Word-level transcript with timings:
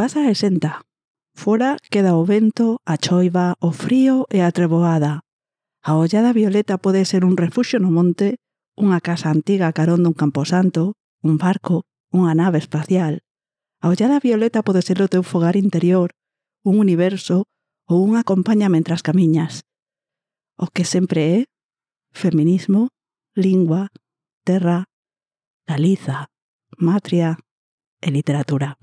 pasa 0.00 0.30
e 0.30 0.34
senta. 0.34 0.80
Fora 1.36 1.76
queda 1.92 2.16
o 2.16 2.24
vento, 2.24 2.80
a 2.86 2.96
choiva, 2.96 3.60
o 3.60 3.68
frío 3.68 4.24
e 4.32 4.40
a 4.40 4.48
treboada. 4.48 5.20
A 5.84 6.00
ollada 6.00 6.32
violeta 6.32 6.80
pode 6.80 7.04
ser 7.04 7.20
un 7.20 7.36
refuxo 7.36 7.76
no 7.76 7.92
monte, 7.92 8.40
unha 8.80 9.04
casa 9.04 9.28
antiga 9.28 9.68
carón 9.76 10.00
dun 10.00 10.16
camposanto, 10.16 10.96
un 11.20 11.36
barco, 11.36 11.84
unha 12.16 12.32
nave 12.32 12.56
espacial. 12.56 13.20
A 13.84 13.92
ollada 13.92 14.24
violeta 14.24 14.64
pode 14.64 14.80
ser 14.80 15.04
o 15.04 15.10
teu 15.12 15.20
fogar 15.20 15.60
interior, 15.60 16.16
un 16.64 16.80
universo 16.80 17.44
ou 17.84 18.00
unha 18.00 18.24
compaña 18.24 18.72
mentras 18.72 19.04
camiñas. 19.04 19.68
O 20.56 20.72
que 20.72 20.88
sempre 20.88 21.20
é 21.28 21.38
feminismo, 22.08 22.88
lingua, 23.36 23.92
terra, 24.48 24.88
Galiza, 25.68 26.32
matria 26.80 27.36
e 28.00 28.08
literatura. 28.08 28.80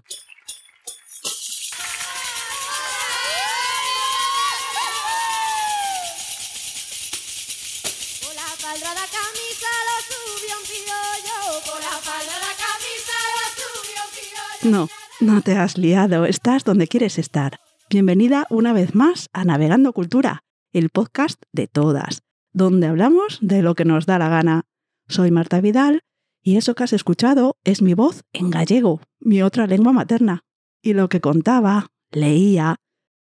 No, 14.63 14.87
no 15.21 15.41
te 15.41 15.55
has 15.55 15.77
liado, 15.77 16.25
estás 16.25 16.63
donde 16.63 16.87
quieres 16.87 17.19
estar. 17.19 17.59
Bienvenida 17.89 18.47
una 18.49 18.73
vez 18.73 18.95
más 18.95 19.29
a 19.31 19.45
Navegando 19.45 19.93
Cultura, 19.93 20.43
el 20.73 20.89
podcast 20.89 21.41
de 21.53 21.67
todas, 21.67 22.23
donde 22.53 22.87
hablamos 22.87 23.37
de 23.41 23.61
lo 23.61 23.75
que 23.75 23.85
nos 23.85 24.07
da 24.07 24.17
la 24.17 24.29
gana. 24.29 24.63
Soy 25.07 25.29
Marta 25.29 25.61
Vidal 25.61 26.01
y 26.41 26.57
eso 26.57 26.73
que 26.73 26.83
has 26.83 26.93
escuchado 26.93 27.57
es 27.63 27.83
mi 27.83 27.93
voz 27.93 28.23
en 28.33 28.49
gallego, 28.49 28.99
mi 29.19 29.43
otra 29.43 29.67
lengua 29.67 29.93
materna. 29.93 30.43
Y 30.81 30.93
lo 30.93 31.07
que 31.07 31.21
contaba, 31.21 31.87
leía, 32.11 32.77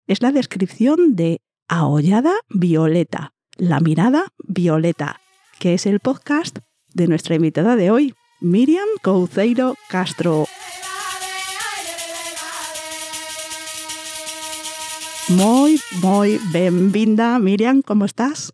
es 0.07 0.21
la 0.21 0.31
descripción 0.31 1.15
de 1.15 1.41
Ahollada 1.67 2.33
Violeta, 2.49 3.33
la 3.57 3.81
mirada 3.81 4.27
violeta, 4.37 5.19
que 5.59 5.73
es 5.73 5.85
el 5.85 5.99
podcast 5.99 6.59
de 6.93 7.07
nuestra 7.07 7.35
invitada 7.35 7.75
de 7.75 7.91
hoy, 7.91 8.15
Miriam 8.39 8.87
Couceiro 9.01 9.75
Castro. 9.89 10.45
Muy, 15.27 15.81
muy 16.03 16.39
benvinda, 16.51 17.39
Miriam, 17.39 17.81
¿cómo 17.81 18.05
estás? 18.05 18.53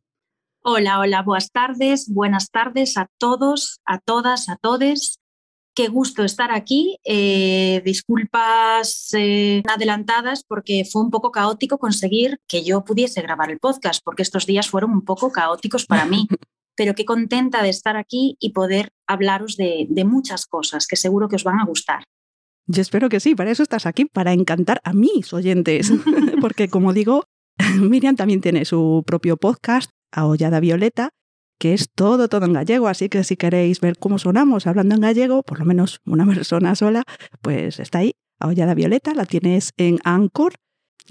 Hola, 0.64 1.00
hola, 1.00 1.22
buenas 1.22 1.52
tardes, 1.52 2.08
buenas 2.08 2.50
tardes 2.50 2.96
a 2.96 3.08
todos, 3.18 3.82
a 3.86 4.00
todas, 4.00 4.48
a 4.48 4.56
todes. 4.56 5.20
Qué 5.76 5.90
gusto 5.90 6.24
estar 6.24 6.52
aquí. 6.54 6.98
Eh, 7.04 7.82
disculpas 7.84 9.14
eh, 9.18 9.64
adelantadas 9.68 10.46
porque 10.48 10.86
fue 10.90 11.02
un 11.02 11.12
poco 11.12 11.32
caótico 11.32 11.78
conseguir 11.78 12.40
que 12.48 12.64
yo 12.64 12.86
pudiese 12.86 13.22
grabar 13.22 13.52
el 13.52 13.60
podcast, 13.60 14.02
porque 14.02 14.22
estos 14.24 14.46
días 14.46 14.70
fueron 14.70 14.92
un 14.92 15.04
poco 15.04 15.30
caóticos 15.30 15.86
para 15.86 16.06
mí. 16.06 16.26
Pero 16.78 16.96
qué 16.96 17.04
contenta 17.04 17.62
de 17.62 17.70
estar 17.70 17.98
aquí 17.98 18.38
y 18.40 18.52
poder 18.52 18.94
hablaros 19.08 19.58
de, 19.58 19.88
de 19.90 20.06
muchas 20.06 20.46
cosas 20.46 20.88
que 20.88 20.96
seguro 20.96 21.28
que 21.28 21.36
os 21.36 21.44
van 21.44 21.60
a 21.60 21.66
gustar. 21.66 22.06
Yo 22.74 22.82
espero 22.82 23.10
que 23.10 23.20
sí, 23.20 23.36
para 23.36 23.52
eso 23.52 23.64
estás 23.64 23.86
aquí, 23.86 24.06
para 24.06 24.32
encantar 24.32 24.80
a 24.86 24.94
mis 24.94 25.34
oyentes. 25.34 25.92
Porque 26.42 26.70
como 26.70 26.94
digo, 26.94 27.26
Miriam 27.82 28.16
también 28.16 28.40
tiene 28.40 28.64
su 28.64 29.04
propio 29.06 29.36
podcast, 29.36 29.92
Ahollada 30.10 30.62
Violeta, 30.62 31.10
que 31.60 31.74
es 31.74 31.90
todo, 31.94 32.30
todo 32.30 32.46
en 32.46 32.54
gallego, 32.54 32.88
así 32.88 33.10
que 33.10 33.26
si 33.26 33.36
queréis 33.36 33.82
ver 33.82 33.98
cómo 33.98 34.20
sonamos 34.20 34.68
hablando 34.68 34.96
en 34.96 35.02
gallego, 35.02 35.44
por 35.44 35.60
lo 35.60 35.66
menos 35.66 36.00
una 36.06 36.26
persona 36.34 36.74
sola, 36.76 37.04
pues 37.42 37.82
está 37.82 38.00
ahí, 38.00 38.14
Ahollada 38.40 38.74
Violeta, 38.74 39.14
la 39.16 39.26
tienes 39.26 39.74
en 39.76 40.00
Anchor, 40.06 40.54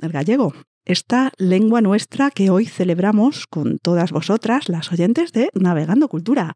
el 0.01 0.13
gallego. 0.13 0.55
Esta 0.87 1.31
lengua 1.37 1.83
nuestra 1.83 2.31
que 2.31 2.49
hoy 2.49 2.65
celebramos 2.65 3.47
con 3.47 3.79
todas 3.79 4.13
vosotras, 4.13 4.71
las 4.71 4.91
oyentes 4.91 5.33
de 5.33 5.51
Navegando 5.53 6.09
Cultura. 6.09 6.55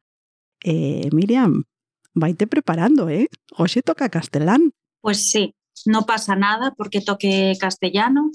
Eh, 0.65 1.11
Miriam, 1.13 1.65
vaite 2.15 2.47
preparando, 2.47 3.11
¿eh? 3.11 3.29
Hoy 3.59 3.69
toca 3.85 4.09
castellán. 4.09 4.73
Pues 5.05 5.31
sí, 5.31 5.55
no 5.85 6.07
pasa 6.07 6.35
nada 6.35 6.73
porque 6.75 7.03
toque 7.03 7.59
castellano. 7.61 8.31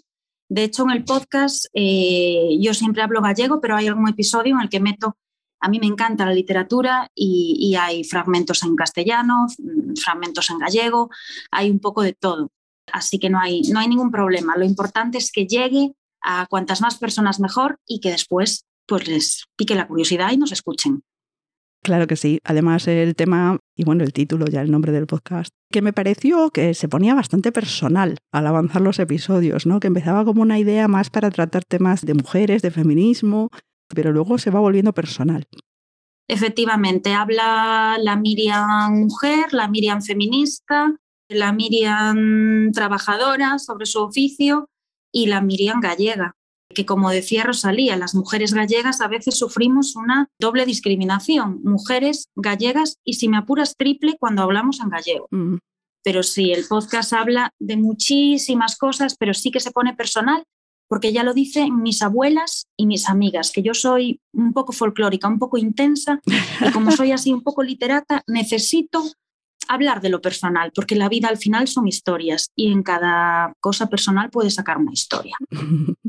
De 0.50 0.66
hecho, 0.66 0.84
en 0.84 0.92
el 0.92 1.04
podcast 1.04 1.66
eh, 1.74 2.60
yo 2.62 2.76
siempre 2.76 3.02
hablo 3.02 3.24
gallego, 3.24 3.60
pero 3.60 3.76
hay 3.76 3.88
algún 3.88 4.08
episodio 4.08 4.54
en 4.54 4.62
el 4.62 4.70
que 4.70 4.80
meto, 4.80 5.18
a 5.60 5.68
mí 5.68 5.80
me 5.80 5.88
encanta 5.88 6.28
la 6.28 6.34
literatura 6.34 7.10
y, 7.16 7.58
y 7.60 7.74
hay 7.74 8.04
fragmentos 8.04 8.62
en 8.62 8.76
castellano, 8.76 9.48
fragmentos 10.00 10.48
en 10.52 10.60
gallego, 10.60 11.10
hay 11.50 11.72
un 11.72 11.80
poco 11.80 12.04
de 12.04 12.14
todo. 12.14 12.52
Así 12.94 13.18
que 13.18 13.32
no 13.32 13.40
hay, 13.40 13.64
no 13.64 13.80
hay 13.80 13.88
ningún 13.88 14.12
problema. 14.12 14.56
Lo 14.56 14.64
importante 14.64 15.18
es 15.18 15.32
que 15.32 15.48
llegue 15.48 15.94
a 16.22 16.46
cuantas 16.46 16.82
más 16.82 17.00
personas 17.00 17.40
mejor 17.40 17.80
y 17.88 18.00
que 18.00 18.12
después 18.12 18.68
pues 18.86 19.08
les 19.08 19.46
pique 19.56 19.74
la 19.74 19.88
curiosidad 19.88 20.32
y 20.32 20.38
nos 20.38 20.52
escuchen. 20.52 21.02
Claro 21.82 22.06
que 22.06 22.16
sí. 22.16 22.40
Además, 22.44 22.88
el 22.88 23.16
tema 23.16 23.58
y 23.80 23.86
bueno, 23.86 24.04
el 24.04 24.12
título, 24.12 24.46
ya 24.48 24.60
el 24.60 24.72
nombre 24.72 24.92
del 24.92 25.08
podcast, 25.08 25.54
que 25.72 25.82
me 25.82 25.94
pareció 25.94 26.50
que 26.50 26.74
se 26.74 26.90
ponía 26.90 27.16
bastante 27.16 27.54
personal 27.54 28.18
al 28.34 28.46
avanzar 28.46 28.82
los 28.82 29.00
episodios, 29.00 29.66
¿no? 29.66 29.80
Que 29.80 29.88
empezaba 29.88 30.26
como 30.26 30.42
una 30.42 30.60
idea 30.60 30.90
más 30.90 31.10
para 31.10 31.32
tratar 31.32 31.64
temas 31.64 32.02
de 32.02 32.14
mujeres, 32.14 32.62
de 32.62 32.72
feminismo, 32.72 33.52
pero 33.88 34.12
luego 34.12 34.38
se 34.38 34.52
va 34.52 34.60
volviendo 34.60 34.92
personal. 34.92 35.48
Efectivamente, 36.28 37.14
habla 37.14 37.96
la 38.02 38.18
Miriam 38.18 39.06
mujer, 39.06 39.54
la 39.54 39.70
Miriam 39.70 40.02
feminista, 40.02 40.98
la 41.30 41.54
Miriam 41.54 42.74
trabajadora 42.74 43.60
sobre 43.60 43.86
su 43.86 44.02
oficio 44.02 44.68
y 45.10 45.28
la 45.28 45.40
Miriam 45.40 45.80
gallega 45.80 46.36
que 46.74 46.86
como 46.86 47.10
decía 47.10 47.44
Rosalía, 47.44 47.96
las 47.96 48.16
mujeres 48.16 48.54
gallegas 48.54 49.02
a 49.02 49.08
veces 49.08 49.38
sufrimos 49.38 49.96
una 49.96 50.28
doble 50.40 50.66
discriminación, 50.66 51.62
mujeres 51.64 52.30
gallegas 52.36 52.98
y 53.04 53.14
si 53.14 53.28
me 53.28 53.38
apuras 53.38 53.76
triple 53.76 54.18
cuando 54.20 54.44
hablamos 54.44 54.80
en 54.80 54.90
gallego. 54.90 55.28
Mm. 55.32 55.58
Pero 56.04 56.24
sí, 56.24 56.52
el 56.52 56.66
podcast 56.66 57.14
habla 57.14 57.54
de 57.60 57.76
muchísimas 57.76 58.78
cosas, 58.78 59.16
pero 59.20 59.34
sí 59.34 59.52
que 59.52 59.60
se 59.60 59.72
pone 59.72 59.96
personal, 59.96 60.44
porque 60.88 61.12
ya 61.12 61.24
lo 61.24 61.34
dicen 61.34 61.82
mis 61.82 62.02
abuelas 62.02 62.68
y 62.78 62.88
mis 62.88 63.10
amigas, 63.10 63.52
que 63.52 63.62
yo 63.62 63.74
soy 63.74 64.22
un 64.34 64.54
poco 64.54 64.72
folclórica, 64.72 65.28
un 65.28 65.40
poco 65.40 65.58
intensa, 65.58 66.22
y 66.26 66.72
como 66.72 66.92
soy 66.92 67.12
así 67.12 67.34
un 67.34 67.44
poco 67.44 67.64
literata, 67.64 68.24
necesito 68.28 69.04
hablar 69.68 70.02
de 70.02 70.10
lo 70.10 70.20
personal, 70.20 70.72
porque 70.74 70.96
la 70.96 71.10
vida 71.10 71.28
al 71.28 71.38
final 71.38 71.68
son 71.68 71.88
historias 71.88 72.50
y 72.56 72.72
en 72.72 72.82
cada 72.82 73.54
cosa 73.60 73.88
personal 73.88 74.30
puede 74.32 74.50
sacar 74.50 74.78
una 74.78 74.94
historia. 74.94 75.36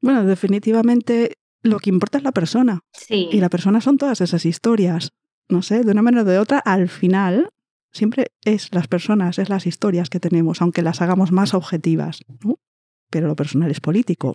Bueno, 0.00 0.24
definitivamente 0.24 1.34
lo 1.62 1.78
que 1.78 1.90
importa 1.90 2.18
es 2.18 2.24
la 2.24 2.32
persona. 2.32 2.80
Sí. 2.92 3.28
Y 3.30 3.40
la 3.40 3.50
persona 3.50 3.80
son 3.80 3.98
todas 3.98 4.20
esas 4.20 4.46
historias. 4.46 5.12
No 5.48 5.62
sé, 5.62 5.82
de 5.82 5.92
una 5.92 6.02
manera 6.02 6.22
o 6.22 6.26
de 6.26 6.38
otra, 6.38 6.58
al 6.58 6.88
final 6.88 7.50
siempre 7.92 8.28
es 8.44 8.72
las 8.72 8.88
personas, 8.88 9.38
es 9.38 9.48
las 9.48 9.66
historias 9.66 10.08
que 10.10 10.20
tenemos, 10.20 10.62
aunque 10.62 10.82
las 10.82 11.02
hagamos 11.02 11.32
más 11.32 11.54
objetivas. 11.54 12.20
¿no? 12.44 12.58
Pero 13.10 13.26
lo 13.26 13.36
personal 13.36 13.70
es 13.70 13.80
político. 13.80 14.34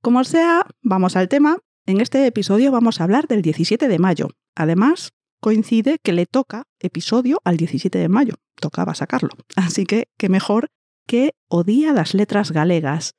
Como 0.00 0.22
sea, 0.24 0.66
vamos 0.82 1.16
al 1.16 1.28
tema. 1.28 1.58
En 1.86 2.00
este 2.00 2.26
episodio 2.26 2.70
vamos 2.70 3.00
a 3.00 3.04
hablar 3.04 3.26
del 3.26 3.42
17 3.42 3.88
de 3.88 3.98
mayo. 3.98 4.28
Además, 4.54 5.10
coincide 5.40 5.98
que 6.02 6.12
le 6.12 6.26
toca 6.26 6.64
episodio 6.78 7.40
al 7.44 7.56
17 7.56 7.98
de 7.98 8.08
mayo. 8.08 8.34
Tocaba 8.60 8.94
sacarlo. 8.94 9.30
Así 9.56 9.84
que, 9.84 10.08
qué 10.16 10.28
mejor 10.28 10.68
que 11.06 11.32
Odía 11.48 11.94
las 11.94 12.12
letras 12.12 12.52
galegas, 12.52 13.14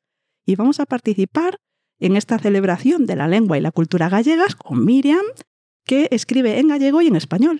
y 0.50 0.56
vamos 0.56 0.80
a 0.80 0.88
participar 0.88 1.60
en 2.00 2.16
esta 2.16 2.40
celebración 2.40 3.06
de 3.06 3.16
la 3.16 3.28
lengua 3.28 3.58
y 3.58 3.62
la 3.62 3.72
cultura 3.72 4.10
gallegas 4.10 4.56
con 4.56 4.84
Miriam, 4.84 5.24
que 5.86 6.08
escribe 6.10 6.60
en 6.60 6.70
gallego 6.70 7.04
y 7.04 7.08
en 7.08 7.16
español, 7.16 7.60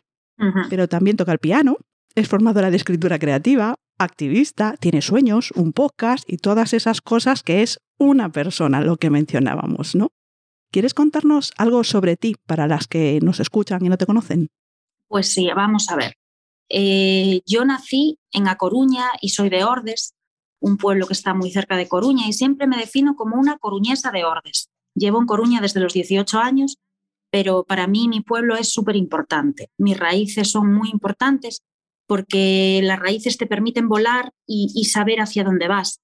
pero 0.72 0.88
también 0.88 1.16
toca 1.16 1.32
el 1.32 1.38
piano, 1.38 1.78
es 2.16 2.28
formadora 2.28 2.72
de 2.72 2.78
escritura 2.78 3.20
creativa, 3.20 3.76
activista, 4.00 4.76
tiene 4.80 5.04
sueños, 5.04 5.52
un 5.52 5.72
podcast 5.72 6.28
y 6.28 6.38
todas 6.38 6.74
esas 6.74 7.02
cosas 7.02 7.44
que 7.44 7.62
es 7.62 7.80
una 8.00 8.32
persona, 8.32 8.82
lo 8.82 8.98
que 8.98 9.12
mencionábamos, 9.12 9.94
¿no? 9.94 10.10
¿Quieres 10.72 10.96
contarnos 10.96 11.54
algo 11.58 11.84
sobre 11.84 12.16
ti 12.16 12.36
para 12.48 12.66
las 12.66 12.88
que 12.88 13.20
nos 13.22 13.40
escuchan 13.40 13.86
y 13.86 13.90
no 13.90 13.98
te 13.98 14.08
conocen? 14.08 14.48
Pues 15.08 15.28
sí, 15.28 15.48
vamos 15.56 15.90
a 15.90 15.96
ver. 15.96 16.14
Eh, 16.70 17.42
yo 17.46 17.66
nací 17.66 18.18
en 18.32 18.48
A 18.48 18.56
Coruña 18.56 19.06
y 19.22 19.30
soy 19.30 19.50
de 19.50 19.64
Ordes, 19.64 20.14
un 20.60 20.78
pueblo 20.78 21.08
que 21.08 21.14
está 21.14 21.34
muy 21.34 21.52
cerca 21.52 21.78
de 21.78 21.88
Coruña 21.88 22.28
y 22.28 22.34
siempre 22.34 22.68
me 22.68 22.78
defino 22.78 23.16
como 23.16 23.38
una 23.38 23.58
coruñesa 23.58 24.12
de 24.12 24.26
Ordes. 24.26 24.70
Llevo 24.96 25.20
en 25.20 25.28
Coruña 25.28 25.62
desde 25.62 25.80
los 25.80 25.94
18 25.94 26.40
años, 26.40 26.78
pero 27.32 27.64
para 27.64 27.88
mí 27.88 28.08
mi 28.08 28.22
pueblo 28.22 28.56
es 28.56 28.70
súper 28.70 28.96
importante. 28.96 29.70
Mis 29.78 29.98
raíces 29.98 30.52
son 30.52 30.74
muy 30.74 30.90
importantes 30.90 31.62
porque 32.08 32.82
las 32.84 33.00
raíces 33.00 33.38
te 33.38 33.46
permiten 33.46 33.88
volar 33.88 34.32
y, 34.48 34.72
y 34.76 34.86
saber 34.86 35.22
hacia 35.22 35.44
dónde 35.44 35.68
vas. 35.68 36.02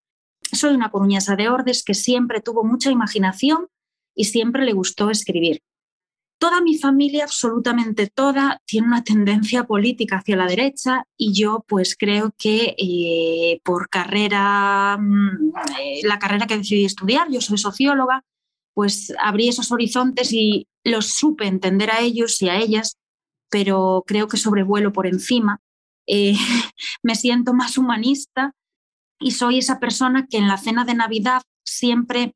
Soy 0.51 0.75
una 0.75 0.91
coruñesa 0.91 1.35
de 1.35 1.49
Ordes 1.49 1.83
que 1.83 1.95
siempre 1.95 2.41
tuvo 2.41 2.63
mucha 2.63 2.91
imaginación 2.91 3.67
y 4.15 4.25
siempre 4.25 4.63
le 4.63 4.73
gustó 4.73 5.09
escribir. 5.09 5.61
Toda 6.37 6.61
mi 6.61 6.77
familia, 6.77 7.23
absolutamente 7.23 8.07
toda, 8.07 8.61
tiene 8.65 8.87
una 8.87 9.03
tendencia 9.03 9.63
política 9.65 10.17
hacia 10.17 10.35
la 10.35 10.47
derecha 10.47 11.05
y 11.17 11.33
yo 11.33 11.63
pues 11.67 11.95
creo 11.97 12.33
que 12.37 12.75
eh, 12.77 13.61
por 13.63 13.89
carrera, 13.89 14.97
mm, 14.99 15.53
eh, 15.79 16.01
la 16.03 16.19
carrera 16.19 16.47
que 16.47 16.57
decidí 16.57 16.85
estudiar, 16.85 17.29
yo 17.31 17.41
soy 17.41 17.57
socióloga, 17.57 18.23
pues 18.73 19.13
abrí 19.19 19.47
esos 19.47 19.71
horizontes 19.71 20.33
y 20.33 20.67
los 20.83 21.07
supe 21.07 21.47
entender 21.47 21.91
a 21.91 22.01
ellos 22.01 22.41
y 22.41 22.49
a 22.49 22.57
ellas, 22.57 22.97
pero 23.49 24.03
creo 24.05 24.27
que 24.27 24.37
sobrevuelo 24.37 24.91
por 24.91 25.07
encima. 25.07 25.61
Eh, 26.07 26.35
me 27.03 27.15
siento 27.15 27.53
más 27.53 27.77
humanista 27.77 28.53
y 29.19 29.31
soy 29.31 29.59
esa 29.59 29.79
persona 29.79 30.27
que 30.27 30.37
en 30.37 30.47
la 30.47 30.57
cena 30.57 30.83
de 30.85 30.93
Navidad 30.93 31.41
siempre 31.63 32.35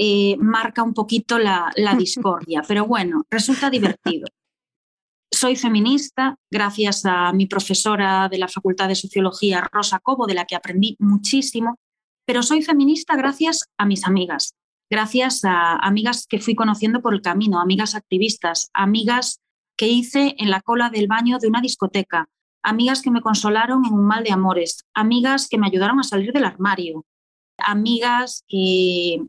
eh, 0.00 0.36
marca 0.38 0.84
un 0.84 0.94
poquito 0.94 1.38
la, 1.38 1.72
discordia, 1.98 2.62
pero 2.66 2.86
bueno, 2.86 3.24
resulta 3.28 3.68
divertido. 3.68 4.28
Soy 5.30 5.56
feminista 5.56 6.36
gracias 6.50 7.04
a 7.04 7.32
mi 7.32 7.46
profesora 7.46 8.28
de 8.28 8.38
la 8.38 8.46
Facultad 8.46 8.86
de 8.86 8.94
Sociología, 8.94 9.68
Rosa 9.72 9.98
Cobo, 9.98 10.26
de 10.26 10.34
la 10.34 10.44
que 10.44 10.54
aprendí 10.54 10.96
muchísimo, 11.00 11.78
pero 12.24 12.44
soy 12.44 12.62
feminista 12.62 13.16
gracias 13.16 13.64
a 13.76 13.86
mis 13.86 14.06
amigas, 14.06 14.54
gracias 14.88 15.44
a 15.44 15.74
amigas 15.76 16.26
que 16.28 16.38
fui 16.38 16.54
conociendo 16.54 17.02
por 17.02 17.12
el 17.12 17.20
camino, 17.20 17.60
amigas 17.60 17.96
activistas, 17.96 18.70
amigas 18.72 19.40
que 19.76 19.88
hice 19.88 20.36
en 20.38 20.50
la 20.50 20.60
cola 20.60 20.90
del 20.90 21.08
baño 21.08 21.38
de 21.38 21.48
una 21.48 21.60
discoteca, 21.60 22.28
amigas 22.62 23.02
que 23.02 23.10
me 23.10 23.20
consolaron 23.20 23.84
en 23.84 23.92
un 23.92 24.06
mal 24.06 24.22
de 24.22 24.30
amores, 24.30 24.84
amigas 24.94 25.48
que 25.48 25.58
me 25.58 25.66
ayudaron 25.66 25.98
a 25.98 26.04
salir 26.04 26.32
del 26.32 26.44
armario, 26.44 27.04
amigas 27.58 28.44
que 28.46 29.26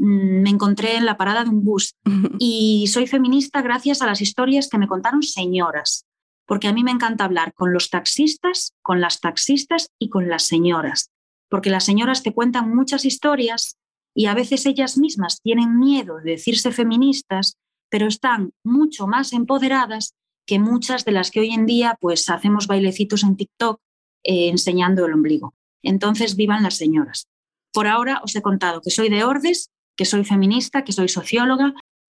me 0.00 0.48
encontré 0.48 0.96
en 0.96 1.04
la 1.04 1.18
parada 1.18 1.44
de 1.44 1.50
un 1.50 1.62
bus 1.62 1.94
y 2.38 2.86
soy 2.86 3.06
feminista 3.06 3.60
gracias 3.60 4.00
a 4.00 4.06
las 4.06 4.22
historias 4.22 4.68
que 4.68 4.78
me 4.78 4.88
contaron 4.88 5.22
señoras, 5.22 6.06
porque 6.46 6.68
a 6.68 6.72
mí 6.72 6.82
me 6.82 6.90
encanta 6.90 7.24
hablar 7.24 7.52
con 7.52 7.74
los 7.74 7.90
taxistas, 7.90 8.72
con 8.80 9.02
las 9.02 9.20
taxistas 9.20 9.90
y 9.98 10.08
con 10.08 10.28
las 10.28 10.44
señoras, 10.44 11.10
porque 11.50 11.68
las 11.68 11.84
señoras 11.84 12.22
te 12.22 12.32
cuentan 12.32 12.74
muchas 12.74 13.04
historias 13.04 13.76
y 14.14 14.26
a 14.26 14.34
veces 14.34 14.64
ellas 14.64 14.96
mismas 14.96 15.42
tienen 15.42 15.78
miedo 15.78 16.16
de 16.24 16.32
decirse 16.32 16.72
feministas, 16.72 17.58
pero 17.90 18.06
están 18.06 18.52
mucho 18.64 19.06
más 19.06 19.34
empoderadas 19.34 20.14
que 20.46 20.58
muchas 20.58 21.04
de 21.04 21.12
las 21.12 21.30
que 21.30 21.40
hoy 21.40 21.50
en 21.50 21.66
día 21.66 21.98
pues 22.00 22.28
hacemos 22.30 22.66
bailecitos 22.66 23.22
en 23.22 23.36
TikTok 23.36 23.80
eh, 24.24 24.48
enseñando 24.48 25.04
el 25.04 25.12
ombligo. 25.12 25.54
Entonces, 25.82 26.36
vivan 26.36 26.62
las 26.62 26.74
señoras. 26.74 27.28
Por 27.72 27.86
ahora 27.86 28.20
os 28.24 28.34
he 28.34 28.42
contado 28.42 28.80
que 28.80 28.90
soy 28.90 29.08
de 29.08 29.24
Ordes 29.24 29.70
que 29.96 30.04
soy 30.04 30.24
feminista, 30.24 30.84
que 30.84 30.92
soy 30.92 31.08
socióloga 31.08 31.74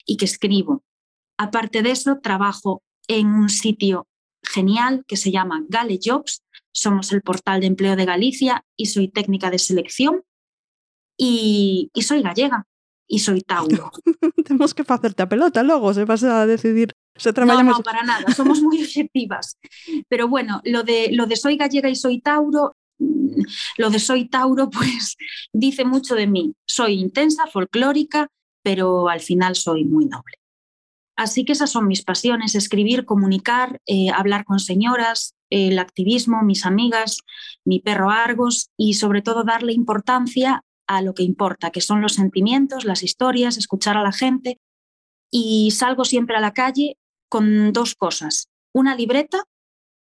y 0.06 0.18
que 0.18 0.26
escribo. 0.26 0.84
Aparte 1.38 1.82
de 1.82 1.92
eso, 1.92 2.20
trabajo 2.22 2.84
en 3.08 3.28
un 3.28 3.50
sitio 3.50 4.08
genial 4.44 5.04
que 5.08 5.18
se 5.18 5.32
llama 5.32 5.64
Gale 5.68 6.00
Jobs. 6.04 6.44
Somos 6.72 7.12
el 7.12 7.22
portal 7.22 7.62
de 7.62 7.68
empleo 7.68 7.96
de 7.96 8.06
Galicia 8.06 8.64
y 8.78 8.88
soy 8.88 9.08
técnica 9.08 9.50
de 9.50 9.60
selección 9.60 10.24
y, 11.18 11.92
soy 12.02 12.22
gallega 12.22 12.66
y 13.08 13.20
soy 13.20 13.42
Tauro. 13.42 13.92
Tenemos 14.46 14.74
que 14.74 14.84
hacerte 14.88 15.24
a 15.24 15.30
pelota 15.30 15.64
luego, 15.64 15.94
se 15.94 16.06
vas 16.06 16.24
a 16.24 16.46
decidir. 16.46 16.94
Se 17.16 17.34
no, 17.34 17.62
no, 17.62 17.80
para 17.80 18.04
nada, 18.04 18.34
somos 18.34 18.62
muy 18.62 18.82
efectivas. 18.82 19.58
Pero 20.08 20.28
bueno, 20.28 20.62
lo 20.64 20.84
de, 20.84 21.10
lo 21.12 21.26
de 21.26 21.36
soy 21.36 21.58
gallega 21.58 21.90
y 21.90 21.96
soy 21.96 22.22
Tauro 22.22 22.76
lo 23.78 23.90
de 23.90 24.00
soy 24.00 24.28
Tauro, 24.28 24.70
pues 24.72 25.18
dice 25.54 25.86
mucho 25.86 26.16
de 26.16 26.28
mí. 26.28 26.54
Soy 26.66 27.00
intensa, 27.00 27.48
folclórica, 27.48 28.28
pero 28.64 29.10
al 29.10 29.20
final 29.20 29.56
soy 29.56 29.86
muy 29.86 30.06
noble. 30.06 30.36
Así 31.16 31.46
que 31.46 31.52
esas 31.52 31.70
son 31.70 31.88
mis 31.88 32.04
pasiones, 32.04 32.56
escribir, 32.56 33.06
comunicar, 33.06 33.80
eh, 33.86 34.10
hablar 34.10 34.44
con 34.46 34.60
señoras, 34.60 35.36
el 35.50 35.78
activismo, 35.78 36.42
mis 36.42 36.66
amigas, 36.66 37.18
mi 37.66 37.80
perro 37.80 38.10
Argos 38.10 38.70
y 38.78 38.96
sobre 38.96 39.22
todo 39.22 39.44
darle 39.44 39.74
importancia 39.74 40.64
a 40.88 41.02
lo 41.02 41.14
que 41.14 41.24
importa, 41.24 41.70
que 41.70 41.82
son 41.82 42.02
los 42.02 42.14
sentimientos, 42.14 42.86
las 42.86 43.04
historias, 43.04 43.58
escuchar 43.58 43.98
a 43.98 44.04
la 44.04 44.12
gente. 44.12 44.60
Y 45.30 45.72
salgo 45.72 46.06
siempre 46.06 46.38
a 46.38 46.42
la 46.42 46.54
calle 46.54 46.98
con 47.30 47.72
dos 47.72 47.96
cosas, 47.96 48.50
una 48.74 48.96
libreta 48.96 49.44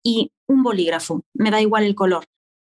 y 0.03 0.31
un 0.47 0.63
bolígrafo, 0.63 1.23
me 1.33 1.49
da 1.49 1.61
igual 1.61 1.83
el 1.83 1.95
color 1.95 2.25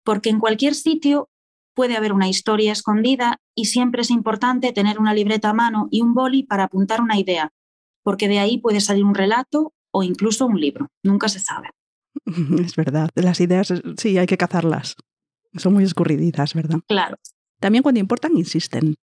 porque 0.05 0.31
en 0.31 0.41
cualquier 0.41 0.75
sitio 0.75 1.29
puede 1.75 1.97
haber 1.97 2.13
una 2.13 2.29
historia 2.29 2.73
escondida 2.73 3.39
y 3.55 3.67
siempre 3.67 4.03
es 4.03 4.11
importante 4.11 4.73
tener 4.73 4.99
una 4.99 5.15
libreta 5.15 5.51
a 5.51 5.55
mano 5.55 5.89
y 5.91 6.03
un 6.03 6.15
boli 6.15 6.43
para 6.43 6.65
apuntar 6.65 7.01
una 7.01 7.19
idea, 7.19 7.53
porque 8.03 8.29
de 8.29 8.39
ahí 8.39 8.59
puede 8.59 8.81
salir 8.81 9.05
un 9.05 9.15
relato 9.15 9.73
o 9.93 10.03
incluso 10.03 10.47
un 10.47 10.61
libro, 10.61 10.89
nunca 11.03 11.29
se 11.29 11.41
sabe. 11.41 11.71
Es 12.65 12.77
verdad, 12.77 13.09
las 13.15 13.41
ideas 13.41 13.73
sí 13.97 14.19
hay 14.19 14.27
que 14.27 14.37
cazarlas. 14.37 14.97
Son 15.55 15.73
muy 15.73 15.85
escurriditas, 15.85 16.55
¿verdad? 16.55 16.81
Claro. 16.87 17.17
También 17.61 17.83
cuando 17.83 18.01
importan, 18.01 18.37
insisten. 18.37 18.95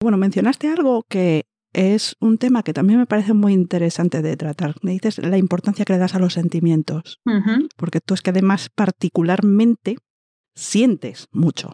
Bueno, 0.00 0.16
mencionaste 0.16 0.68
algo 0.68 1.04
que 1.08 1.46
es 1.72 2.16
un 2.20 2.38
tema 2.38 2.62
que 2.62 2.72
también 2.72 2.98
me 2.98 3.06
parece 3.06 3.34
muy 3.34 3.52
interesante 3.52 4.22
de 4.22 4.36
tratar. 4.36 4.74
Me 4.82 4.92
dices 4.92 5.18
la 5.18 5.38
importancia 5.38 5.84
que 5.84 5.92
le 5.92 5.98
das 5.98 6.14
a 6.14 6.18
los 6.18 6.32
sentimientos, 6.32 7.20
porque 7.76 8.00
tú 8.00 8.14
es 8.14 8.22
que 8.22 8.30
además 8.30 8.70
particularmente 8.74 9.98
sientes 10.56 11.28
mucho. 11.30 11.72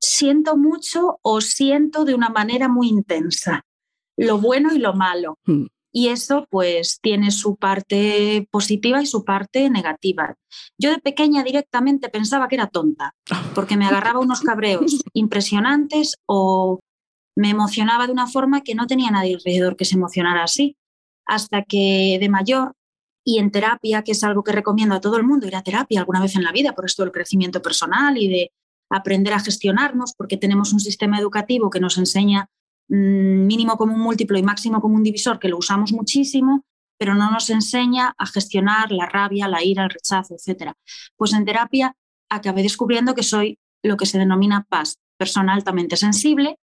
Siento 0.00 0.56
mucho 0.56 1.20
o 1.22 1.40
siento 1.40 2.04
de 2.04 2.14
una 2.14 2.30
manera 2.30 2.68
muy 2.68 2.88
intensa, 2.88 3.64
lo 4.16 4.38
bueno 4.38 4.74
y 4.74 4.78
lo 4.78 4.94
malo. 4.94 5.38
Hmm. 5.44 5.66
Y 5.94 6.08
eso 6.08 6.46
pues 6.50 6.98
tiene 7.02 7.30
su 7.30 7.56
parte 7.56 8.48
positiva 8.50 9.02
y 9.02 9.06
su 9.06 9.24
parte 9.24 9.68
negativa. 9.68 10.34
Yo 10.78 10.90
de 10.90 10.98
pequeña 10.98 11.44
directamente 11.44 12.08
pensaba 12.08 12.48
que 12.48 12.54
era 12.54 12.66
tonta, 12.66 13.14
porque 13.54 13.76
me 13.76 13.84
agarraba 13.86 14.18
unos 14.18 14.40
cabreos 14.40 15.02
impresionantes 15.12 16.16
o 16.26 16.80
me 17.36 17.50
emocionaba 17.50 18.06
de 18.06 18.12
una 18.12 18.26
forma 18.26 18.62
que 18.62 18.74
no 18.74 18.86
tenía 18.86 19.10
nadie 19.10 19.34
alrededor 19.34 19.76
que 19.76 19.84
se 19.84 19.96
emocionara 19.96 20.42
así. 20.42 20.76
Hasta 21.26 21.62
que 21.62 22.16
de 22.18 22.28
mayor 22.28 22.72
y 23.24 23.38
en 23.38 23.50
terapia, 23.50 24.02
que 24.02 24.12
es 24.12 24.24
algo 24.24 24.42
que 24.42 24.52
recomiendo 24.52 24.94
a 24.94 25.00
todo 25.00 25.16
el 25.16 25.24
mundo, 25.24 25.46
ir 25.46 25.56
a 25.56 25.62
terapia 25.62 26.00
alguna 26.00 26.20
vez 26.20 26.34
en 26.36 26.42
la 26.42 26.52
vida, 26.52 26.74
por 26.74 26.86
esto 26.86 27.02
del 27.02 27.12
crecimiento 27.12 27.62
personal 27.62 28.18
y 28.18 28.28
de 28.28 28.52
aprender 28.90 29.32
a 29.32 29.40
gestionarnos, 29.40 30.12
porque 30.16 30.36
tenemos 30.36 30.72
un 30.72 30.80
sistema 30.80 31.18
educativo 31.18 31.70
que 31.70 31.80
nos 31.80 31.98
enseña 31.98 32.48
mm, 32.88 33.46
mínimo 33.46 33.76
como 33.76 33.94
un 33.94 34.00
múltiplo 34.00 34.38
y 34.38 34.42
máximo 34.42 34.80
como 34.80 34.96
un 34.96 35.02
divisor, 35.02 35.38
que 35.38 35.48
lo 35.48 35.58
usamos 35.58 35.92
muchísimo, 35.92 36.64
pero 36.98 37.14
no 37.14 37.30
nos 37.30 37.48
enseña 37.50 38.14
a 38.18 38.26
gestionar 38.26 38.92
la 38.92 39.06
rabia, 39.06 39.48
la 39.48 39.64
ira, 39.64 39.84
el 39.84 39.90
rechazo, 39.90 40.34
etc. 40.34 40.72
Pues 41.16 41.32
en 41.32 41.44
terapia 41.44 41.96
acabé 42.28 42.62
descubriendo 42.62 43.14
que 43.14 43.22
soy 43.22 43.58
lo 43.82 43.96
que 43.96 44.06
se 44.06 44.18
denomina 44.18 44.66
paz, 44.68 44.98
persona 45.16 45.54
altamente 45.54 45.96
sensible, 45.96 46.58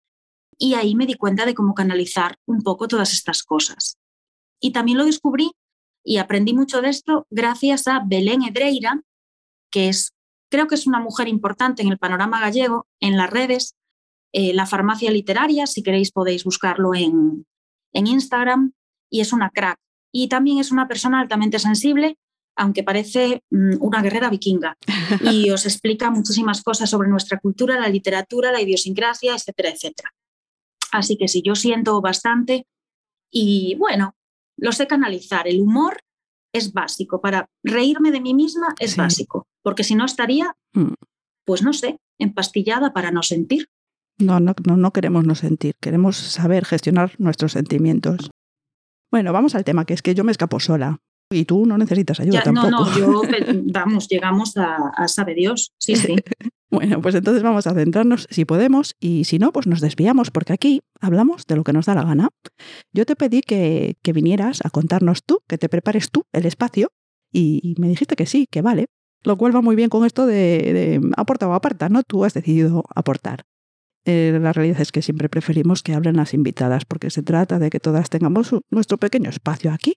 y 0.58 0.74
ahí 0.74 0.94
me 0.94 1.06
di 1.06 1.14
cuenta 1.14 1.46
de 1.46 1.54
cómo 1.54 1.74
canalizar 1.74 2.36
un 2.46 2.62
poco 2.62 2.86
todas 2.86 3.12
estas 3.12 3.42
cosas. 3.42 3.98
Y 4.60 4.72
también 4.72 4.98
lo 4.98 5.06
descubrí 5.06 5.52
y 6.04 6.18
aprendí 6.18 6.54
mucho 6.54 6.80
de 6.80 6.88
esto 6.88 7.26
gracias 7.30 7.86
a 7.88 8.02
Belén 8.04 8.42
Edreira, 8.42 9.02
que 9.70 9.88
es, 9.88 10.12
creo 10.50 10.66
que 10.66 10.74
es 10.74 10.86
una 10.86 11.00
mujer 11.00 11.28
importante 11.28 11.82
en 11.82 11.88
el 11.88 11.98
panorama 11.98 12.40
gallego, 12.40 12.86
en 13.00 13.16
las 13.16 13.30
redes, 13.30 13.76
eh, 14.32 14.54
la 14.54 14.66
farmacia 14.66 15.10
literaria, 15.10 15.66
si 15.66 15.82
queréis 15.82 16.12
podéis 16.12 16.44
buscarlo 16.44 16.94
en, 16.94 17.46
en 17.92 18.06
Instagram, 18.06 18.72
y 19.10 19.20
es 19.20 19.32
una 19.32 19.50
crack. 19.50 19.78
Y 20.12 20.28
también 20.28 20.58
es 20.58 20.70
una 20.70 20.88
persona 20.88 21.20
altamente 21.20 21.58
sensible, 21.58 22.16
aunque 22.56 22.82
parece 22.82 23.42
mm, 23.50 23.76
una 23.80 24.02
guerrera 24.02 24.30
vikinga, 24.30 24.76
y 25.22 25.50
os 25.50 25.66
explica 25.66 26.10
muchísimas 26.10 26.62
cosas 26.62 26.90
sobre 26.90 27.08
nuestra 27.08 27.38
cultura, 27.38 27.78
la 27.78 27.88
literatura, 27.88 28.52
la 28.52 28.60
idiosincrasia, 28.60 29.34
etcétera, 29.34 29.70
etcétera. 29.70 30.10
Así 30.92 31.16
que 31.16 31.28
sí, 31.28 31.42
yo 31.44 31.54
siento 31.54 32.00
bastante 32.00 32.66
y 33.30 33.76
bueno, 33.76 34.14
lo 34.60 34.72
sé 34.72 34.86
canalizar. 34.86 35.48
El 35.48 35.60
humor 35.60 36.00
es 36.52 36.72
básico. 36.72 37.20
Para 37.20 37.46
reírme 37.64 38.10
de 38.10 38.20
mí 38.20 38.34
misma 38.34 38.74
es 38.78 38.96
básico, 38.96 39.46
porque 39.62 39.84
si 39.84 39.94
no 39.94 40.04
estaría, 40.04 40.54
mm. 40.74 40.92
pues 41.44 41.62
no 41.62 41.72
sé, 41.72 41.98
empastillada 42.18 42.92
para 42.92 43.10
no 43.10 43.22
sentir. 43.22 43.68
No, 44.18 44.38
no, 44.38 44.54
no, 44.66 44.76
no 44.76 44.92
queremos 44.92 45.24
no 45.24 45.34
sentir, 45.34 45.74
queremos 45.80 46.16
saber 46.16 46.66
gestionar 46.66 47.12
nuestros 47.18 47.52
sentimientos. 47.52 48.30
Bueno, 49.10 49.32
vamos 49.32 49.54
al 49.54 49.64
tema, 49.64 49.86
que 49.86 49.94
es 49.94 50.02
que 50.02 50.14
yo 50.14 50.24
me 50.24 50.32
escapo 50.32 50.60
sola. 50.60 50.98
Y 51.32 51.44
tú 51.44 51.64
no 51.64 51.78
necesitas 51.78 52.18
ayuda 52.18 52.42
tampoco. 52.42 52.70
No, 52.70 52.84
no, 52.84 52.98
yo, 52.98 53.22
vamos, 53.72 54.08
llegamos 54.08 54.56
a, 54.56 54.88
a 54.88 55.06
sabe 55.06 55.34
Dios, 55.34 55.72
sí, 55.78 55.94
sí. 55.94 56.16
Bueno, 56.70 57.00
pues 57.00 57.16
entonces 57.16 57.42
vamos 57.42 57.66
a 57.66 57.74
centrarnos 57.74 58.28
si 58.30 58.44
podemos 58.44 58.94
y 59.00 59.24
si 59.24 59.40
no, 59.40 59.52
pues 59.52 59.66
nos 59.66 59.80
desviamos 59.80 60.30
porque 60.30 60.52
aquí 60.52 60.82
hablamos 61.00 61.46
de 61.46 61.56
lo 61.56 61.64
que 61.64 61.72
nos 61.72 61.86
da 61.86 61.96
la 61.96 62.04
gana. 62.04 62.28
Yo 62.92 63.04
te 63.06 63.16
pedí 63.16 63.40
que, 63.40 63.96
vinieras 64.14 64.60
a 64.64 64.70
contarnos 64.70 65.24
tú, 65.24 65.40
que 65.48 65.58
te 65.58 65.68
prepares 65.68 66.10
tú 66.10 66.26
el 66.32 66.46
espacio 66.46 66.92
y, 67.32 67.74
me 67.78 67.88
dijiste 67.88 68.14
que 68.14 68.26
sí, 68.26 68.46
que 68.48 68.62
vale. 68.62 68.86
Lo 69.22 69.36
cual 69.36 69.54
va 69.54 69.60
muy 69.60 69.76
bien 69.76 69.90
con 69.90 70.06
esto 70.06 70.26
de, 70.26 71.00
aporta 71.16 71.46
o 71.48 71.52
aparta, 71.52 71.88
¿no? 71.88 72.02
Tú 72.04 72.24
has 72.24 72.34
decidido 72.34 72.84
aportar. 72.94 73.42
Eh, 74.06 74.38
la 74.40 74.52
realidad 74.52 74.80
es 74.80 74.92
que 74.92 75.02
siempre 75.02 75.28
preferimos 75.28 75.82
que 75.82 75.92
hablen 75.92 76.16
las 76.16 76.32
invitadas 76.32 76.84
porque 76.86 77.10
se 77.10 77.22
trata 77.22 77.58
de 77.58 77.68
que 77.68 77.80
todas 77.80 78.08
tengamos 78.08 78.54
nuestro 78.70 78.96
pequeño 78.96 79.28
espacio 79.28 79.70
aquí 79.72 79.92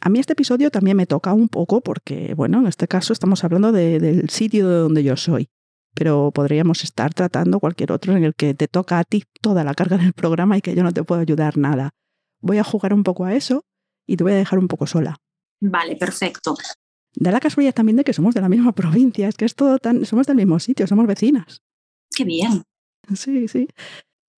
A 0.00 0.08
mí 0.08 0.18
este 0.18 0.32
episodio 0.32 0.72
también 0.72 0.96
me 0.96 1.06
toca 1.06 1.32
un 1.32 1.48
poco 1.48 1.80
porque, 1.80 2.34
bueno, 2.34 2.58
en 2.58 2.66
este 2.66 2.88
caso 2.88 3.12
estamos 3.12 3.44
hablando 3.44 3.70
del 3.70 4.28
sitio 4.30 4.68
de 4.68 4.78
donde 4.78 5.04
yo 5.04 5.16
soy, 5.16 5.48
pero 5.96 6.30
podríamos 6.30 6.84
estar 6.84 7.14
tratando 7.14 7.58
cualquier 7.58 7.90
otro 7.90 8.14
en 8.14 8.22
el 8.22 8.34
que 8.34 8.52
te 8.52 8.68
toca 8.68 8.98
a 8.98 9.04
ti 9.04 9.24
toda 9.40 9.64
la 9.64 9.74
carga 9.74 9.96
del 9.96 10.12
programa 10.12 10.58
y 10.58 10.60
que 10.60 10.74
yo 10.74 10.82
no 10.82 10.92
te 10.92 11.02
puedo 11.02 11.22
ayudar 11.22 11.56
nada. 11.56 11.94
Voy 12.42 12.58
a 12.58 12.64
jugar 12.64 12.92
un 12.92 13.02
poco 13.02 13.24
a 13.24 13.34
eso 13.34 13.64
y 14.06 14.18
te 14.18 14.22
voy 14.22 14.34
a 14.34 14.36
dejar 14.36 14.58
un 14.58 14.68
poco 14.68 14.86
sola. 14.86 15.16
Vale, 15.58 15.96
perfecto. 15.96 16.54
Da 17.14 17.30
la 17.32 17.40
casualidad 17.40 17.74
también 17.74 17.96
de 17.96 18.04
que 18.04 18.12
somos 18.12 18.34
de 18.34 18.42
la 18.42 18.50
misma 18.50 18.72
provincia, 18.74 19.26
es 19.26 19.36
que 19.36 19.46
es 19.46 19.54
todo 19.54 19.78
tan, 19.78 20.04
somos 20.04 20.26
del 20.26 20.36
mismo 20.36 20.58
sitio, 20.58 20.86
somos 20.86 21.06
vecinas. 21.06 21.62
Qué 22.14 22.24
bien. 22.24 22.62
Sí, 23.14 23.48
sí. 23.48 23.68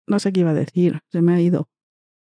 No 0.05 0.19
sé 0.19 0.31
qué 0.31 0.41
iba 0.41 0.51
a 0.51 0.53
decir, 0.53 0.99
se 1.11 1.23
me 1.23 1.33
ha 1.33 1.41
ido. 1.41 1.69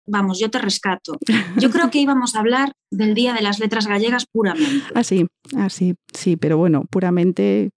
Vamos, 0.06 0.38
yo 0.40 0.50
te 0.50 0.58
rescato. 0.58 1.16
Yo 1.58 1.70
creo 1.70 1.88
que 1.90 2.00
íbamos 2.00 2.34
a 2.34 2.40
hablar 2.40 2.72
del 2.90 3.14
Día 3.14 3.34
de 3.34 3.40
las 3.40 3.60
Letras 3.60 3.86
Gallegas 3.86 4.26
puramente. 4.26 4.84
Así, 4.94 5.26
ah, 5.56 5.66
así, 5.66 5.94
ah, 5.96 6.02
sí, 6.12 6.36
pero 6.36 6.58
bueno, 6.58 6.84
puramente 6.90 7.70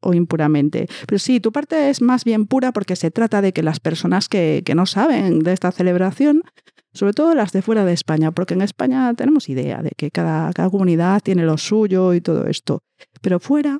o 0.00 0.14
impuramente. 0.14 0.88
Pero 1.06 1.18
sí, 1.18 1.40
tu 1.40 1.52
parte 1.52 1.90
es 1.90 2.00
más 2.02 2.24
bien 2.24 2.46
pura 2.46 2.72
porque 2.72 2.96
se 2.96 3.10
trata 3.10 3.42
de 3.42 3.52
que 3.52 3.62
las 3.62 3.80
personas 3.80 4.28
que, 4.28 4.62
que 4.64 4.74
no 4.74 4.86
saben 4.86 5.40
de 5.40 5.52
esta 5.52 5.72
celebración, 5.72 6.42
sobre 6.92 7.12
todo 7.12 7.34
las 7.34 7.52
de 7.52 7.62
fuera 7.62 7.84
de 7.84 7.92
España, 7.92 8.32
porque 8.32 8.54
en 8.54 8.62
España 8.62 9.12
tenemos 9.14 9.48
idea 9.48 9.82
de 9.82 9.90
que 9.96 10.10
cada, 10.10 10.52
cada 10.52 10.70
comunidad 10.70 11.20
tiene 11.22 11.44
lo 11.44 11.58
suyo 11.58 12.14
y 12.14 12.20
todo 12.20 12.46
esto, 12.46 12.82
pero 13.20 13.40
fuera, 13.40 13.78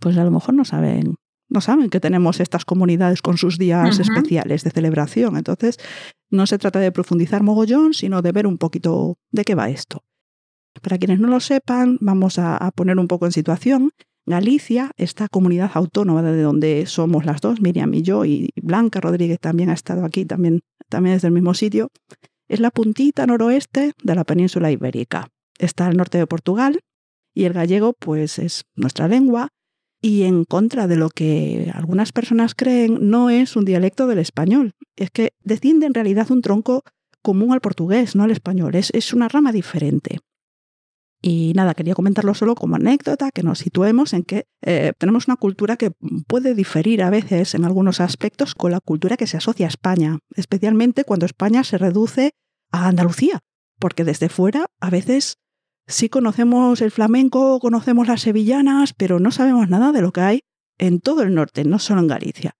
pues 0.00 0.16
a 0.16 0.24
lo 0.24 0.30
mejor 0.30 0.54
no 0.54 0.64
saben 0.64 1.16
no 1.48 1.60
saben 1.60 1.90
que 1.90 2.00
tenemos 2.00 2.40
estas 2.40 2.64
comunidades 2.64 3.22
con 3.22 3.38
sus 3.38 3.58
días 3.58 3.98
especiales 4.00 4.64
de 4.64 4.70
celebración. 4.70 5.36
Entonces, 5.36 5.78
no 6.30 6.46
se 6.46 6.58
trata 6.58 6.80
de 6.80 6.90
profundizar 6.92 7.42
mogollón, 7.42 7.94
sino 7.94 8.22
de 8.22 8.32
ver 8.32 8.46
un 8.46 8.58
poquito 8.58 9.18
de 9.30 9.44
qué 9.44 9.54
va 9.54 9.70
esto. 9.70 10.02
Para 10.82 10.98
quienes 10.98 11.20
no 11.20 11.28
lo 11.28 11.40
sepan, 11.40 11.98
vamos 12.00 12.38
a, 12.38 12.70
poner 12.74 12.98
un 12.98 13.08
poco 13.08 13.26
en 13.26 13.32
situación. 13.32 13.92
Galicia, 14.26 14.90
esta 14.96 15.28
comunidad 15.28 15.70
autónoma 15.74 16.20
de 16.22 16.42
donde 16.42 16.86
somos 16.86 17.24
las 17.24 17.40
dos, 17.40 17.60
Miriam 17.60 17.94
y 17.94 18.02
yo, 18.02 18.24
y 18.24 18.50
Blanca 18.60 19.00
Rodríguez 19.00 19.38
también 19.40 19.70
ha 19.70 19.74
estado 19.74 20.04
aquí, 20.04 20.24
también, 20.24 20.62
también 20.88 21.16
desde 21.16 21.28
el 21.28 21.34
mismo 21.34 21.54
sitio, 21.54 21.90
es 22.48 22.58
la 22.58 22.70
puntita 22.70 23.26
noroeste 23.26 23.92
de 24.02 24.14
la 24.14 24.24
península 24.24 24.70
ibérica. 24.70 25.28
Está 25.58 25.86
al 25.86 25.96
norte 25.96 26.18
de 26.18 26.26
Portugal 26.26 26.80
y 27.34 27.44
el 27.44 27.52
gallego 27.52 27.92
pues 27.92 28.38
es 28.38 28.64
nuestra 28.74 29.08
lengua 29.08 29.48
y 30.02 30.24
en 30.24 30.44
contra 30.44 30.86
de 30.86 30.96
lo 30.96 31.08
que 31.08 31.70
algunas 31.74 32.12
personas 32.12 32.54
creen, 32.54 32.98
no 33.10 33.30
es 33.30 33.56
un 33.56 33.64
dialecto 33.64 34.06
del 34.06 34.18
español. 34.18 34.72
Es 34.96 35.10
que 35.10 35.30
desciende 35.42 35.86
en 35.86 35.94
realidad 35.94 36.30
un 36.30 36.42
tronco 36.42 36.82
común 37.22 37.52
al 37.52 37.60
portugués, 37.60 38.14
no 38.14 38.24
al 38.24 38.30
español. 38.30 38.74
Es, 38.74 38.90
es 38.92 39.12
una 39.12 39.28
rama 39.28 39.52
diferente. 39.52 40.18
Y 41.22 41.52
nada, 41.54 41.74
quería 41.74 41.94
comentarlo 41.94 42.34
solo 42.34 42.54
como 42.54 42.76
anécdota, 42.76 43.30
que 43.30 43.42
nos 43.42 43.58
situemos 43.58 44.12
en 44.12 44.22
que 44.22 44.46
eh, 44.62 44.92
tenemos 44.98 45.26
una 45.28 45.36
cultura 45.36 45.76
que 45.76 45.90
puede 46.26 46.54
diferir 46.54 47.02
a 47.02 47.10
veces 47.10 47.54
en 47.54 47.64
algunos 47.64 48.00
aspectos 48.00 48.54
con 48.54 48.70
la 48.70 48.80
cultura 48.80 49.16
que 49.16 49.26
se 49.26 49.38
asocia 49.38 49.66
a 49.66 49.68
España, 49.68 50.18
especialmente 50.34 51.04
cuando 51.04 51.26
España 51.26 51.64
se 51.64 51.78
reduce 51.78 52.32
a 52.70 52.88
Andalucía, 52.88 53.40
porque 53.78 54.04
desde 54.04 54.28
fuera 54.28 54.66
a 54.80 54.90
veces 54.90 55.38
Sí 55.88 56.08
conocemos 56.08 56.80
el 56.80 56.90
flamenco, 56.90 57.60
conocemos 57.60 58.08
las 58.08 58.22
sevillanas, 58.22 58.92
pero 58.92 59.20
no 59.20 59.30
sabemos 59.30 59.68
nada 59.68 59.92
de 59.92 60.02
lo 60.02 60.12
que 60.12 60.20
hay 60.20 60.40
en 60.78 61.00
todo 61.00 61.22
el 61.22 61.34
norte, 61.34 61.64
no 61.64 61.78
solo 61.78 62.00
en 62.00 62.08
Galicia. 62.08 62.56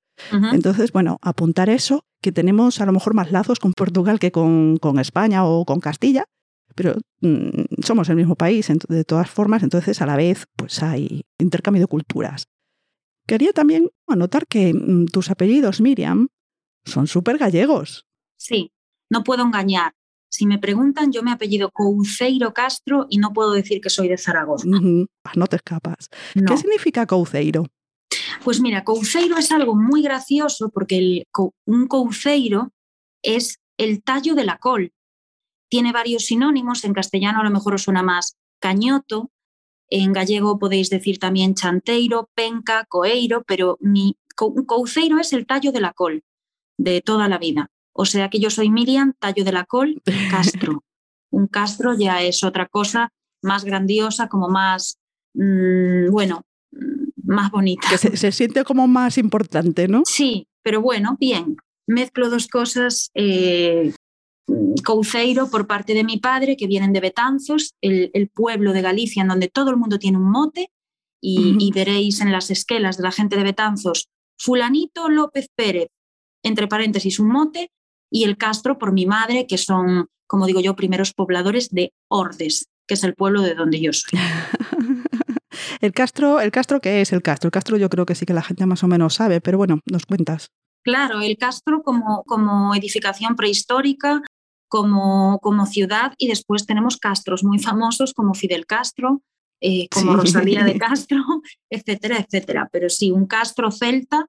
Entonces, 0.53 0.93
bueno, 0.93 1.19
apuntar 1.21 1.69
eso, 1.69 2.07
que 2.23 2.33
tenemos 2.33 2.81
a 2.81 2.87
lo 2.87 2.93
mejor 2.93 3.13
más 3.13 3.33
lazos 3.33 3.59
con 3.59 3.73
Portugal 3.75 4.19
que 4.19 4.33
con, 4.33 4.79
con 4.79 4.99
España 4.99 5.45
o 5.45 5.67
con 5.67 5.81
Castilla, 5.81 6.25
pero 6.77 6.95
mm, 7.23 7.83
somos 7.83 8.09
el 8.09 8.17
mismo 8.17 8.37
país 8.37 8.71
de 8.89 9.05
todas 9.05 9.29
formas, 9.29 9.65
entonces 9.65 10.01
a 10.01 10.07
la 10.07 10.17
vez 10.17 10.47
pues 10.55 10.83
hay 10.83 11.25
intercambio 11.39 11.83
de 11.83 11.89
culturas. 11.89 12.47
Quería 13.27 13.53
también 13.53 13.91
anotar 14.07 14.47
que 14.47 14.73
mm, 14.73 15.07
tus 15.07 15.31
apellidos, 15.31 15.81
Miriam, 15.81 16.29
son 16.85 17.09
súper 17.09 17.39
gallegos. 17.39 18.07
Sí, 18.37 18.73
no 19.11 19.25
puedo 19.25 19.43
engañar. 19.43 19.95
Si 20.29 20.47
me 20.47 20.59
preguntan, 20.59 21.13
yo 21.13 21.23
me 21.23 21.33
apellido 21.33 21.71
Couceiro 21.71 22.53
Castro 22.53 23.07
y 23.09 23.19
no 23.19 23.33
puedo 23.33 23.53
decir 23.53 23.81
que 23.81 23.91
soy 23.91 24.09
de 24.09 24.19
Zaragoza. 24.19 24.69
No 24.69 25.47
te 25.47 25.57
escapas. 25.57 26.11
¿Qué 26.35 26.57
significa 26.57 27.07
Couceiro? 27.07 27.65
Pues 28.45 28.61
mira, 28.61 28.85
Couceiro 28.85 29.39
es 29.39 29.51
algo 29.51 29.75
muy 29.75 30.03
gracioso 30.03 30.69
porque 30.69 31.25
un 31.65 31.87
couceiro 31.89 32.71
es 33.23 33.61
el 33.79 34.03
tallo 34.03 34.35
de 34.35 34.45
la 34.45 34.59
col. 34.59 34.93
Tiene 35.69 35.93
varios 35.93 36.27
sinónimos, 36.27 36.85
en 36.85 36.95
castellano 36.95 37.41
a 37.41 37.45
lo 37.45 37.51
mejor 37.51 37.75
os 37.75 37.83
suena 37.83 38.03
más 38.03 38.37
cañoto, 38.61 39.31
en 39.89 40.13
gallego 40.13 40.59
podéis 40.59 40.91
decir 40.91 41.19
también 41.19 41.55
chanteiro, 41.55 42.31
penca, 42.35 42.85
coeiro, 42.89 43.45
pero 43.45 43.77
mi 43.81 44.17
couceiro 44.35 45.19
es 45.19 45.33
el 45.33 45.47
tallo 45.47 45.73
de 45.73 45.81
la 45.81 45.93
col 45.93 46.25
de 46.79 47.01
toda 47.01 47.29
la 47.29 47.39
vida. 47.39 47.71
O 47.93 48.05
sea 48.05 48.29
que 48.29 48.39
yo 48.39 48.51
soy 48.51 48.69
Miriam 48.69 49.15
Tallo 49.19 49.45
de 49.45 49.53
la 49.53 49.65
Col 49.65 50.03
Castro. 50.31 50.85
Un 51.31 51.47
Castro 51.47 51.95
ya 51.99 52.23
es 52.23 52.45
otra 52.45 52.67
cosa 52.67 53.13
más 53.43 53.65
grandiosa, 53.65 54.29
como 54.29 54.49
más, 54.49 54.99
mm, 55.35 56.11
bueno, 56.11 56.43
mm, 56.73 57.33
más 57.33 57.51
bonita. 57.51 57.89
Que 57.89 57.99
se, 57.99 58.33
siente 58.33 58.65
como 58.65 58.87
más 58.87 59.19
importante, 59.19 59.89
¿no? 59.89 60.03
Sí, 60.05 60.49
pero 60.63 60.83
bueno, 60.83 61.17
bien. 61.19 61.57
Mezclo 61.87 62.29
dos 62.29 62.49
cosas. 62.49 63.11
Eh, 63.15 63.93
Couceiro 64.85 65.51
por 65.51 65.67
parte 65.67 65.95
de 65.95 66.05
mi 66.05 66.19
padre, 66.19 66.57
que 66.57 66.67
vienen 66.67 66.93
de 66.93 67.01
Betanzos, 67.01 67.75
el, 67.81 68.31
pueblo 68.33 68.73
de 68.73 68.83
Galicia 68.83 69.23
en 69.23 69.29
donde 69.29 69.49
todo 69.49 69.71
el 69.71 69.77
mundo 69.77 69.99
tiene 69.99 70.19
un 70.19 70.31
mote, 70.31 70.71
y, 71.21 71.57
y 71.59 71.73
veréis 71.73 72.21
en 72.21 72.31
las 72.31 72.51
esquelas 72.51 72.97
de 72.97 73.03
la 73.03 73.11
gente 73.11 73.37
de 73.37 73.43
Betanzos, 73.43 74.09
fulanito 74.39 75.09
López 75.09 75.49
Pérez, 75.55 75.89
entre 76.43 76.69
paréntesis 76.69 77.19
un 77.19 77.29
mote, 77.29 77.71
y 78.11 78.25
el 78.25 78.37
Castro 78.37 78.79
por 78.79 78.93
mi 78.93 79.07
madre, 79.07 79.47
que 79.47 79.59
son, 79.59 80.09
como 80.27 80.47
digo 80.47 80.61
yo, 80.61 80.77
primeros 80.77 81.13
pobladores 81.13 81.71
de 81.71 81.93
Ordes, 82.09 82.69
que 82.87 82.95
es 82.95 83.05
el 83.05 83.15
pueblo 83.15 83.43
de 83.43 83.55
donde 83.55 83.81
yo 83.81 83.93
soy. 83.93 84.19
el 85.81 85.93
Castro, 85.93 86.41
¿el 86.41 86.51
Castro 86.53 86.81
qué 86.81 87.01
es 87.01 87.13
el 87.13 87.23
Castro? 87.23 87.49
El 87.49 87.53
Castro 87.53 87.77
yo 87.77 87.89
creo 87.89 88.07
que 88.07 88.15
sí 88.15 88.27
que 88.27 88.35
la 88.35 88.43
gente 88.43 88.67
más 88.67 88.85
o 88.85 88.89
menos 88.89 89.15
sabe, 89.15 89.41
pero 89.41 89.59
bueno, 89.59 89.81
nos 89.91 90.07
cuentas. 90.07 90.51
Claro, 90.85 91.21
el 91.21 91.37
Castro 91.37 91.83
como, 91.83 92.23
como 92.25 92.75
edificación 92.75 93.35
prehistórica, 93.35 94.23
como, 94.69 95.39
como 95.41 95.67
ciudad, 95.67 96.13
y 96.19 96.29
después 96.29 96.67
tenemos 96.67 96.97
castros 96.97 97.45
muy 97.45 97.59
famosos 97.59 98.13
como 98.13 98.35
Fidel 98.35 98.67
Castro, 98.67 99.23
eh, 99.61 99.89
como 99.89 100.15
Rosalía 100.15 100.65
de 100.65 100.79
Castro, 100.79 101.19
etcétera, 101.71 102.19
etcétera. 102.19 102.69
Pero 102.73 102.89
sí, 102.89 103.11
un 103.11 103.27
Castro 103.27 103.71
celta 103.71 104.27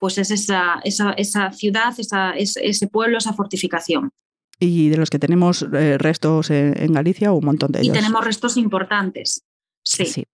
pues 0.00 0.16
es 0.16 0.30
esa, 0.30 0.80
esa, 0.82 1.52
ciudad, 1.52 1.92
esa, 1.98 2.32
ese 2.32 2.86
pueblo, 2.88 3.18
esa 3.18 3.34
fortificación. 3.34 4.10
Y 4.58 4.88
de 4.88 4.96
los 4.96 5.10
que 5.10 5.18
tenemos 5.18 5.66
eh, 5.74 5.98
restos 5.98 6.50
en, 6.50 6.92
Galicia, 6.92 7.32
un 7.32 7.44
montón 7.44 7.70
de 7.70 7.80
ellos. 7.80 7.94
Y 7.94 7.98
tenemos 7.98 8.24
restos 8.24 8.56
importantes, 8.56 9.44
sí. 9.84 10.06
sí. 10.06 10.24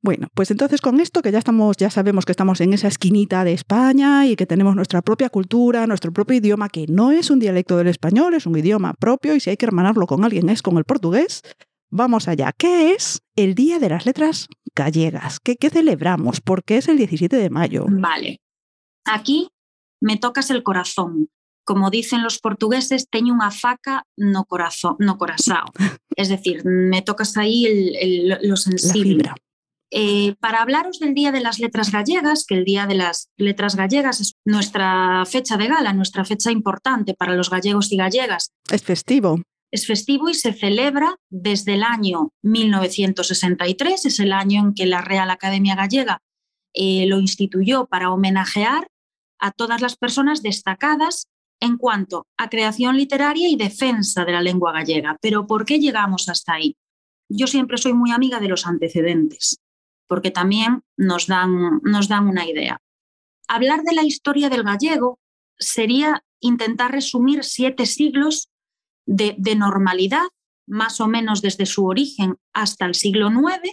Bueno, 0.00 0.28
pues 0.34 0.50
entonces 0.50 0.80
con 0.80 1.00
esto 1.00 1.22
que 1.22 1.32
ya 1.32 1.38
estamos, 1.38 1.76
ya 1.76 1.90
sabemos 1.90 2.24
que 2.24 2.32
estamos 2.32 2.60
en 2.60 2.72
esa 2.72 2.86
esquinita 2.86 3.42
de 3.42 3.52
España 3.52 4.26
y 4.26 4.36
que 4.36 4.46
tenemos 4.46 4.76
nuestra 4.76 5.02
propia 5.02 5.28
cultura, 5.28 5.86
nuestro 5.86 6.12
propio 6.12 6.36
idioma, 6.36 6.68
que 6.68 6.86
no 6.88 7.10
es 7.10 7.30
un 7.30 7.40
dialecto 7.40 7.76
del 7.76 7.88
español, 7.88 8.34
es 8.34 8.46
un 8.46 8.56
idioma 8.56 8.94
propio 8.94 9.34
y 9.34 9.40
si 9.40 9.50
hay 9.50 9.56
que 9.56 9.66
hermanarlo 9.66 10.06
con 10.06 10.24
alguien 10.24 10.48
es 10.50 10.62
con 10.62 10.78
el 10.78 10.84
portugués. 10.84 11.42
Vamos 11.90 12.28
allá. 12.28 12.52
¿Qué 12.56 12.92
es 12.92 13.22
el 13.34 13.54
Día 13.54 13.78
de 13.78 13.88
las 13.88 14.06
Letras 14.06 14.46
Gallegas? 14.74 15.40
¿Qué, 15.40 15.56
qué 15.56 15.70
celebramos? 15.70 16.40
¿Por 16.40 16.62
qué 16.62 16.76
es 16.76 16.88
el 16.88 16.98
17 16.98 17.34
de 17.36 17.50
mayo? 17.50 17.86
Vale. 17.88 18.40
Aquí 19.04 19.48
me 20.00 20.16
tocas 20.16 20.50
el 20.50 20.62
corazón. 20.62 21.28
Como 21.64 21.90
dicen 21.90 22.22
los 22.22 22.38
portugueses, 22.38 23.08
teño 23.10 23.34
una 23.34 23.50
faca 23.50 24.04
no 24.16 24.44
corazón, 24.44 24.96
no 25.00 25.18
corazao. 25.18 25.66
Es 26.16 26.28
decir, 26.28 26.64
me 26.64 27.00
tocas 27.02 27.36
ahí 27.36 27.64
el, 27.66 28.38
lo 28.42 28.56
sensible. 28.56 29.30
Eh, 29.90 30.34
para 30.40 30.60
hablaros 30.60 30.98
del 30.98 31.14
Día 31.14 31.32
de 31.32 31.40
las 31.40 31.58
Letras 31.58 31.90
Gallegas, 31.90 32.44
que 32.46 32.54
el 32.54 32.64
Día 32.64 32.86
de 32.86 32.94
las 32.94 33.30
Letras 33.36 33.74
Gallegas 33.74 34.20
es 34.20 34.34
nuestra 34.44 35.24
fecha 35.24 35.56
de 35.56 35.68
gala, 35.68 35.92
nuestra 35.94 36.24
fecha 36.24 36.52
importante 36.52 37.14
para 37.14 37.34
los 37.34 37.48
gallegos 37.48 37.90
y 37.92 37.96
gallegas. 37.96 38.52
Es 38.70 38.82
festivo. 38.82 39.40
Es 39.70 39.86
festivo 39.86 40.28
y 40.28 40.34
se 40.34 40.52
celebra 40.52 41.16
desde 41.30 41.74
el 41.74 41.82
año 41.82 42.32
1963, 42.42 44.06
es 44.06 44.20
el 44.20 44.32
año 44.32 44.60
en 44.60 44.74
que 44.74 44.86
la 44.86 45.02
Real 45.02 45.30
Academia 45.30 45.74
Gallega 45.74 46.20
eh, 46.74 47.06
lo 47.06 47.18
instituyó 47.18 47.86
para 47.86 48.10
homenajear 48.10 48.88
a 49.38 49.52
todas 49.52 49.80
las 49.80 49.96
personas 49.96 50.42
destacadas 50.42 51.28
en 51.60 51.76
cuanto 51.76 52.26
a 52.36 52.48
creación 52.48 52.96
literaria 52.96 53.48
y 53.48 53.56
defensa 53.56 54.24
de 54.24 54.32
la 54.32 54.42
lengua 54.42 54.72
gallega. 54.72 55.18
Pero 55.20 55.46
¿por 55.46 55.64
qué 55.64 55.78
llegamos 55.78 56.28
hasta 56.28 56.54
ahí? 56.54 56.76
Yo 57.28 57.46
siempre 57.46 57.78
soy 57.78 57.92
muy 57.92 58.10
amiga 58.10 58.40
de 58.40 58.48
los 58.48 58.66
antecedentes, 58.66 59.58
porque 60.08 60.30
también 60.30 60.82
nos 60.96 61.26
dan, 61.26 61.80
nos 61.82 62.08
dan 62.08 62.26
una 62.26 62.46
idea. 62.46 62.80
Hablar 63.46 63.82
de 63.82 63.94
la 63.94 64.02
historia 64.02 64.48
del 64.48 64.64
gallego 64.64 65.18
sería 65.58 66.22
intentar 66.40 66.92
resumir 66.92 67.44
siete 67.44 67.86
siglos 67.86 68.48
de, 69.06 69.54
normalidad, 69.56 70.26
más 70.66 71.00
o 71.00 71.08
menos 71.08 71.40
desde 71.40 71.66
su 71.66 71.86
origen 71.86 72.36
hasta 72.52 72.84
el 72.84 72.94
siglo 72.94 73.30
IX, 73.30 73.72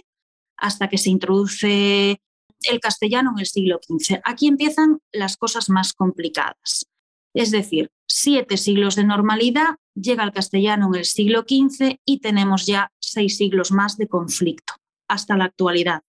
hasta 0.56 0.88
que 0.88 0.98
se 0.98 1.10
introduce 1.10 2.20
el 2.62 2.80
castellano 2.80 3.32
en 3.34 3.40
el 3.40 3.46
siglo 3.46 3.78
XV. 3.86 4.20
Aquí 4.24 4.46
empiezan 4.46 4.98
las 5.12 5.36
cosas 5.36 5.68
más 5.68 5.92
complicadas. 5.92 6.86
Es 7.34 7.50
decir, 7.50 7.90
siete 8.08 8.56
siglos 8.56 8.96
de 8.96 9.04
normalidad, 9.04 9.76
llega 9.94 10.24
el 10.24 10.32
castellano 10.32 10.88
en 10.88 11.00
el 11.00 11.04
siglo 11.04 11.40
XV 11.40 11.98
y 12.06 12.20
tenemos 12.20 12.64
ya 12.64 12.90
seis 12.98 13.36
siglos 13.36 13.72
más 13.72 13.98
de 13.98 14.08
conflicto 14.08 14.72
hasta 15.06 15.36
la 15.36 15.44
actualidad. 15.44 16.02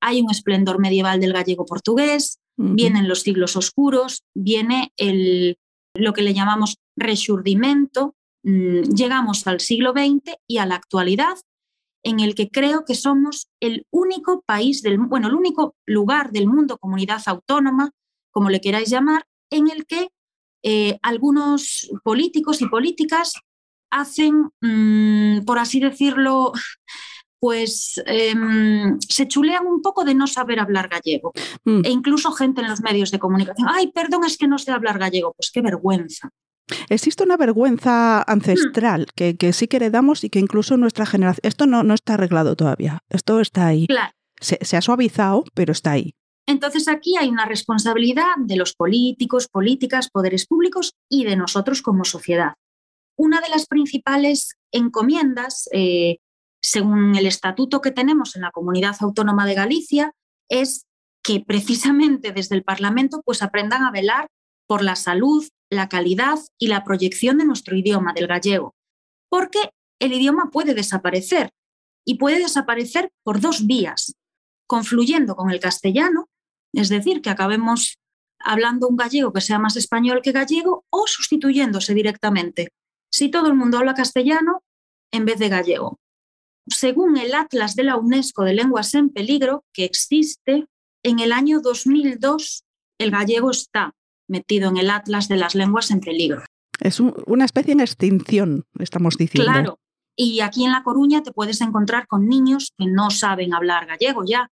Hay 0.00 0.20
un 0.20 0.30
esplendor 0.30 0.78
medieval 0.78 1.20
del 1.20 1.32
gallego 1.32 1.66
portugués, 1.66 2.38
vienen 2.56 3.08
los 3.08 3.20
siglos 3.22 3.56
oscuros, 3.56 4.24
viene 4.34 4.92
el, 4.96 5.58
lo 5.94 6.12
que 6.12 6.22
le 6.22 6.34
llamamos 6.34 6.76
resurdimento, 6.96 8.14
mm, 8.42 8.82
llegamos 8.94 9.46
al 9.46 9.60
siglo 9.60 9.92
XX 9.92 10.36
y 10.46 10.58
a 10.58 10.66
la 10.66 10.76
actualidad 10.76 11.36
en 12.02 12.20
el 12.20 12.34
que 12.34 12.48
creo 12.48 12.84
que 12.84 12.94
somos 12.94 13.48
el 13.60 13.86
único 13.90 14.42
país 14.46 14.82
del 14.82 14.98
bueno, 14.98 15.28
el 15.28 15.34
único 15.34 15.74
lugar 15.86 16.30
del 16.30 16.46
mundo, 16.46 16.78
comunidad 16.78 17.22
autónoma, 17.26 17.90
como 18.30 18.50
le 18.50 18.60
queráis 18.60 18.90
llamar, 18.90 19.26
en 19.50 19.70
el 19.70 19.84
que 19.86 20.08
eh, 20.62 20.98
algunos 21.02 21.90
políticos 22.02 22.62
y 22.62 22.68
políticas 22.68 23.34
hacen, 23.90 24.50
mm, 24.60 25.44
por 25.44 25.58
así 25.58 25.80
decirlo, 25.80 26.52
pues 27.40 28.02
em, 28.06 28.98
se 29.00 29.28
chulean 29.28 29.66
un 29.66 29.82
poco 29.82 30.04
de 30.04 30.14
no 30.14 30.26
saber 30.26 30.60
hablar 30.60 30.88
gallego. 30.88 31.32
Mm. 31.64 31.82
E 31.84 31.90
incluso 31.90 32.32
gente 32.32 32.60
en 32.60 32.68
los 32.68 32.80
medios 32.80 33.10
de 33.10 33.18
comunicación, 33.18 33.68
ay, 33.70 33.92
perdón, 33.92 34.24
es 34.24 34.36
que 34.36 34.48
no 34.48 34.58
sé 34.58 34.72
hablar 34.72 34.98
gallego. 34.98 35.34
Pues 35.36 35.50
qué 35.50 35.60
vergüenza. 35.60 36.30
Existe 36.88 37.24
una 37.24 37.36
vergüenza 37.36 38.22
ancestral 38.22 39.02
mm. 39.02 39.36
que, 39.36 39.52
sí 39.52 39.68
que 39.68 39.76
heredamos 39.76 40.24
y 40.24 40.30
que 40.30 40.38
incluso 40.38 40.76
nuestra 40.76 41.06
generación... 41.06 41.40
Esto 41.42 41.66
no, 41.66 41.82
no 41.82 41.94
está 41.94 42.14
arreglado 42.14 42.56
todavía, 42.56 43.00
esto 43.08 43.40
está 43.40 43.66
ahí. 43.66 43.86
Se, 44.40 44.58
se 44.62 44.76
ha 44.76 44.80
suavizado, 44.82 45.44
pero 45.54 45.72
está 45.72 45.92
ahí. 45.92 46.14
Entonces 46.46 46.88
aquí 46.88 47.16
hay 47.18 47.28
una 47.28 47.44
responsabilidad 47.44 48.36
de 48.38 48.56
los 48.56 48.74
políticos, 48.74 49.48
políticas, 49.48 50.08
poderes 50.08 50.46
públicos 50.46 50.94
y 51.08 51.24
de 51.24 51.36
nosotros 51.36 51.82
como 51.82 52.04
sociedad. 52.04 52.54
Una 53.16 53.40
de 53.40 53.50
las 53.50 53.66
principales 53.66 54.56
encomiendas 54.72 55.68
eh, 55.72 56.18
según 56.60 57.16
el 57.16 57.26
estatuto 57.26 57.80
que 57.80 57.90
tenemos 57.90 58.36
en 58.36 58.42
la 58.42 58.50
Comunidad 58.50 58.96
Autónoma 59.00 59.46
de 59.46 59.54
Galicia, 59.54 60.12
es 60.48 60.86
que 61.22 61.40
precisamente 61.40 62.32
desde 62.32 62.56
el 62.56 62.64
Parlamento 62.64 63.22
pues 63.24 63.42
aprendan 63.42 63.84
a 63.84 63.90
velar 63.90 64.28
por 64.66 64.82
la 64.82 64.96
salud, 64.96 65.46
la 65.70 65.88
calidad 65.88 66.38
y 66.58 66.68
la 66.68 66.84
proyección 66.84 67.38
de 67.38 67.44
nuestro 67.44 67.76
idioma, 67.76 68.12
del 68.12 68.26
gallego. 68.26 68.74
Porque 69.28 69.70
el 70.00 70.12
idioma 70.12 70.50
puede 70.50 70.74
desaparecer 70.74 71.50
y 72.04 72.16
puede 72.16 72.38
desaparecer 72.38 73.10
por 73.22 73.40
dos 73.40 73.66
vías, 73.66 74.14
confluyendo 74.66 75.36
con 75.36 75.50
el 75.50 75.60
castellano, 75.60 76.28
es 76.72 76.88
decir, 76.88 77.22
que 77.22 77.30
acabemos 77.30 77.98
hablando 78.40 78.88
un 78.88 78.96
gallego 78.96 79.32
que 79.32 79.40
sea 79.40 79.58
más 79.58 79.76
español 79.76 80.20
que 80.22 80.32
gallego 80.32 80.84
o 80.90 81.06
sustituyéndose 81.06 81.92
directamente. 81.94 82.68
Si 83.10 83.30
todo 83.30 83.48
el 83.48 83.54
mundo 83.54 83.78
habla 83.78 83.94
castellano 83.94 84.62
en 85.12 85.24
vez 85.24 85.38
de 85.38 85.48
gallego 85.48 85.98
según 86.70 87.16
el 87.16 87.34
Atlas 87.34 87.74
de 87.74 87.84
la 87.84 87.96
UNESCO 87.96 88.44
de 88.44 88.54
Lenguas 88.54 88.94
en 88.94 89.10
Peligro, 89.10 89.64
que 89.72 89.84
existe, 89.84 90.66
en 91.02 91.20
el 91.20 91.32
año 91.32 91.60
2002 91.60 92.64
el 92.98 93.10
gallego 93.10 93.50
está 93.50 93.92
metido 94.28 94.68
en 94.68 94.76
el 94.76 94.90
Atlas 94.90 95.28
de 95.28 95.36
las 95.36 95.54
Lenguas 95.54 95.90
en 95.90 96.00
Peligro. 96.00 96.42
Es 96.80 97.00
una 97.00 97.44
especie 97.44 97.72
en 97.72 97.80
extinción, 97.80 98.64
estamos 98.78 99.16
diciendo. 99.16 99.50
Claro, 99.50 99.78
y 100.16 100.40
aquí 100.40 100.64
en 100.64 100.72
La 100.72 100.82
Coruña 100.82 101.22
te 101.22 101.32
puedes 101.32 101.60
encontrar 101.60 102.06
con 102.08 102.28
niños 102.28 102.72
que 102.76 102.86
no 102.86 103.10
saben 103.10 103.54
hablar 103.54 103.86
gallego 103.86 104.24
ya. 104.26 104.50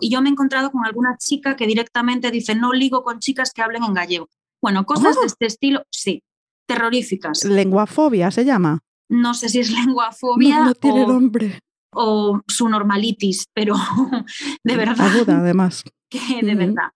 Y 0.00 0.10
yo 0.10 0.22
me 0.22 0.30
he 0.30 0.32
encontrado 0.32 0.70
con 0.70 0.86
alguna 0.86 1.18
chica 1.18 1.54
que 1.54 1.66
directamente 1.66 2.30
dice, 2.30 2.54
no 2.54 2.72
ligo 2.72 3.02
con 3.04 3.18
chicas 3.18 3.52
que 3.52 3.60
hablen 3.60 3.84
en 3.84 3.92
gallego. 3.92 4.28
Bueno, 4.62 4.86
cosas 4.86 5.16
de 5.16 5.22
oh. 5.22 5.26
este 5.26 5.46
estilo, 5.46 5.82
sí, 5.90 6.22
terroríficas. 6.66 7.44
Lenguafobia 7.44 8.30
se 8.30 8.46
llama 8.46 8.80
no 9.12 9.34
sé 9.34 9.48
si 9.48 9.60
es 9.60 9.70
lenguafobia 9.78 10.64
no, 10.64 10.74
tiene 10.74 11.04
o, 11.04 11.08
nombre. 11.08 11.60
o 11.94 12.40
su 12.48 12.68
normalitis, 12.68 13.46
pero 13.54 13.76
de 14.64 14.76
verdad. 14.76 15.00
Aguda, 15.00 15.38
además. 15.38 15.84
Que 16.12 16.42
de 16.42 16.54
verdad. 16.54 16.90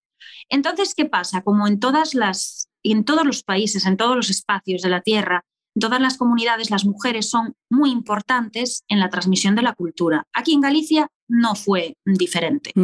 Entonces, 0.51 0.93
¿qué 0.95 1.07
pasa? 1.07 1.41
Como 1.41 1.67
en 1.67 1.81
todas 1.81 2.13
las, 2.13 2.69
en 2.83 3.03
todos 3.03 3.25
los 3.25 3.43
países, 3.43 3.87
en 3.87 3.97
todos 3.97 4.15
los 4.15 4.29
espacios 4.29 4.83
de 4.83 4.91
la 4.91 5.01
Tierra, 5.01 5.43
en 5.75 5.81
todas 5.81 6.03
las 6.03 6.19
comunidades, 6.19 6.71
las 6.71 6.85
mujeres 6.85 7.31
son 7.31 7.55
muy 7.71 7.91
importantes 7.91 8.85
en 8.89 9.01
la 9.01 9.09
transmisión 9.09 9.55
de 9.55 9.63
la 9.63 9.73
cultura. 9.73 10.25
Aquí 10.35 10.53
en 10.53 10.61
Galicia 10.61 11.09
no 11.29 11.55
fue 11.55 11.97
diferente. 12.05 12.75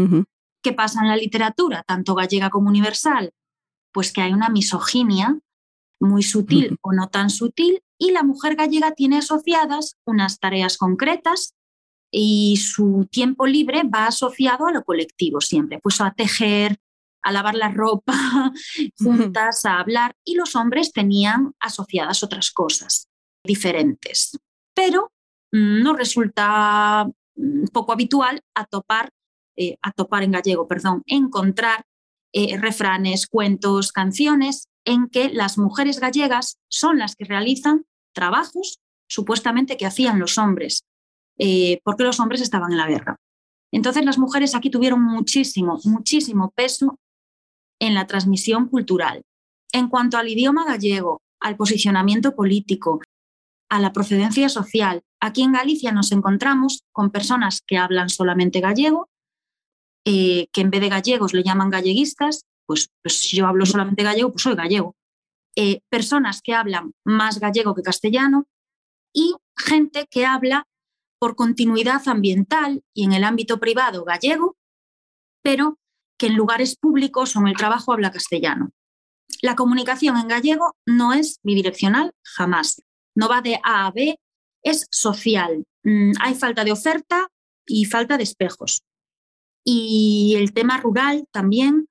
¿Qué 0.63 0.73
pasa 0.73 1.03
en 1.03 1.09
la 1.09 1.17
literatura, 1.17 1.83
tanto 1.87 2.15
gallega 2.15 2.49
como 2.49 2.71
universal? 2.71 3.31
Pues 3.93 4.11
que 4.11 4.23
hay 4.23 4.33
una 4.33 4.49
misoginia 4.49 5.39
muy 6.03 6.23
sutil 6.23 6.77
o 6.83 6.93
no 6.93 7.09
tan 7.09 7.31
sutil, 7.31 7.83
y 7.99 8.11
la 8.11 8.23
mujer 8.23 8.57
gallega 8.57 8.93
tiene 8.93 9.19
asociadas 9.19 9.97
unas 10.05 10.39
tareas 10.39 10.77
concretas 10.77 11.55
y 12.11 12.57
su 12.59 13.09
tiempo 13.11 13.47
libre 13.47 13.83
va 13.85 14.07
asociado 14.07 14.67
a 14.67 14.73
lo 14.73 14.85
colectivo 14.85 15.41
siempre, 15.41 15.79
pues 15.81 16.01
a 16.01 16.11
tejer, 16.11 16.79
a 17.23 17.33
lavar 17.33 17.55
la 17.55 17.71
ropa, 17.71 18.13
juntas, 18.99 19.65
a 19.65 19.79
hablar, 19.79 20.15
y 20.25 20.35
los 20.35 20.57
hombres 20.57 20.93
tenían 20.93 21.55
asociadas 21.61 22.23
otras 22.23 22.51
cosas 22.51 23.09
diferentes. 23.45 24.37
Pero 24.75 25.13
mm, 25.53 25.83
no 25.83 25.95
resulta 25.95 27.07
mm, 27.37 27.67
poco 27.73 27.93
habitual 27.93 28.43
a 28.55 28.65
topar, 28.67 29.11
eh, 29.57 29.77
a 29.83 29.93
topar 29.93 30.25
en 30.25 30.33
gallego, 30.33 30.67
perdón, 30.67 31.03
encontrar 31.07 31.85
eh, 32.33 32.57
refranes, 32.59 33.27
cuentos, 33.27 33.93
canciones 33.93 34.69
en 34.85 35.09
que 35.09 35.31
las 35.31 35.59
mujeres 35.59 36.01
gallegas 36.01 36.59
son 36.69 36.99
las 36.99 37.17
que 37.17 37.25
realizan 37.25 37.87
trabajos 38.13 38.81
supuestamente 39.09 39.77
que 39.77 39.87
hacían 39.87 40.19
los 40.19 40.39
hombres, 40.39 40.85
eh, 41.39 41.81
porque 41.85 42.05
los 42.05 42.19
hombres 42.21 42.41
estaban 42.41 42.73
en 42.73 42.79
la 42.79 42.89
guerra. 42.89 43.17
Entonces 43.73 44.05
las 44.05 44.19
mujeres 44.19 44.55
aquí 44.55 44.71
tuvieron 44.71 45.03
muchísimo, 45.03 45.79
muchísimo 45.85 46.51
peso 46.51 46.99
en 47.79 47.95
la 47.95 48.07
transmisión 48.07 48.69
cultural. 48.69 49.23
En 49.73 49.89
cuanto 49.89 50.19
al 50.19 50.29
idioma 50.29 50.65
gallego, 50.65 51.23
al 51.41 51.57
posicionamiento 51.57 52.35
político, 52.35 53.01
a 53.69 53.81
la 53.81 53.93
procedencia 53.93 54.49
social, 54.49 55.03
aquí 55.21 55.43
en 55.43 55.53
Galicia 55.53 55.93
nos 55.93 56.13
encontramos 56.13 56.85
con 56.93 57.11
personas 57.11 57.63
que 57.67 57.79
hablan 57.79 58.11
solamente 58.11 58.61
gallego, 58.61 59.09
eh, 60.05 60.49
que 60.53 60.61
en 60.61 60.71
vez 60.71 60.81
de 60.81 60.89
gallegos 60.91 61.33
le 61.33 61.43
llaman 61.43 61.71
galleguistas, 61.71 62.45
pues, 62.67 62.91
pues, 63.03 63.21
si 63.21 63.37
yo 63.37 63.47
hablo 63.47 63.67
solamente 63.67 64.03
gallego, 64.03 64.33
pues 64.33 64.43
soy 64.43 64.55
gallego. 64.55 64.97
Eh, 65.57 65.81
personas 65.91 66.41
que 66.43 66.55
hablan 66.55 66.93
más 67.05 67.39
gallego 67.39 67.75
que 67.75 67.83
castellano 67.83 68.47
y 69.13 69.35
gente 69.57 70.07
que 70.11 70.25
habla 70.25 70.67
por 71.19 71.37
continuidad 71.37 72.03
ambiental 72.09 72.83
y 72.95 73.05
en 73.05 73.13
el 73.13 73.25
ámbito 73.25 73.61
privado 73.61 74.05
gallego, 74.05 74.57
pero 75.43 75.79
que 76.19 76.29
en 76.29 76.37
lugares 76.37 76.77
públicos 76.77 77.37
o 77.37 77.41
en 77.41 77.49
el 77.49 77.57
trabajo 77.57 77.93
habla 77.93 78.11
castellano. 78.11 78.71
La 79.41 79.55
comunicación 79.55 80.17
en 80.17 80.29
gallego 80.29 80.77
no 80.87 81.13
es 81.13 81.39
bidireccional 81.43 82.13
jamás, 82.23 82.83
no 83.15 83.29
va 83.29 83.43
de 83.43 83.57
A 83.63 83.87
a 83.87 83.91
B, 83.91 84.19
es 84.63 84.87
social. 84.91 85.65
Mm, 85.85 86.13
hay 86.21 86.35
falta 86.35 86.65
de 86.65 86.73
oferta 86.73 87.29
y 87.67 87.85
falta 87.85 88.17
de 88.17 88.23
espejos. 88.25 88.83
Y 89.65 90.35
el 90.37 90.53
tema 90.53 90.79
rural 90.79 91.27
también 91.31 91.89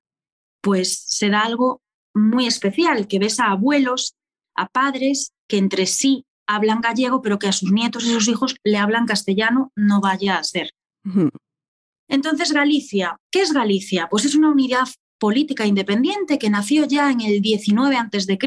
pues 0.62 1.04
se 1.08 1.28
da 1.28 1.40
algo 1.42 1.82
muy 2.14 2.46
especial, 2.46 3.08
que 3.08 3.18
ves 3.18 3.40
a 3.40 3.50
abuelos, 3.50 4.14
a 4.54 4.68
padres 4.68 5.32
que 5.48 5.58
entre 5.58 5.86
sí 5.86 6.24
hablan 6.46 6.80
gallego, 6.80 7.22
pero 7.22 7.38
que 7.38 7.48
a 7.48 7.52
sus 7.52 7.72
nietos 7.72 8.04
y 8.04 8.12
sus 8.12 8.28
hijos 8.28 8.56
le 8.64 8.78
hablan 8.78 9.06
castellano, 9.06 9.72
no 9.76 10.00
vaya 10.00 10.38
a 10.38 10.44
ser. 10.44 10.70
Entonces, 12.08 12.52
Galicia, 12.52 13.16
¿qué 13.30 13.42
es 13.42 13.52
Galicia? 13.52 14.08
Pues 14.10 14.24
es 14.24 14.34
una 14.34 14.50
unidad 14.50 14.88
política 15.18 15.66
independiente 15.66 16.38
que 16.38 16.50
nació 16.50 16.84
ya 16.84 17.10
en 17.10 17.20
el 17.20 17.40
19 17.40 17.96
a.C., 17.96 18.38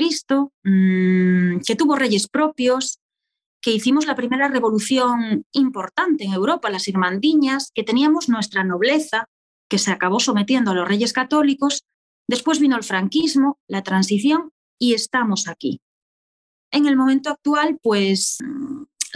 mmm, 0.64 1.60
que 1.66 1.76
tuvo 1.76 1.96
reyes 1.96 2.28
propios, 2.28 3.00
que 3.62 3.72
hicimos 3.72 4.06
la 4.06 4.16
primera 4.16 4.48
revolución 4.48 5.46
importante 5.52 6.26
en 6.26 6.34
Europa, 6.34 6.70
las 6.70 6.88
Irmandiñas, 6.88 7.72
que 7.74 7.84
teníamos 7.84 8.30
nuestra 8.30 8.64
nobleza, 8.64 9.26
que 9.70 9.80
se 9.80 9.92
acabó 9.92 10.20
sometiendo 10.20 10.72
a 10.72 10.76
los 10.76 10.88
reyes 10.88 11.14
católicos, 11.14 11.84
Después 12.28 12.60
vino 12.60 12.76
el 12.76 12.84
franquismo, 12.84 13.60
la 13.68 13.84
transición 13.84 14.52
y 14.80 14.94
estamos 14.94 15.48
aquí. 15.48 15.80
En 16.72 16.88
el 16.88 16.96
momento 16.96 17.30
actual, 17.30 17.78
pues 17.82 18.38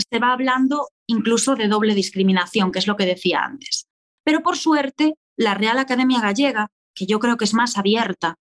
se 0.10 0.20
va 0.20 0.34
hablando 0.34 0.88
incluso 1.08 1.56
de 1.56 1.68
doble 1.68 1.96
discriminación, 1.96 2.72
que 2.72 2.80
es 2.80 2.88
lo 2.88 2.96
que 2.96 3.06
decía 3.06 3.42
antes. 3.44 3.88
Pero 4.24 4.42
por 4.42 4.58
suerte, 4.58 5.16
la 5.38 5.56
Real 5.56 5.80
Academia 5.80 6.22
Gallega, 6.22 6.68
que 6.94 7.06
yo 7.06 7.20
creo 7.20 7.38
que 7.38 7.46
es 7.46 7.54
más 7.54 7.78
abierta 7.78 8.36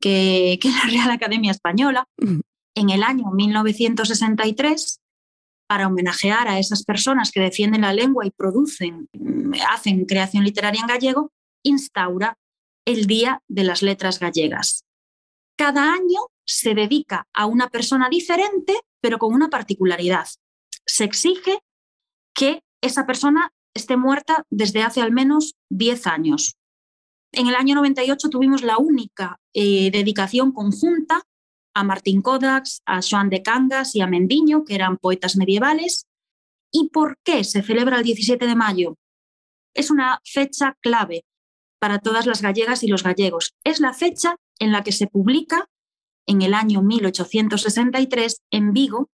que, 0.00 0.58
la 0.64 0.90
Real 0.90 1.10
Academia 1.10 1.50
Española, 1.50 2.06
en 2.18 2.90
el 2.90 3.02
año 3.02 3.30
1963 3.30 5.00
para 5.68 5.88
homenajear 5.88 6.48
a 6.48 6.58
esas 6.58 6.84
personas 6.84 7.32
que 7.32 7.40
defienden 7.40 7.80
la 7.80 7.92
lengua 7.92 8.24
y 8.24 8.30
producen, 8.30 9.08
mm, 9.12 9.54
hacen 9.70 10.04
creación 10.04 10.44
literaria 10.44 10.80
en 10.80 10.86
gallego, 10.86 11.32
instaura 11.64 12.36
el 12.86 13.06
Día 13.06 13.42
de 13.48 13.64
las 13.64 13.82
Letras 13.82 14.20
Gallegas. 14.20 14.84
Cada 15.58 15.92
año 15.92 16.20
se 16.46 16.74
dedica 16.74 17.26
a 17.34 17.46
una 17.46 17.68
persona 17.68 18.08
diferente, 18.08 18.80
pero 19.00 19.18
con 19.18 19.34
una 19.34 19.50
particularidad. 19.50 20.28
Se 20.86 21.04
exige 21.04 21.58
que 22.32 22.62
esa 22.80 23.04
persona 23.04 23.52
esté 23.74 23.96
muerta 23.96 24.44
desde 24.50 24.82
hace 24.82 25.02
al 25.02 25.12
menos 25.12 25.56
10 25.70 26.06
años. 26.06 26.56
En 27.32 27.48
el 27.48 27.56
año 27.56 27.74
98 27.74 28.30
tuvimos 28.30 28.62
la 28.62 28.78
única 28.78 29.40
eh, 29.52 29.90
dedicación 29.90 30.52
conjunta 30.52 31.22
a 31.74 31.84
Martín 31.84 32.22
Kodaks, 32.22 32.82
a 32.86 33.00
Joan 33.02 33.28
de 33.28 33.42
Cangas 33.42 33.94
y 33.96 34.00
a 34.00 34.06
Mendiño, 34.06 34.64
que 34.64 34.76
eran 34.76 34.96
poetas 34.96 35.36
medievales. 35.36 36.06
¿Y 36.70 36.88
por 36.90 37.18
qué 37.24 37.42
se 37.42 37.62
celebra 37.62 37.98
el 37.98 38.04
17 38.04 38.46
de 38.46 38.54
mayo? 38.54 38.96
Es 39.74 39.90
una 39.90 40.20
fecha 40.24 40.76
clave 40.80 41.24
para 41.78 41.98
todas 41.98 42.26
las 42.26 42.42
gallegas 42.42 42.82
y 42.82 42.88
los 42.88 43.02
gallegos. 43.02 43.54
Es 43.64 43.80
la 43.80 43.92
fecha 43.92 44.36
en 44.58 44.72
la 44.72 44.82
que 44.82 44.92
se 44.92 45.06
publica, 45.06 45.68
en 46.26 46.42
el 46.42 46.54
año 46.54 46.82
1863, 46.82 48.42
en 48.50 48.72
Vigo, 48.72 49.10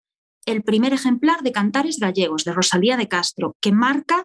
el 0.44 0.62
primer 0.62 0.92
ejemplar 0.92 1.42
de 1.42 1.52
Cantares 1.52 1.98
Gallegos 1.98 2.44
de 2.44 2.52
Rosalía 2.52 2.96
de 2.96 3.08
Castro, 3.08 3.56
que 3.60 3.72
marca 3.72 4.24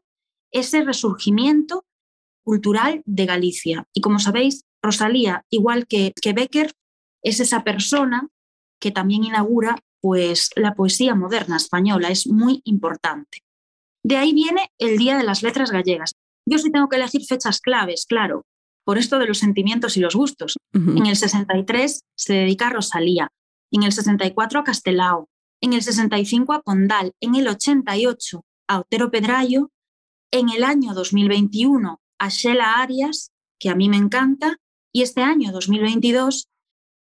ese 0.51 0.83
resurgimiento 0.83 1.85
cultural 2.43 3.01
de 3.05 3.25
Galicia. 3.25 3.87
Y 3.93 4.01
como 4.01 4.19
sabéis, 4.19 4.65
Rosalía, 4.81 5.45
igual 5.49 5.87
que, 5.87 6.13
que 6.21 6.33
Becker, 6.33 6.73
es 7.23 7.39
esa 7.39 7.63
persona 7.63 8.27
que 8.79 8.91
también 8.91 9.23
inaugura 9.23 9.77
pues, 10.01 10.49
la 10.57 10.75
poesía 10.75 11.15
moderna 11.15 11.55
española, 11.55 12.09
es 12.09 12.27
muy 12.27 12.61
importante. 12.65 13.39
De 14.03 14.17
ahí 14.17 14.33
viene 14.33 14.69
el 14.77 14.97
Día 14.97 15.17
de 15.17 15.23
las 15.23 15.43
Letras 15.43 15.71
Gallegas. 15.71 16.15
Yo 16.45 16.57
sí 16.57 16.71
tengo 16.71 16.89
que 16.89 16.97
elegir 16.97 17.23
fechas 17.25 17.59
claves, 17.59 18.05
claro, 18.05 18.45
por 18.85 18.97
esto 18.97 19.19
de 19.19 19.27
los 19.27 19.39
sentimientos 19.39 19.97
y 19.97 20.01
los 20.01 20.15
gustos. 20.15 20.57
En 20.73 21.05
el 21.05 21.15
63 21.15 22.01
se 22.15 22.33
dedica 22.33 22.67
a 22.67 22.71
Rosalía, 22.71 23.29
en 23.71 23.83
el 23.83 23.91
64 23.91 24.59
a 24.59 24.63
Castelao, 24.63 25.29
en 25.61 25.73
el 25.73 25.81
65 25.81 26.53
a 26.53 26.61
Condal, 26.61 27.13
en 27.21 27.35
el 27.35 27.47
88 27.47 28.43
a 28.67 28.79
Otero 28.79 29.09
Pedrayo, 29.09 29.71
en 30.31 30.49
el 30.49 30.63
año 30.63 30.93
2021 30.93 32.01
a 32.19 32.29
Sheila 32.29 32.81
Arias, 32.81 33.31
que 33.59 33.69
a 33.69 33.75
mí 33.75 33.87
me 33.87 33.97
encanta, 33.97 34.57
y 34.91 35.01
este 35.01 35.21
año 35.21 35.51
2022 35.51 36.49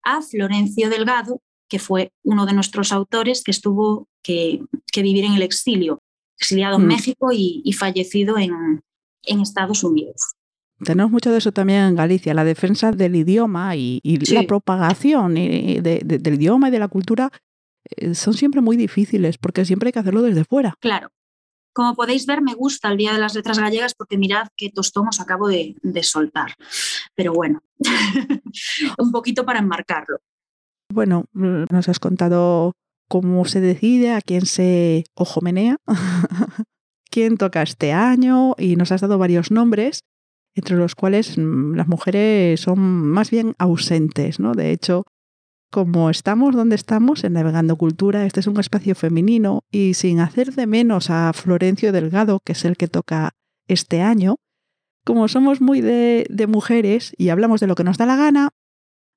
a 0.03 0.23
Florencio 0.23 0.91
Delgado, 0.91 1.41
que 1.69 1.79
fue 1.79 2.13
uno 2.25 2.47
de 2.47 2.53
nuestros 2.53 2.93
autores 2.93 3.43
que 3.43 3.51
estuvo 3.51 4.09
que, 4.23 4.63
vivir 4.95 5.25
en 5.25 5.35
el 5.35 5.43
exilio, 5.43 6.03
exiliado 6.39 6.77
en 6.77 6.85
mm. 6.85 6.89
México 6.89 7.29
y, 7.33 7.73
fallecido 7.73 8.37
en, 8.39 8.83
Estados 9.23 9.85
Unidos. 9.85 10.35
Tenemos 10.85 11.11
mucho 11.11 11.31
de 11.31 11.39
eso 11.39 11.53
también 11.53 11.81
en 11.81 11.95
Galicia, 11.95 12.33
la 12.33 12.45
defensa 12.45 12.91
del 12.91 13.15
idioma 13.15 13.77
y, 13.77 14.01
la 14.33 14.45
propagación 14.45 15.35
del 15.35 16.35
idioma 16.35 16.69
y 16.69 16.71
de 16.71 16.79
la 16.79 16.89
cultura 16.89 17.31
eh, 17.85 18.15
son 18.15 18.35
siempre 18.35 18.61
muy 18.61 18.77
difíciles 18.77 19.37
porque 19.37 19.65
siempre 19.65 19.89
hay 19.89 19.93
que 19.93 19.99
hacerlo 19.99 20.23
desde 20.23 20.45
fuera. 20.45 20.75
Claro. 20.81 21.11
Como 21.73 21.95
podéis 21.95 22.27
ver, 22.27 22.43
me 22.43 22.55
gusta 22.55 22.89
el 22.89 22.97
Día 22.97 23.13
de 23.13 23.21
las 23.21 23.35
Letras 23.35 23.59
Gallegas 23.59 23.95
porque 23.95 24.19
mirad 24.19 24.49
qué 24.57 24.71
tostón 24.71 25.09
os 25.09 25.21
acabo 25.21 25.49
de, 25.49 25.77
de 25.83 26.03
soltar. 26.03 26.55
Pero 27.15 27.33
bueno, 27.33 27.63
un 28.99 29.13
poquito 29.13 29.45
para 29.45 29.61
enmarcarlo. 29.61 30.19
Bueno, 30.93 31.27
nos 31.33 31.89
has 31.89 32.01
contado 32.01 32.73
cómo 33.09 33.45
se 33.45 33.61
decide, 33.61 34.13
a 34.13 34.21
quién 34.21 34.47
se 34.47 35.05
ojomenea, 35.15 35.77
quién 37.11 37.37
toca 37.37 37.63
este 37.63 37.93
año 37.93 38.55
y 38.59 38.77
nos 38.77 38.93
has 38.93 39.01
dado 39.01 39.19
varios 39.19 39.51
nombres, 39.51 40.05
entre 40.55 40.77
los 40.77 40.95
cuales 40.95 41.37
mm, 41.37 41.75
las 41.75 41.89
mujeres 41.89 42.61
son 42.61 42.81
más 42.81 43.31
bien 43.31 43.55
ausentes, 43.59 44.41
¿no? 44.41 44.55
De 44.55 44.71
hecho, 44.71 45.05
como 45.71 46.11
estamos 46.11 46.55
donde 46.55 46.75
estamos, 46.75 47.23
en 47.23 47.35
Navegando 47.35 47.77
Cultura, 47.77 48.27
este 48.27 48.41
es 48.41 48.47
un 48.47 48.59
espacio 48.59 48.95
femenino 48.95 49.63
y 49.71 49.95
sin 49.95 50.21
hacer 50.21 50.53
de 50.55 50.67
menos 50.67 51.11
a 51.11 51.33
Florencio 51.33 51.93
Delgado, 51.93 52.41
que 52.45 52.53
es 52.53 52.65
el 52.65 52.77
que 52.77 52.89
toca 52.89 53.35
este 53.69 54.03
año, 54.03 54.37
como 55.05 55.29
somos 55.29 55.61
muy 55.61 55.81
de, 55.81 56.27
de 56.29 56.47
mujeres 56.47 57.15
y 57.17 57.29
hablamos 57.29 57.61
de 57.61 57.69
lo 57.69 57.75
que 57.77 57.85
nos 57.85 57.99
da 57.99 58.07
la 58.07 58.17
gana, 58.17 58.51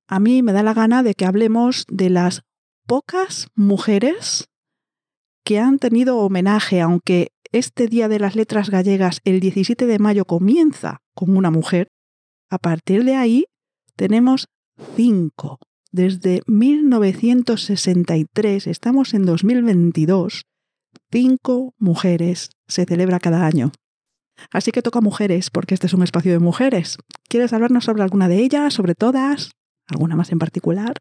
a 0.07 0.19
mí 0.19 0.43
me 0.43 0.53
da 0.53 0.63
la 0.63 0.73
gana 0.73 1.01
de 1.01 1.15
que 1.15 1.25
hablemos 1.25 1.85
de 1.89 2.09
las 2.09 2.43
pocas 2.85 3.47
mujeres 3.55 4.49
que 5.43 5.59
han 5.59 5.79
tenido 5.79 6.19
homenaje, 6.19 6.81
aunque 6.81 7.32
este 7.53 7.87
Día 7.87 8.09
de 8.09 8.19
las 8.19 8.35
Letras 8.35 8.69
Gallegas, 8.69 9.21
el 9.23 9.39
17 9.39 9.85
de 9.85 9.99
mayo, 9.99 10.25
comienza 10.25 10.97
con 11.13 11.37
una 11.37 11.51
mujer, 11.51 11.87
a 12.49 12.57
partir 12.57 13.05
de 13.05 13.15
ahí 13.15 13.45
tenemos 13.95 14.49
cinco. 14.95 15.59
Desde 15.91 16.41
1963, 16.47 18.65
estamos 18.65 19.13
en 19.13 19.25
2022, 19.25 20.45
cinco 21.11 21.75
mujeres 21.77 22.49
se 22.67 22.85
celebra 22.85 23.19
cada 23.19 23.45
año. 23.45 23.71
Así 24.51 24.71
que 24.71 24.81
toca 24.81 24.99
mujeres, 24.99 25.51
porque 25.51 25.75
este 25.75 25.85
es 25.85 25.93
un 25.93 26.01
espacio 26.01 26.31
de 26.31 26.39
mujeres. 26.39 26.97
¿Quieres 27.29 27.53
hablarnos 27.53 27.85
sobre 27.85 28.01
alguna 28.01 28.27
de 28.27 28.39
ellas, 28.39 28.73
sobre 28.73 28.95
todas? 28.95 29.51
¿Alguna 29.87 30.15
más 30.15 30.31
en 30.31 30.39
particular? 30.39 30.95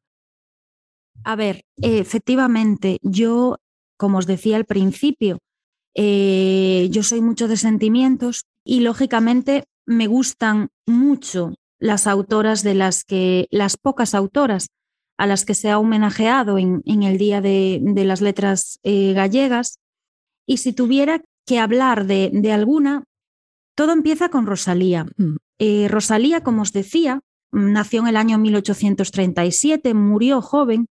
A 1.25 1.35
ver, 1.35 1.63
efectivamente, 1.81 2.99
yo, 3.01 3.57
como 3.97 4.19
os 4.19 4.27
decía 4.27 4.57
al 4.57 4.67
principio, 4.67 5.39
eh, 5.95 6.89
yo 6.91 7.03
soy 7.03 7.21
mucho 7.21 7.49
de 7.49 7.57
sentimientos 7.57 8.45
y 8.65 8.81
lógicamente 8.81 9.65
me 9.87 10.07
gustan 10.07 10.69
mucho 10.87 11.55
las 11.79 12.07
autoras 12.07 12.63
de 12.63 12.75
las 12.75 13.05
que, 13.05 13.49
las 13.51 13.77
pocas 13.77 14.15
autoras 14.15 14.69
a 15.19 15.27
las 15.27 15.45
que 15.45 15.55
se 15.55 15.71
ha 15.71 15.79
homenajeado 15.79 16.59
en, 16.59 16.83
el 16.85 17.19
Día 17.19 17.41
de, 17.41 17.81
las 18.05 18.21
Letras 18.21 18.79
eh, 18.83 19.13
Gallegas. 19.13 19.79
Y 20.47 20.59
si 20.59 20.73
tuviera 20.73 21.23
que 21.47 21.59
hablar 21.59 22.07
de, 22.07 22.53
alguna, 22.53 23.05
todo 23.77 23.93
empieza 23.93 24.29
con 24.29 24.47
Rosalía. 24.47 25.07
Mm. 25.17 25.37
Eh, 25.59 25.89
Rosalía, 25.89 26.43
como 26.43 26.63
os 26.63 26.73
decía, 26.73 27.21
Nació 27.53 28.01
en 28.01 28.09
el 28.09 28.17
año 28.17 28.39
1837, 28.39 29.93
murió 29.93 30.41
joven 30.41 30.87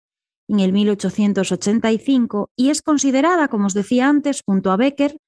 en 0.48 0.60
el 0.60 0.72
1885 0.72 2.50
y 2.56 2.70
es 2.70 2.82
considerada, 2.82 3.48
como 3.48 3.66
os 3.66 3.74
decía 3.74 4.08
antes, 4.08 4.42
junto 4.44 4.72
a 4.72 4.76
Becker, 4.76 5.18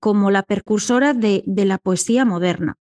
como 0.00 0.30
la 0.30 0.42
precursora 0.42 1.14
de, 1.14 1.42
la 1.46 1.78
poesía 1.78 2.24
moderna. 2.24 2.76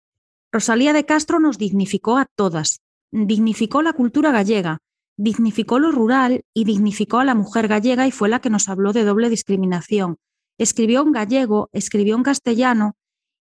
Rosalía 0.52 0.92
de 0.92 1.06
Castro 1.06 1.40
nos 1.40 1.58
dignificó 1.58 2.18
a 2.18 2.26
todas, 2.26 2.80
dignificó 3.10 3.82
la 3.82 3.92
cultura 3.92 4.32
gallega, 4.32 4.78
dignificó 5.16 5.78
lo 5.78 5.92
rural 5.92 6.44
y 6.52 6.64
dignificó 6.64 7.18
a 7.18 7.24
la 7.24 7.34
mujer 7.34 7.68
gallega 7.68 8.06
y 8.06 8.10
fue 8.10 8.28
la 8.28 8.40
que 8.40 8.50
nos 8.50 8.68
habló 8.68 8.92
de 8.92 9.04
doble 9.04 9.30
discriminación. 9.30 10.18
Escribió 10.58 11.02
en 11.02 11.12
gallego, 11.12 11.70
escribió 11.72 12.16
en 12.16 12.22
castellano 12.22 12.96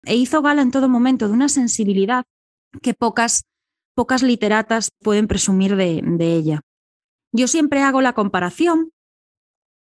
e 0.03 0.15
hizo 0.15 0.41
gala 0.41 0.61
en 0.61 0.71
todo 0.71 0.89
momento 0.89 1.27
de 1.27 1.33
una 1.33 1.49
sensibilidad 1.49 2.25
que 2.81 2.93
pocas 2.93 3.45
pocas 3.93 4.23
literatas 4.23 4.91
pueden 5.01 5.27
presumir 5.27 5.75
de, 5.75 6.01
ella. 6.19 6.61
Yo 7.33 7.47
siempre 7.47 7.81
hago 7.81 8.01
la 8.01 8.13
comparación 8.13 8.91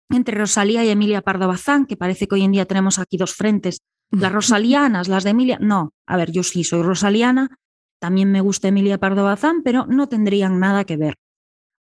entre 0.08 0.38
Rosalía 0.38 0.84
y 0.84 0.88
Emilia 0.88 1.20
Pardo 1.20 1.48
Bazán, 1.48 1.84
que 1.84 1.96
parece 1.96 2.28
que 2.28 2.36
hoy 2.36 2.42
en 2.42 2.52
día 2.52 2.64
tenemos 2.64 2.98
aquí 2.98 3.16
dos 3.16 3.34
frentes, 3.34 3.80
las 4.10 4.32
rosalianas, 4.32 5.08
las 5.08 5.24
de 5.24 5.30
Emilia. 5.30 5.58
No, 5.60 5.92
a 6.06 6.16
ver, 6.16 6.30
yo 6.30 6.44
sí 6.44 6.62
soy 6.62 6.82
rosaliana, 6.82 7.58
también 8.00 8.30
me 8.30 8.40
gusta 8.40 8.68
Emilia 8.68 8.98
Pardo 8.98 9.24
Bazán, 9.24 9.62
pero 9.62 9.84
no 9.86 10.08
tendrían 10.08 10.60
nada 10.60 10.84
que 10.84 10.96
ver. 10.96 11.16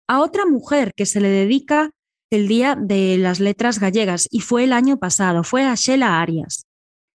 A 0.09 0.21
otra 0.21 0.47
mujer 0.47 0.93
que 0.95 1.05
se 1.05 1.21
le 1.21 1.29
dedica 1.29 1.91
el 2.31 2.47
Día 2.47 2.77
de 2.77 3.19
las 3.19 3.41
Letras 3.41 3.81
Gallegas, 3.81 4.29
y 4.31 4.41
fue 4.41 4.65
el 4.65 4.73
año 4.73 4.99
pasado, 4.99 5.43
fue 5.43 5.65
a 5.65 5.75
Sheila 5.75 6.21
Arias. 6.21 6.65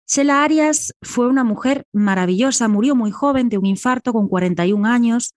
Sheila 0.07 0.43
Arias 0.43 0.93
fue 1.01 1.27
una 1.27 1.45
mujer 1.45 1.85
maravillosa, 1.93 2.67
murió 2.67 2.95
muy 2.95 3.11
joven 3.11 3.47
de 3.47 3.57
un 3.57 3.65
infarto 3.65 4.11
con 4.11 4.27
41 4.27 4.85
años 4.87 5.33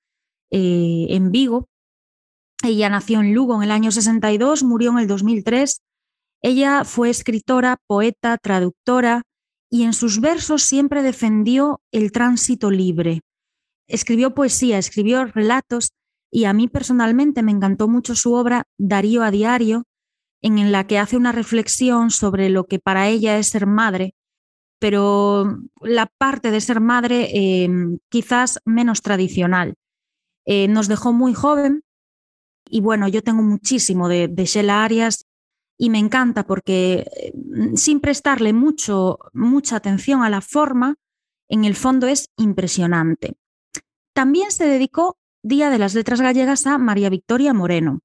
eh, 0.51 1.07
en 1.11 1.31
Vigo. 1.31 1.69
Ella 2.65 2.89
nació 2.89 3.21
en 3.21 3.35
Lugo 3.35 3.57
en 3.57 3.63
el 3.63 3.71
año 3.71 3.91
62, 3.91 4.63
murió 4.63 4.91
en 4.93 4.99
el 4.99 5.07
2003. 5.07 5.83
Ella 6.43 6.85
fue 6.85 7.11
escritora, 7.11 7.77
poeta, 7.87 8.39
traductora 8.39 9.23
y 9.71 9.85
en 9.85 9.93
sus 9.93 10.21
versos 10.21 10.63
siempre 10.63 11.03
defendió 11.03 11.81
el 11.93 12.13
tránsito 12.13 12.71
libre. 12.71 13.21
Escribió 13.87 14.35
poesía, 14.35 14.79
escribió 14.79 15.25
relatos 15.27 15.91
y 16.31 16.45
a 16.45 16.53
mí 16.53 16.69
personalmente 16.69 17.43
me 17.43 17.53
encantó 17.53 17.87
mucho 17.87 18.15
su 18.15 18.35
obra 18.35 18.65
Darío 18.79 19.23
a 19.23 19.31
Diario, 19.31 19.85
en 20.43 20.73
la 20.73 20.87
que 20.87 20.99
hace 20.99 21.17
una 21.17 21.33
reflexión 21.33 22.11
sobre 22.11 22.51
lo 22.51 22.65
que 22.65 22.79
para 22.79 23.09
ella 23.09 23.39
es 23.39 23.49
ser 23.49 23.67
madre 23.67 24.15
pero 24.85 25.63
la 25.81 26.07
parte 26.19 26.51
de 26.51 26.61
ser 26.61 26.79
madre 26.79 27.31
eh, 27.33 27.71
quizás 28.11 28.61
menos 28.67 29.01
tradicional. 29.01 29.77
Eh, 30.45 30.69
nos 30.69 30.89
dejó 30.89 31.15
muy 31.15 31.33
joven 31.33 31.83
y 32.75 32.81
bueno, 32.81 33.07
yo 33.07 33.23
tengo 33.23 33.41
muchísimo 33.41 34.09
de, 34.09 34.27
de 34.27 34.47
Sheila 34.47 34.83
Arias. 34.83 35.27
y 35.79 35.91
me 35.91 36.01
encanta 36.01 36.45
porque 36.45 37.07
mm, 37.33 37.77
sin 37.77 38.01
prestarle 38.01 38.53
mucho, 38.53 39.21
mucha 39.33 39.77
atención 39.77 40.23
a 40.25 40.29
la 40.29 40.41
forma, 40.41 40.97
en 41.49 41.65
el 41.65 41.77
fondo 41.77 42.09
es 42.09 42.31
impresionante. 42.37 43.37
También 44.13 44.51
se 44.51 44.67
dedicó 44.67 45.17
Día 45.45 45.71
de 45.71 45.79
las 45.79 45.95
Letras 45.95 46.21
Gallegas 46.21 46.67
a 46.67 46.79
María 46.79 47.11
Victoria 47.11 47.55
Moreno. 47.55 48.01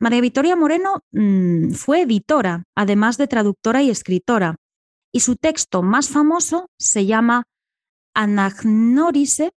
María 0.00 0.20
Victoria 0.20 0.56
Moreno 0.56 1.04
mmm, 1.12 1.70
fue 1.70 2.00
editora, 2.00 2.64
además 2.74 3.16
de 3.16 3.28
traductora 3.28 3.80
y 3.80 3.90
escritora, 3.90 4.56
y 5.12 5.20
su 5.20 5.36
texto 5.36 5.82
más 5.82 6.08
famoso 6.08 6.68
se 6.80 7.06
llama 7.06 7.44
Anagnorise 8.14 9.52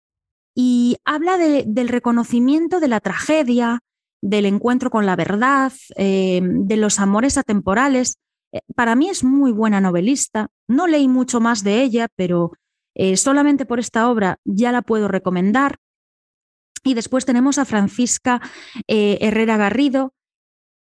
y 0.57 0.97
habla 1.05 1.39
de, 1.39 1.63
del 1.69 1.89
reconocimiento 1.89 2.81
de 2.81 2.89
la 2.89 2.99
tragedia, 2.99 3.79
del 4.23 4.47
encuentro 4.47 4.91
con 4.91 5.07
la 5.07 5.17
verdad, 5.17 5.73
eh, 5.97 6.41
de 6.43 6.77
los 6.77 7.01
amores 7.01 7.39
atemporales. 7.39 8.19
Eh, 8.53 8.61
para 8.75 8.97
mí 8.97 9.09
es 9.09 9.25
muy 9.25 9.53
buena 9.53 9.81
novelista. 9.81 10.49
No 10.69 10.87
leí 10.87 11.09
mucho 11.09 11.41
más 11.41 11.65
de 11.65 11.83
ella, 11.83 12.09
pero 12.17 12.53
eh, 12.95 13.17
solamente 13.17 13.67
por 13.67 13.79
esta 13.79 14.09
obra 14.09 14.39
ya 14.45 14.73
la 14.73 14.83
puedo 14.83 15.09
recomendar. 15.09 15.79
Y 16.83 16.95
después 16.95 17.27
tenemos 17.27 17.59
a 17.59 17.67
Francisca 17.67 18.41
Herrera 18.87 19.59
Garrido. 19.59 20.15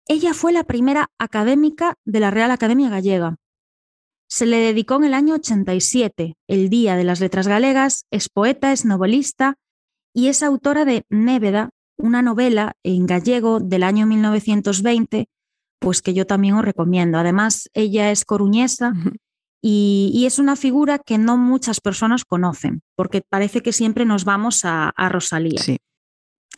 Ella 0.08 0.32
fue 0.32 0.50
la 0.50 0.64
primera 0.64 1.10
académica 1.18 1.96
de 2.06 2.20
la 2.20 2.30
Real 2.30 2.50
Academia 2.50 2.88
Gallega. 2.88 3.36
Se 4.26 4.46
le 4.46 4.58
dedicó 4.58 4.94
en 4.94 5.04
el 5.04 5.14
año 5.14 5.34
87, 5.34 6.36
el 6.46 6.70
Día 6.70 6.96
de 6.96 7.04
las 7.04 7.20
Letras 7.20 7.48
Galegas, 7.48 8.06
es 8.10 8.28
poeta, 8.28 8.72
es 8.72 8.86
novelista 8.86 9.56
y 10.14 10.28
es 10.28 10.42
autora 10.42 10.84
de 10.84 11.04
Néveda, 11.10 11.70
una 12.02 12.22
novela 12.22 12.76
en 12.82 13.06
gallego 13.06 13.60
del 13.60 13.82
año 13.82 14.06
1920, 14.06 15.28
pues 15.78 16.02
que 16.02 16.14
yo 16.14 16.26
también 16.26 16.54
os 16.54 16.64
recomiendo. 16.64 17.18
Además, 17.18 17.70
ella 17.72 18.10
es 18.10 18.24
coruñesa 18.24 18.92
y, 19.62 20.10
y, 20.14 20.26
es 20.26 20.38
una 20.38 20.56
figura 20.56 20.98
que 20.98 21.18
no 21.18 21.36
muchas 21.36 21.80
personas 21.80 22.24
conocen, 22.24 22.82
porque 22.96 23.22
parece 23.28 23.60
que 23.60 23.72
siempre 23.72 24.04
nos 24.04 24.24
vamos 24.24 24.64
a, 24.64 24.90
a 24.90 25.08
Rosalía. 25.08 25.60
Sí. 25.60 25.78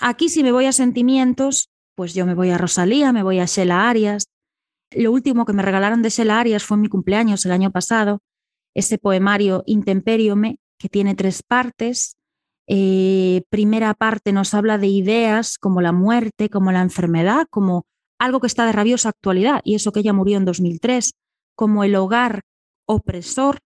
Aquí 0.01 0.29
si 0.29 0.43
me 0.43 0.53
voy 0.53 0.67
a 0.67 0.73
sentimientos, 0.73 1.71
pues 1.95 2.15
yo 2.15 2.27
me 2.27 2.35
voy 2.35 2.51
a 2.51 2.59
Rosalía, 2.59 3.13
me 3.13 3.23
voy 3.23 3.39
a 3.39 3.47
Sheila 3.47 3.89
Arias. 3.89 4.29
Lo 4.91 5.13
último 5.13 5.45
que 5.45 5.53
me 5.53 5.63
regalaron 5.63 6.03
de 6.03 6.11
Sheila 6.11 6.41
Arias 6.41 6.65
fue 6.65 6.77
en 6.77 6.83
mi 6.83 6.89
cumpleaños 6.89 7.45
el 7.45 7.53
año 7.53 7.71
pasado, 7.71 8.21
ese 8.75 8.99
poemario 8.99 9.63
Intemperiome, 9.67 10.59
que 10.79 10.89
tiene 10.89 11.15
tres 11.15 11.43
partes, 11.43 12.17
eh, 12.75 13.43
primera 13.51 13.93
parte 13.93 14.33
nos 14.33 14.55
habla 14.55 14.79
de 14.79 14.87
ideas 14.87 15.59
como 15.59 15.83
la 15.83 15.93
muerte, 15.93 16.49
como 16.49 16.73
la 16.73 16.81
enfermedad, 16.81 17.47
como 17.51 17.85
algo 18.19 18.41
que 18.41 18.47
está 18.47 18.65
de 18.65 18.73
rabiosa 18.73 19.11
actualidad, 19.11 19.61
y 19.63 19.75
eso 19.75 19.93
que 19.93 20.01
ella 20.01 20.15
murió 20.15 20.39
en 20.39 20.47
2003, 20.47 21.13
como 21.55 21.85
el 21.85 21.95
hogar 21.95 22.41
opresor, 22.87 23.59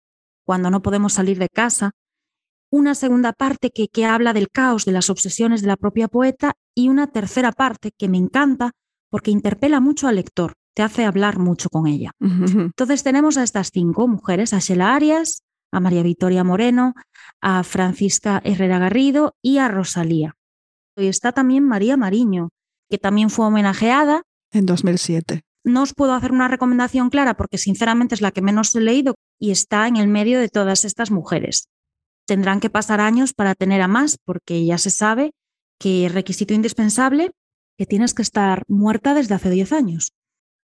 cuando 0.47 0.71
no 0.71 0.81
podemos 0.81 1.13
salir 1.13 1.39
de 1.39 1.51
casa. 1.51 1.91
Una 2.71 2.95
segunda 2.95 3.35
parte 3.35 3.69
que, 3.69 3.89
que 3.89 4.07
habla 4.07 4.33
del 4.33 4.49
caos, 4.49 4.87
de 4.87 4.93
las 4.93 5.11
obsesiones 5.11 5.61
de 5.61 5.69
la 5.69 5.77
propia 5.77 6.09
poeta, 6.09 6.55
y 6.75 6.89
una 6.89 7.09
tercera 7.09 7.53
parte 7.53 7.91
que 7.99 8.09
me 8.09 8.17
encanta 8.17 8.71
porque 9.11 9.31
interpela 9.31 9.81
mucho 9.81 10.09
al 10.09 10.17
lector, 10.17 10.55
te 10.75 10.83
hace 10.83 11.05
hablar 11.05 11.39
mucho 11.39 11.69
con 11.69 11.87
ella. 11.87 12.13
Entonces 12.21 13.03
tenemos 13.03 13.37
a 13.37 13.43
estas 13.43 13.71
cinco 13.71 14.09
mujeres, 14.09 14.55
a 14.55 14.61
Sheila 14.61 14.95
Arias, 14.95 15.44
a 15.75 15.81
María 15.81 16.05
Victoria 16.05 16.45
Moreno, 16.45 16.95
a 17.41 17.65
Francisca 17.65 18.41
Herrera 18.45 18.79
Garrido 18.79 19.35
y 19.43 19.59
a 19.59 19.69
Rosalía. 19.69 20.37
Y 20.97 21.09
está 21.09 21.33
también 21.33 21.65
María 21.65 21.97
Mariño, 21.97 22.51
que 22.89 22.99
también 22.99 23.29
fue 23.29 23.47
homenajeada. 23.47 24.23
En 24.53 24.67
2007. 24.67 25.43
No 25.65 25.83
os 25.83 25.93
puedo 25.93 26.13
hacer 26.13 26.31
una 26.31 26.47
recomendación 26.47 27.11
clara 27.11 27.35
porque 27.35 27.59
sinceramente 27.59 28.15
es 28.15 28.21
la 28.21 28.31
que 28.31 28.43
menos 28.43 28.75
he 28.75 28.81
leído 28.81 29.17
y 29.41 29.51
está 29.51 29.89
en 29.89 29.97
el 29.97 30.07
medio 30.07 30.39
de 30.39 30.49
todas 30.49 30.85
estas 30.85 31.11
mujeres. 31.11 31.69
Tendrán 32.27 32.61
que 32.61 32.71
pasar 32.71 33.01
años 33.01 33.35
para 33.35 33.55
tener 33.55 33.83
a 33.83 33.89
más 33.89 34.17
porque 34.25 34.65
ya 34.65 34.79
se 34.79 34.91
sabe 34.91 35.33
que 35.81 36.07
es 36.07 36.15
requisito 36.15 36.55
indispensable 36.55 37.33
que 37.77 37.87
tienes 37.87 38.15
que 38.15 38.23
estar 38.23 38.63
muerta 38.69 39.15
desde 39.15 39.35
hace 39.35 39.51
10 39.51 39.73
años. 39.73 40.13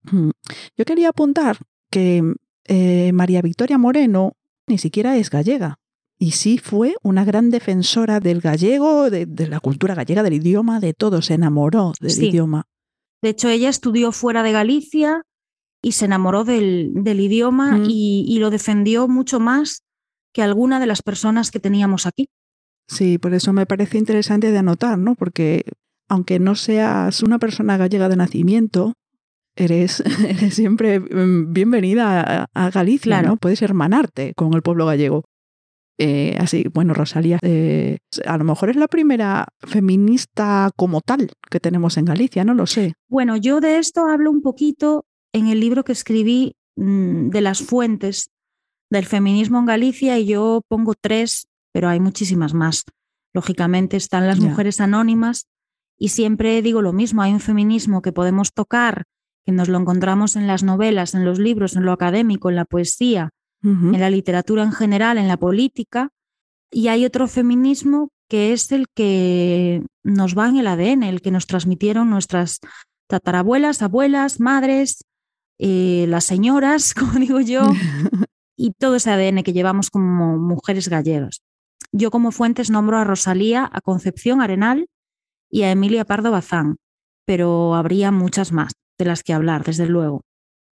Yo 0.02 0.84
quería 0.84 1.10
apuntar 1.10 1.58
que 1.90 2.34
eh, 2.64 3.12
María 3.12 3.42
Victoria 3.42 3.78
Moreno 3.78 4.32
ni 4.68 4.78
siquiera 4.78 5.16
es 5.16 5.30
gallega. 5.30 5.76
Y 6.20 6.32
sí 6.32 6.58
fue 6.58 6.96
una 7.02 7.24
gran 7.24 7.50
defensora 7.50 8.18
del 8.20 8.40
gallego, 8.40 9.08
de, 9.10 9.26
de 9.26 9.46
la 9.46 9.60
cultura 9.60 9.94
gallega, 9.94 10.22
del 10.22 10.34
idioma, 10.34 10.80
de 10.80 10.92
todo. 10.94 11.22
Se 11.22 11.34
enamoró 11.34 11.92
del 12.00 12.10
Sí. 12.10 12.28
idioma. 12.28 12.64
De 13.22 13.30
hecho, 13.30 13.48
ella 13.48 13.68
estudió 13.68 14.10
fuera 14.12 14.42
de 14.42 14.52
Galicia 14.52 15.22
y 15.82 15.92
se 15.92 16.04
enamoró 16.06 16.44
del, 16.44 16.90
del 16.94 17.20
idioma 17.20 17.76
Mm. 17.78 17.84
y, 17.88 18.24
y 18.28 18.38
lo 18.40 18.50
defendió 18.50 19.06
mucho 19.08 19.38
más 19.40 19.82
que 20.34 20.42
alguna 20.42 20.80
de 20.80 20.86
las 20.86 21.02
personas 21.02 21.50
que 21.50 21.60
teníamos 21.60 22.06
aquí. 22.06 22.26
Sí, 22.88 23.18
por 23.18 23.34
eso 23.34 23.52
me 23.52 23.66
parece 23.66 23.98
interesante 23.98 24.50
de 24.50 24.58
anotar, 24.58 24.98
¿no? 24.98 25.14
Porque 25.14 25.64
aunque 26.08 26.38
no 26.38 26.54
seas 26.54 27.22
una 27.22 27.38
persona 27.38 27.76
gallega 27.76 28.08
de 28.08 28.16
nacimiento, 28.16 28.94
eres, 29.58 30.02
eres 30.28 30.54
siempre 30.54 31.00
mm, 31.00 31.52
bienvenida 31.52 32.20
a, 32.20 32.46
a 32.54 32.70
Galicia, 32.70 33.18
Claro. 33.18 33.28
¿no? 33.28 33.36
Puedes 33.36 33.62
hermanarte 33.62 34.32
con 34.34 34.54
el 34.54 34.62
pueblo 34.62 34.86
gallego. 34.86 35.24
Eh, 36.00 36.36
así, 36.38 36.64
bueno, 36.72 36.94
Rosalía, 36.94 37.40
eh, 37.42 37.98
a 38.24 38.38
lo 38.38 38.44
mejor 38.44 38.70
es 38.70 38.76
la 38.76 38.86
primera 38.86 39.48
feminista 39.58 40.70
como 40.76 41.00
tal 41.00 41.32
que 41.50 41.58
tenemos 41.58 41.96
en 41.96 42.04
Galicia, 42.04 42.44
no 42.44 42.54
lo 42.54 42.66
sé. 42.66 42.94
Bueno, 43.08 43.36
yo 43.36 43.60
de 43.60 43.78
esto 43.78 44.06
hablo 44.06 44.30
un 44.30 44.40
poquito 44.40 45.06
en 45.32 45.48
el 45.48 45.58
libro 45.58 45.82
que 45.82 45.90
escribí 45.92 46.54
mm, 46.76 47.30
de 47.30 47.40
las 47.40 47.62
fuentes 47.62 48.30
del 48.90 49.06
feminismo 49.06 49.58
en 49.58 49.66
Galicia 49.66 50.18
y 50.20 50.26
yo 50.26 50.62
pongo 50.68 50.94
tres, 50.94 51.48
pero 51.72 51.88
hay 51.88 51.98
muchísimas 51.98 52.54
más. 52.54 52.84
Lógicamente 53.34 53.96
están 53.96 54.26
las 54.26 54.38
mujeres 54.38 54.80
anónimas 54.80 55.46
y 55.98 56.08
siempre 56.10 56.62
digo 56.62 56.80
lo 56.80 56.92
mismo, 56.92 57.22
hay 57.22 57.32
un 57.32 57.40
feminismo 57.40 58.02
que 58.02 58.12
podemos 58.12 58.52
tocar, 58.52 59.04
que 59.48 59.52
nos 59.52 59.70
lo 59.70 59.78
encontramos 59.78 60.36
en 60.36 60.46
las 60.46 60.62
novelas, 60.62 61.14
en 61.14 61.24
los 61.24 61.38
libros, 61.38 61.74
en 61.74 61.86
lo 61.86 61.92
académico, 61.92 62.50
en 62.50 62.56
la 62.56 62.66
poesía, 62.66 63.30
en 63.62 63.98
la 63.98 64.10
literatura 64.10 64.62
en 64.62 64.72
general, 64.72 65.16
en 65.16 65.26
la 65.26 65.38
política, 65.38 66.10
y 66.70 66.88
hay 66.88 67.06
otro 67.06 67.26
feminismo 67.28 68.10
que 68.28 68.52
es 68.52 68.72
el 68.72 68.88
que 68.94 69.82
nos 70.04 70.36
va 70.36 70.50
en 70.50 70.58
el 70.58 70.66
ADN, 70.66 71.02
el 71.02 71.22
que 71.22 71.30
nos 71.30 71.46
transmitieron 71.46 72.10
nuestras 72.10 72.60
tatarabuelas, 73.06 73.80
abuelas, 73.80 74.38
madres, 74.38 75.06
eh, 75.58 76.04
las 76.10 76.24
señoras, 76.24 76.92
como 76.98 77.12
digo 77.12 77.40
yo, 77.40 77.62
y 78.54 78.72
todo 78.72 78.96
ese 78.96 79.12
ADN 79.12 79.44
que 79.44 79.54
llevamos 79.54 79.88
como 79.88 80.36
mujeres 80.36 80.90
gallegas. 80.90 81.40
Yo 81.90 82.10
como 82.10 82.32
fuentes 82.32 82.68
nombro 82.68 82.98
a 82.98 83.04
Rosalía, 83.04 83.66
a 83.72 83.80
Concepción 83.80 84.42
Arenal 84.42 84.88
y 85.50 85.62
a 85.62 85.70
Emilia 85.70 86.04
Pardo 86.04 86.32
Bazán, 86.32 86.76
pero 87.24 87.74
habría 87.76 88.12
muchas 88.12 88.52
más 88.52 88.74
de 88.98 89.04
las 89.04 89.22
que 89.22 89.32
hablar, 89.32 89.64
desde 89.64 89.86
luego. 89.86 90.22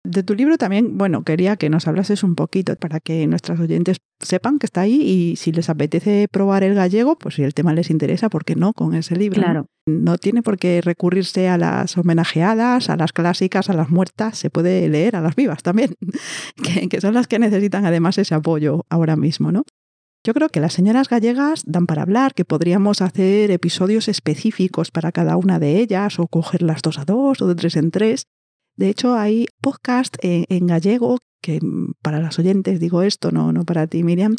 De 0.04 0.24
tu 0.24 0.34
libro 0.34 0.58
también, 0.58 0.98
bueno, 0.98 1.24
quería 1.24 1.58
que 1.58 1.70
nos 1.70 1.88
hablases 1.88 2.24
un 2.24 2.34
poquito 2.34 2.76
para 2.76 3.00
que 3.00 3.28
nuestros 3.28 3.60
oyentes 3.60 3.98
sepan 4.20 4.58
que 4.58 4.66
está 4.66 4.82
ahí 4.82 5.00
y 5.00 5.36
si 5.36 5.52
les 5.52 5.70
apetece 5.70 6.28
probar 6.32 6.64
el 6.64 6.74
gallego, 6.74 7.20
pues 7.20 7.36
si 7.36 7.44
el 7.44 7.54
tema 7.54 7.74
les 7.76 7.92
interesa, 7.92 8.28
¿por 8.28 8.44
qué 8.44 8.56
no 8.56 8.74
con 8.74 8.96
ese 8.96 9.16
libro? 9.16 9.40
no? 9.40 9.46
Claro, 9.46 9.66
No 9.86 10.18
tiene 10.18 10.42
por 10.42 10.58
qué 10.58 10.82
recurrirse 10.82 11.50
a 11.50 11.60
las 11.60 12.00
homenajeadas, 12.00 12.90
a 12.90 12.96
las 12.96 13.14
clásicas, 13.14 13.70
a 13.70 13.74
las 13.74 13.92
muertas, 13.92 14.40
se 14.40 14.50
puede 14.50 14.90
leer 14.90 15.16
a 15.16 15.22
las 15.22 15.36
vivas 15.36 15.62
también, 15.62 15.94
que, 16.64 16.90
que 16.90 17.00
son 17.00 17.14
las 17.14 17.28
que 17.28 17.38
necesitan 17.38 17.86
además 17.86 18.18
ese 18.18 18.34
apoyo 18.34 18.86
ahora 18.90 19.16
mismo, 19.16 19.52
¿no? 19.52 19.66
Yo 20.24 20.36
creo 20.36 20.50
que 20.50 20.60
las 20.60 20.74
señoras 20.74 21.10
gallegas 21.10 21.64
dan 21.66 21.88
para 21.88 22.04
hablar, 22.04 22.36
que 22.36 22.46
podríamos 22.46 23.02
hacer 23.02 23.50
episodios 23.50 24.08
específicos 24.08 24.92
para 24.92 25.12
cada 25.12 25.36
una 25.36 25.58
de 25.58 25.80
ellas, 25.80 26.20
o 26.20 26.28
coger 26.28 26.62
las 26.62 26.84
dos 26.84 27.00
a 27.00 27.06
dos 27.06 27.42
o 27.42 27.48
de 27.48 27.56
tres 27.56 27.76
en 27.76 27.90
tres. 27.90 28.28
De 28.76 28.90
hecho, 28.90 29.16
hay 29.16 29.48
podcast 29.62 30.16
en, 30.22 30.46
en 30.50 30.68
gallego, 30.68 31.18
que 31.42 31.60
mm, 31.60 31.94
para 32.04 32.20
las 32.20 32.38
oyentes 32.38 32.80
digo 32.80 33.02
esto, 33.02 33.32
no, 33.32 33.52
no 33.52 33.66
para 33.66 33.88
ti, 33.88 34.04
Miriam, 34.04 34.36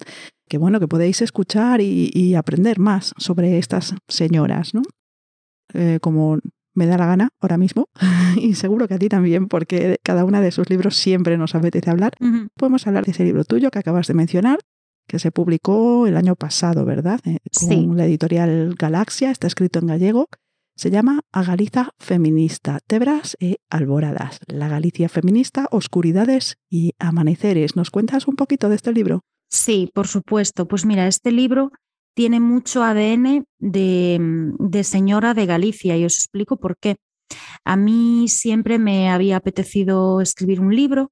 que 0.48 0.56
bueno, 0.56 0.78
que 0.78 0.86
podéis 0.86 1.20
escuchar 1.20 1.80
y, 1.80 2.10
y 2.14 2.36
aprender 2.36 2.78
más 2.78 3.12
sobre 3.16 3.58
estas 3.58 3.94
señoras, 4.06 4.74
¿no? 4.74 4.82
Eh, 5.74 5.98
como 6.00 6.38
me 6.74 6.86
da 6.86 6.96
la 6.96 7.06
gana 7.06 7.30
ahora 7.40 7.58
mismo, 7.58 7.88
y 8.36 8.54
seguro 8.54 8.86
que 8.86 8.94
a 8.94 8.98
ti 8.98 9.08
también, 9.08 9.48
porque 9.48 9.96
cada 10.04 10.24
una 10.24 10.40
de 10.40 10.52
sus 10.52 10.70
libros 10.70 10.96
siempre 10.96 11.36
nos 11.36 11.56
apetece 11.56 11.90
hablar. 11.90 12.12
Podemos 12.56 12.86
hablar 12.86 13.04
de 13.04 13.10
ese 13.10 13.24
libro 13.24 13.44
tuyo 13.44 13.70
que 13.70 13.80
acabas 13.80 14.06
de 14.06 14.14
mencionar, 14.14 14.60
que 15.12 15.18
se 15.18 15.30
publicó 15.30 16.06
el 16.06 16.16
año 16.16 16.36
pasado, 16.36 16.86
¿verdad? 16.86 17.20
Eh, 17.26 17.36
con 17.60 17.68
Sí. 17.68 17.86
la 17.94 18.06
editorial 18.06 18.74
Galaxia, 18.78 19.30
está 19.30 19.46
escrito 19.46 19.78
en 19.78 19.88
gallego. 19.88 20.28
Se 20.74 20.90
llama 20.90 21.20
A 21.32 21.42
Galiza 21.44 21.90
Feminista, 21.98 22.80
Tebras 22.86 23.36
e 23.38 23.56
Alboradas. 23.68 24.40
La 24.46 24.68
Galicia 24.68 25.10
Feminista, 25.10 25.68
Oscuridades 25.70 26.56
y 26.70 26.92
Amaneceres. 26.98 27.76
¿Nos 27.76 27.90
cuentas 27.90 28.26
un 28.26 28.36
poquito 28.36 28.70
de 28.70 28.76
este 28.76 28.90
libro? 28.94 29.20
Sí, 29.50 29.90
por 29.92 30.08
supuesto. 30.08 30.66
Pues 30.66 30.86
mira, 30.86 31.06
este 31.06 31.30
libro 31.30 31.72
tiene 32.16 32.40
mucho 32.40 32.82
ADN 32.82 33.44
de, 33.58 34.18
de 34.58 34.82
señora 34.82 35.34
de 35.34 35.44
Galicia 35.44 35.94
y 35.98 36.06
os 36.06 36.14
explico 36.14 36.56
por 36.56 36.78
qué. 36.78 36.96
A 37.66 37.76
mí 37.76 38.28
siempre 38.28 38.78
me 38.78 39.10
había 39.10 39.36
apetecido 39.36 40.22
escribir 40.22 40.58
un 40.62 40.74
libro 40.74 41.10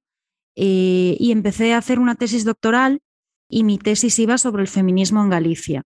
eh, 0.55 1.15
y 1.19 1.31
empecé 1.31 1.75
a 1.75 1.77
hacer 1.77 1.99
una 1.99 2.15
tesis 2.15 2.45
doctoral 2.45 2.99
y 3.51 3.63
mi 3.63 3.77
tesis 3.77 4.17
iba 4.17 4.37
sobre 4.37 4.63
el 4.63 4.67
feminismo 4.67 5.21
en 5.21 5.29
Galicia. 5.29 5.83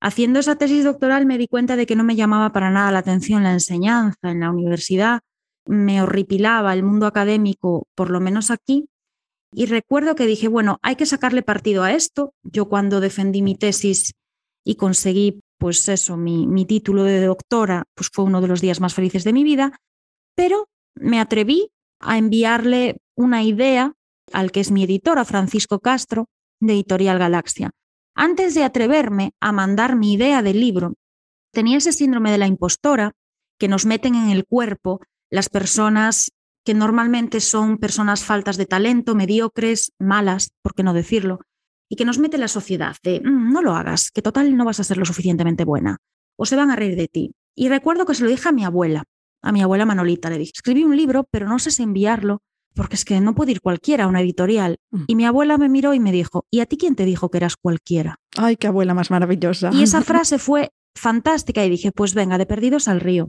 Haciendo 0.00 0.38
esa 0.38 0.56
tesis 0.56 0.84
doctoral 0.84 1.26
me 1.26 1.36
di 1.36 1.48
cuenta 1.48 1.76
de 1.76 1.84
que 1.84 1.96
no 1.96 2.04
me 2.04 2.16
llamaba 2.16 2.52
para 2.52 2.70
nada 2.70 2.90
la 2.92 3.00
atención 3.00 3.42
la 3.42 3.52
enseñanza 3.52 4.30
en 4.30 4.40
la 4.40 4.50
universidad, 4.50 5.20
me 5.66 6.02
horripilaba 6.02 6.72
el 6.72 6.82
mundo 6.82 7.06
académico, 7.06 7.86
por 7.94 8.10
lo 8.10 8.20
menos 8.20 8.50
aquí, 8.50 8.86
y 9.54 9.66
recuerdo 9.66 10.14
que 10.14 10.26
dije, 10.26 10.48
bueno, 10.48 10.78
hay 10.82 10.96
que 10.96 11.06
sacarle 11.06 11.42
partido 11.42 11.82
a 11.82 11.92
esto. 11.92 12.32
Yo 12.42 12.68
cuando 12.68 13.00
defendí 13.00 13.42
mi 13.42 13.54
tesis 13.54 14.14
y 14.64 14.76
conseguí, 14.76 15.40
pues 15.58 15.88
eso, 15.88 16.16
mi, 16.16 16.46
mi 16.46 16.64
título 16.64 17.04
de 17.04 17.24
doctora, 17.26 17.84
pues 17.94 18.08
fue 18.10 18.24
uno 18.24 18.40
de 18.40 18.48
los 18.48 18.60
días 18.60 18.80
más 18.80 18.94
felices 18.94 19.24
de 19.24 19.32
mi 19.32 19.44
vida, 19.44 19.78
pero 20.34 20.68
me 20.94 21.20
atreví 21.20 21.70
a 22.00 22.16
enviarle 22.16 22.96
una 23.14 23.42
idea 23.42 23.92
al 24.32 24.50
que 24.50 24.60
es 24.60 24.70
mi 24.70 24.84
editor, 24.84 25.18
a 25.18 25.24
Francisco 25.24 25.80
Castro, 25.80 26.26
de 26.62 26.74
Editorial 26.74 27.18
Galaxia. 27.18 27.70
Antes 28.14 28.54
de 28.54 28.64
atreverme 28.64 29.32
a 29.40 29.52
mandar 29.52 29.96
mi 29.96 30.12
idea 30.12 30.42
del 30.42 30.60
libro, 30.60 30.94
tenía 31.52 31.78
ese 31.78 31.92
síndrome 31.92 32.30
de 32.30 32.38
la 32.38 32.46
impostora 32.46 33.12
que 33.58 33.68
nos 33.68 33.84
meten 33.84 34.14
en 34.14 34.30
el 34.30 34.44
cuerpo 34.46 35.00
las 35.30 35.48
personas 35.48 36.32
que 36.64 36.74
normalmente 36.74 37.40
son 37.40 37.78
personas 37.78 38.24
faltas 38.24 38.56
de 38.56 38.66
talento, 38.66 39.14
mediocres, 39.14 39.92
malas, 39.98 40.50
por 40.62 40.74
qué 40.74 40.82
no 40.82 40.94
decirlo, 40.94 41.40
y 41.88 41.96
que 41.96 42.04
nos 42.04 42.18
mete 42.18 42.38
la 42.38 42.48
sociedad 42.48 42.96
de 43.02 43.20
mm, 43.20 43.52
no 43.52 43.62
lo 43.62 43.74
hagas, 43.74 44.10
que 44.10 44.22
total 44.22 44.56
no 44.56 44.64
vas 44.64 44.78
a 44.78 44.84
ser 44.84 44.98
lo 44.98 45.04
suficientemente 45.04 45.64
buena, 45.64 45.98
o 46.36 46.46
se 46.46 46.56
van 46.56 46.70
a 46.70 46.76
reír 46.76 46.96
de 46.96 47.08
ti. 47.08 47.34
Y 47.56 47.68
recuerdo 47.68 48.06
que 48.06 48.14
se 48.14 48.22
lo 48.22 48.30
dije 48.30 48.48
a 48.48 48.52
mi 48.52 48.64
abuela, 48.64 49.04
a 49.42 49.52
mi 49.52 49.62
abuela 49.62 49.84
Manolita, 49.84 50.30
le 50.30 50.38
dije, 50.38 50.52
escribí 50.54 50.84
un 50.84 50.96
libro, 50.96 51.26
pero 51.30 51.48
no 51.48 51.58
sé 51.58 51.72
si 51.72 51.82
enviarlo, 51.82 52.40
porque 52.74 52.96
es 52.96 53.04
que 53.04 53.20
no 53.20 53.34
puede 53.34 53.52
ir 53.52 53.60
cualquiera 53.60 54.04
a 54.04 54.06
una 54.06 54.20
editorial. 54.20 54.78
Mm. 54.90 55.04
Y 55.06 55.14
mi 55.14 55.24
abuela 55.24 55.58
me 55.58 55.68
miró 55.68 55.94
y 55.94 56.00
me 56.00 56.12
dijo, 56.12 56.46
¿y 56.50 56.60
a 56.60 56.66
ti 56.66 56.76
quién 56.76 56.94
te 56.94 57.04
dijo 57.04 57.30
que 57.30 57.38
eras 57.38 57.56
cualquiera? 57.56 58.16
Ay, 58.36 58.56
qué 58.56 58.66
abuela 58.66 58.94
más 58.94 59.10
maravillosa. 59.10 59.70
Y 59.72 59.82
esa 59.82 60.02
frase 60.02 60.38
fue 60.38 60.70
fantástica 60.94 61.64
y 61.64 61.70
dije, 61.70 61.92
pues 61.92 62.14
venga, 62.14 62.38
de 62.38 62.46
perdidos 62.46 62.88
al 62.88 63.00
río. 63.00 63.28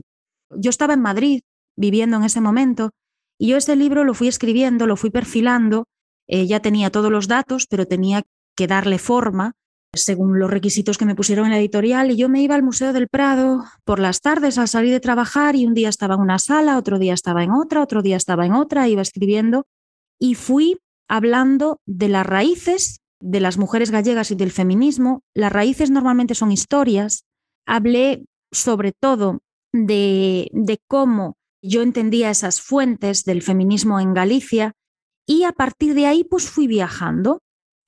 Yo 0.50 0.70
estaba 0.70 0.94
en 0.94 1.00
Madrid 1.00 1.40
viviendo 1.76 2.16
en 2.16 2.24
ese 2.24 2.40
momento 2.40 2.90
y 3.38 3.48
yo 3.48 3.56
ese 3.56 3.76
libro 3.76 4.04
lo 4.04 4.14
fui 4.14 4.28
escribiendo, 4.28 4.86
lo 4.86 4.96
fui 4.96 5.10
perfilando, 5.10 5.84
eh, 6.28 6.46
ya 6.46 6.60
tenía 6.60 6.90
todos 6.90 7.10
los 7.10 7.28
datos, 7.28 7.66
pero 7.66 7.86
tenía 7.86 8.22
que 8.56 8.66
darle 8.66 8.98
forma 8.98 9.54
según 9.96 10.38
los 10.38 10.50
requisitos 10.50 10.98
que 10.98 11.04
me 11.04 11.14
pusieron 11.14 11.46
en 11.46 11.52
la 11.52 11.58
editorial 11.58 12.10
y 12.10 12.16
yo 12.16 12.28
me 12.28 12.42
iba 12.42 12.54
al 12.54 12.62
Museo 12.62 12.92
del 12.92 13.08
Prado 13.08 13.64
por 13.84 13.98
las 13.98 14.20
tardes 14.20 14.58
al 14.58 14.68
salir 14.68 14.92
de 14.92 15.00
trabajar 15.00 15.56
y 15.56 15.66
un 15.66 15.74
día 15.74 15.88
estaba 15.88 16.14
en 16.14 16.20
una 16.20 16.38
sala, 16.38 16.78
otro 16.78 16.98
día 16.98 17.14
estaba 17.14 17.42
en 17.42 17.50
otra, 17.50 17.82
otro 17.82 18.02
día 18.02 18.16
estaba 18.16 18.46
en 18.46 18.52
otra, 18.52 18.88
iba 18.88 19.02
escribiendo 19.02 19.66
y 20.18 20.34
fui 20.34 20.78
hablando 21.08 21.80
de 21.86 22.08
las 22.08 22.26
raíces 22.26 23.00
de 23.20 23.40
las 23.40 23.56
mujeres 23.56 23.90
gallegas 23.90 24.30
y 24.30 24.34
del 24.34 24.50
feminismo. 24.50 25.22
Las 25.34 25.52
raíces 25.52 25.90
normalmente 25.90 26.34
son 26.34 26.52
historias. 26.52 27.24
Hablé 27.66 28.24
sobre 28.52 28.92
todo 28.92 29.40
de, 29.72 30.50
de 30.52 30.78
cómo 30.86 31.36
yo 31.62 31.82
entendía 31.82 32.30
esas 32.30 32.60
fuentes 32.60 33.24
del 33.24 33.40
feminismo 33.40 33.98
en 33.98 34.12
Galicia 34.12 34.72
y 35.26 35.44
a 35.44 35.52
partir 35.52 35.94
de 35.94 36.06
ahí 36.06 36.22
pues 36.24 36.50
fui 36.50 36.66
viajando 36.66 37.40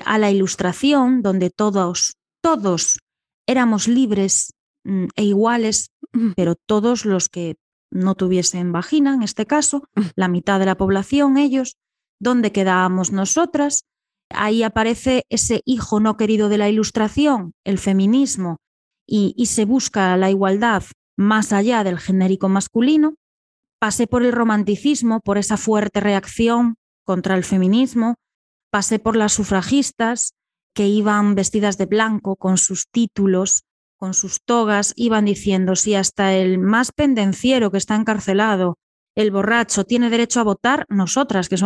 a 0.05 0.19
la 0.19 0.31
ilustración 0.31 1.23
donde 1.23 1.51
todos, 1.51 2.17
todos 2.43 2.99
éramos 3.47 3.89
libres 3.89 4.53
mm, 4.85 5.07
e 5.17 5.25
iguales, 5.25 5.91
pero 6.37 6.55
todos 6.55 7.05
los 7.05 7.29
que 7.29 7.57
no 7.91 8.15
tuviesen 8.15 8.73
vagina, 8.73 9.15
en 9.15 9.23
este 9.23 9.47
caso, 9.47 9.89
la 10.17 10.29
mitad 10.29 10.59
de 10.59 10.67
la 10.67 10.77
población, 10.77 11.37
ellos, 11.37 11.77
¿dónde 12.21 12.53
quedábamos 12.53 13.13
nosotras? 13.13 13.85
Ahí 14.31 14.63
aparece 14.63 15.25
ese 15.29 15.63
hijo 15.65 16.01
no 16.01 16.17
querido 16.17 16.49
de 16.49 16.59
la 16.59 16.69
ilustración, 16.69 17.53
el 17.65 17.79
feminismo, 17.79 18.59
y, 19.07 19.35
y 19.37 19.47
se 19.47 19.65
busca 19.65 20.17
la 20.17 20.31
igualdad 20.31 20.83
más 21.17 21.53
allá 21.53 21.85
del 21.85 21.99
genérico 21.99 22.49
masculino. 22.49 23.15
Pasé 23.79 24.07
por 24.07 24.25
el 24.25 24.33
romanticismo, 24.33 25.21
por 25.21 25.39
esa 25.39 25.57
fuerte 25.57 26.01
reacción 26.01 26.75
contra 27.05 27.37
el 27.37 27.45
feminismo, 27.45 28.17
pasé 28.77 28.99
por 28.99 29.17
las 29.17 29.33
sufragistas 29.33 30.35
que 30.75 30.87
iban 30.87 31.35
vestidas 31.35 31.79
de 31.79 31.87
blanco 31.87 32.37
con 32.37 32.59
sus 32.59 32.91
títulos, 32.91 33.65
con 33.97 34.13
sus 34.13 34.43
togas, 34.45 34.93
iban 34.97 35.25
diciendo 35.25 35.77
si 35.77 35.95
hasta 35.95 36.35
el 36.35 36.59
más 36.59 36.93
pendenciero 36.93 37.71
que 37.71 37.79
está 37.79 37.97
encarcelado, 37.97 38.77
el 39.15 39.31
borracho, 39.31 39.85
tiene 39.85 40.11
derecho 40.11 40.41
a 40.41 40.43
votar, 40.43 40.85
nosotras 40.91 41.49
que, 41.49 41.57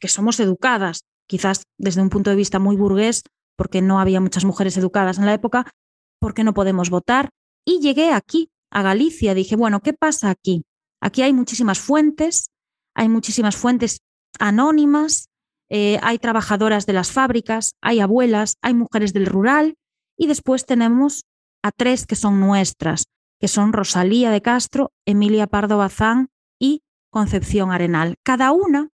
que 0.00 0.08
somos 0.08 0.40
educadas, 0.40 1.02
quizás 1.26 1.64
desde 1.76 2.00
un 2.00 2.08
punto 2.08 2.30
de 2.30 2.36
vista 2.36 2.58
muy 2.58 2.76
burgués, 2.76 3.22
porque 3.54 3.82
no 3.82 4.00
había 4.00 4.22
muchas 4.22 4.46
mujeres 4.46 4.78
educadas 4.78 5.18
en 5.18 5.26
la 5.26 5.34
época, 5.34 5.70
¿por 6.18 6.32
qué 6.32 6.42
no 6.42 6.54
podemos 6.54 6.88
votar? 6.88 7.28
Y 7.66 7.80
llegué 7.80 8.12
aquí, 8.12 8.48
a 8.70 8.80
Galicia, 8.80 9.34
dije, 9.34 9.56
bueno, 9.56 9.80
¿qué 9.80 9.92
pasa 9.92 10.30
aquí? 10.30 10.64
Aquí 11.02 11.20
hay 11.20 11.34
muchísimas 11.34 11.80
fuentes, 11.80 12.48
hay 12.94 13.10
muchísimas 13.10 13.56
fuentes 13.56 13.98
anónimas, 14.38 15.28
eh, 15.68 15.98
hay 16.02 16.18
trabajadoras 16.18 16.86
de 16.86 16.92
las 16.92 17.10
fábricas, 17.10 17.74
hay 17.80 18.00
abuelas, 18.00 18.56
hay 18.62 18.74
mujeres 18.74 19.12
del 19.12 19.26
rural 19.26 19.74
y 20.16 20.26
después 20.26 20.64
tenemos 20.64 21.24
a 21.62 21.72
tres 21.72 22.06
que 22.06 22.16
son 22.16 22.40
nuestras, 22.40 23.04
que 23.40 23.48
son 23.48 23.72
Rosalía 23.72 24.30
de 24.30 24.42
Castro, 24.42 24.92
Emilia 25.04 25.46
Pardo 25.46 25.78
Bazán 25.78 26.28
y 26.58 26.82
Concepción 27.10 27.72
Arenal. 27.72 28.16
Cada 28.22 28.52
una, 28.52 28.90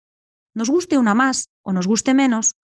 nos 0.54 0.70
guste 0.70 0.98
una 0.98 1.14
más 1.14 1.48
o 1.62 1.72
nos 1.72 1.86
guste 1.86 2.14
menos, 2.14 2.54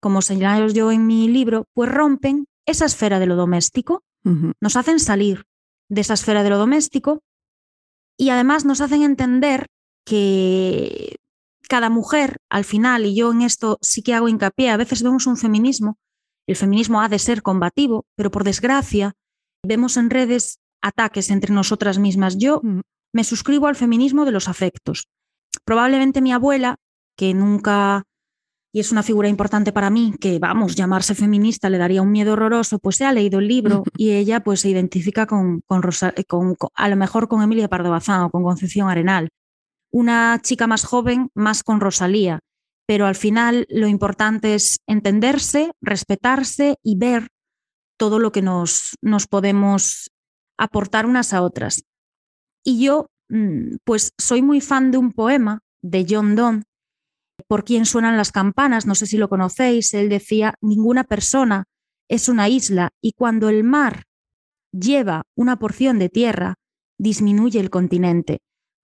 como 0.00 0.22
señalo 0.22 0.68
yo 0.68 0.90
en 0.92 1.06
mi 1.06 1.28
libro, 1.28 1.66
pues 1.74 1.90
rompen 1.90 2.46
esa 2.66 2.86
esfera 2.86 3.18
de 3.18 3.26
lo 3.26 3.36
doméstico, 3.36 4.02
nos 4.22 4.76
hacen 4.76 5.00
salir 5.00 5.44
de 5.88 6.02
esa 6.02 6.14
esfera 6.14 6.42
de 6.42 6.50
lo 6.50 6.58
doméstico 6.58 7.20
y 8.18 8.30
además 8.30 8.64
nos 8.64 8.80
hacen 8.80 9.02
entender 9.02 9.66
que 10.04 11.16
cada 11.70 11.88
mujer, 11.88 12.38
al 12.50 12.64
final, 12.64 13.06
y 13.06 13.14
yo 13.14 13.30
en 13.30 13.42
esto 13.42 13.78
sí 13.80 14.02
que 14.02 14.12
hago 14.12 14.28
hincapié, 14.28 14.70
a 14.70 14.76
veces 14.76 15.04
vemos 15.04 15.28
un 15.28 15.36
feminismo, 15.36 15.98
el 16.48 16.56
feminismo 16.56 17.00
ha 17.00 17.08
de 17.08 17.20
ser 17.20 17.42
combativo, 17.42 18.06
pero 18.16 18.32
por 18.32 18.42
desgracia 18.42 19.12
vemos 19.64 19.96
en 19.96 20.10
redes 20.10 20.58
ataques 20.82 21.30
entre 21.30 21.54
nosotras 21.54 22.00
mismas. 22.00 22.36
Yo 22.38 22.60
mm. 22.60 22.80
me 23.14 23.22
suscribo 23.22 23.68
al 23.68 23.76
feminismo 23.76 24.24
de 24.24 24.32
los 24.32 24.48
afectos. 24.48 25.06
Probablemente 25.64 26.20
mi 26.20 26.32
abuela, 26.32 26.74
que 27.16 27.34
nunca 27.34 28.02
y 28.72 28.80
es 28.80 28.90
una 28.90 29.04
figura 29.04 29.28
importante 29.28 29.72
para 29.72 29.90
mí, 29.90 30.14
que 30.20 30.40
vamos, 30.40 30.74
llamarse 30.74 31.14
feminista 31.14 31.70
le 31.70 31.78
daría 31.78 32.02
un 32.02 32.10
miedo 32.10 32.32
horroroso, 32.32 32.78
pues 32.80 32.96
se 32.96 33.04
ha 33.04 33.12
leído 33.12 33.38
el 33.38 33.46
libro 33.46 33.84
y 33.96 34.10
ella 34.10 34.40
pues 34.40 34.60
se 34.60 34.70
identifica 34.70 35.26
con, 35.26 35.60
con, 35.66 35.82
a 36.74 36.88
lo 36.88 36.96
mejor 36.96 37.28
con 37.28 37.42
Emilia 37.42 37.68
Pardo 37.68 37.90
Bazán 37.90 38.22
o 38.22 38.30
con 38.30 38.42
Concepción 38.42 38.88
Arenal. 38.88 39.28
Una 39.92 40.38
chica 40.42 40.66
más 40.66 40.84
joven, 40.84 41.30
más 41.34 41.62
con 41.62 41.80
Rosalía, 41.80 42.40
pero 42.86 43.06
al 43.06 43.14
final 43.14 43.66
lo 43.68 43.86
importante 43.86 44.54
es 44.54 44.78
entenderse, 44.86 45.72
respetarse 45.80 46.76
y 46.82 46.96
ver 46.96 47.28
todo 47.96 48.18
lo 48.18 48.32
que 48.32 48.42
nos, 48.42 48.96
nos 49.02 49.26
podemos 49.26 50.10
aportar 50.58 51.06
unas 51.06 51.32
a 51.32 51.42
otras. 51.42 51.84
Y 52.64 52.84
yo, 52.84 53.06
mm, 53.28 53.76
pues 53.84 54.12
soy 54.18 54.42
muy 54.42 54.60
fan 54.60 54.90
de 54.90 54.98
un 54.98 55.12
poema 55.12 55.60
de 55.82 56.06
John 56.08 56.36
Donne 56.36 56.64
por 57.46 57.64
quién 57.64 57.86
suenan 57.86 58.16
las 58.16 58.32
campanas, 58.32 58.86
no 58.86 58.94
sé 58.94 59.06
si 59.06 59.16
lo 59.16 59.28
conocéis, 59.28 59.94
él 59.94 60.08
decía, 60.08 60.54
ninguna 60.60 61.04
persona 61.04 61.64
es 62.08 62.28
una 62.28 62.48
isla 62.48 62.90
y 63.00 63.12
cuando 63.12 63.48
el 63.48 63.64
mar 63.64 64.04
lleva 64.72 65.22
una 65.36 65.58
porción 65.58 65.98
de 65.98 66.08
tierra, 66.08 66.54
disminuye 66.98 67.60
el 67.60 67.70
continente. 67.70 68.40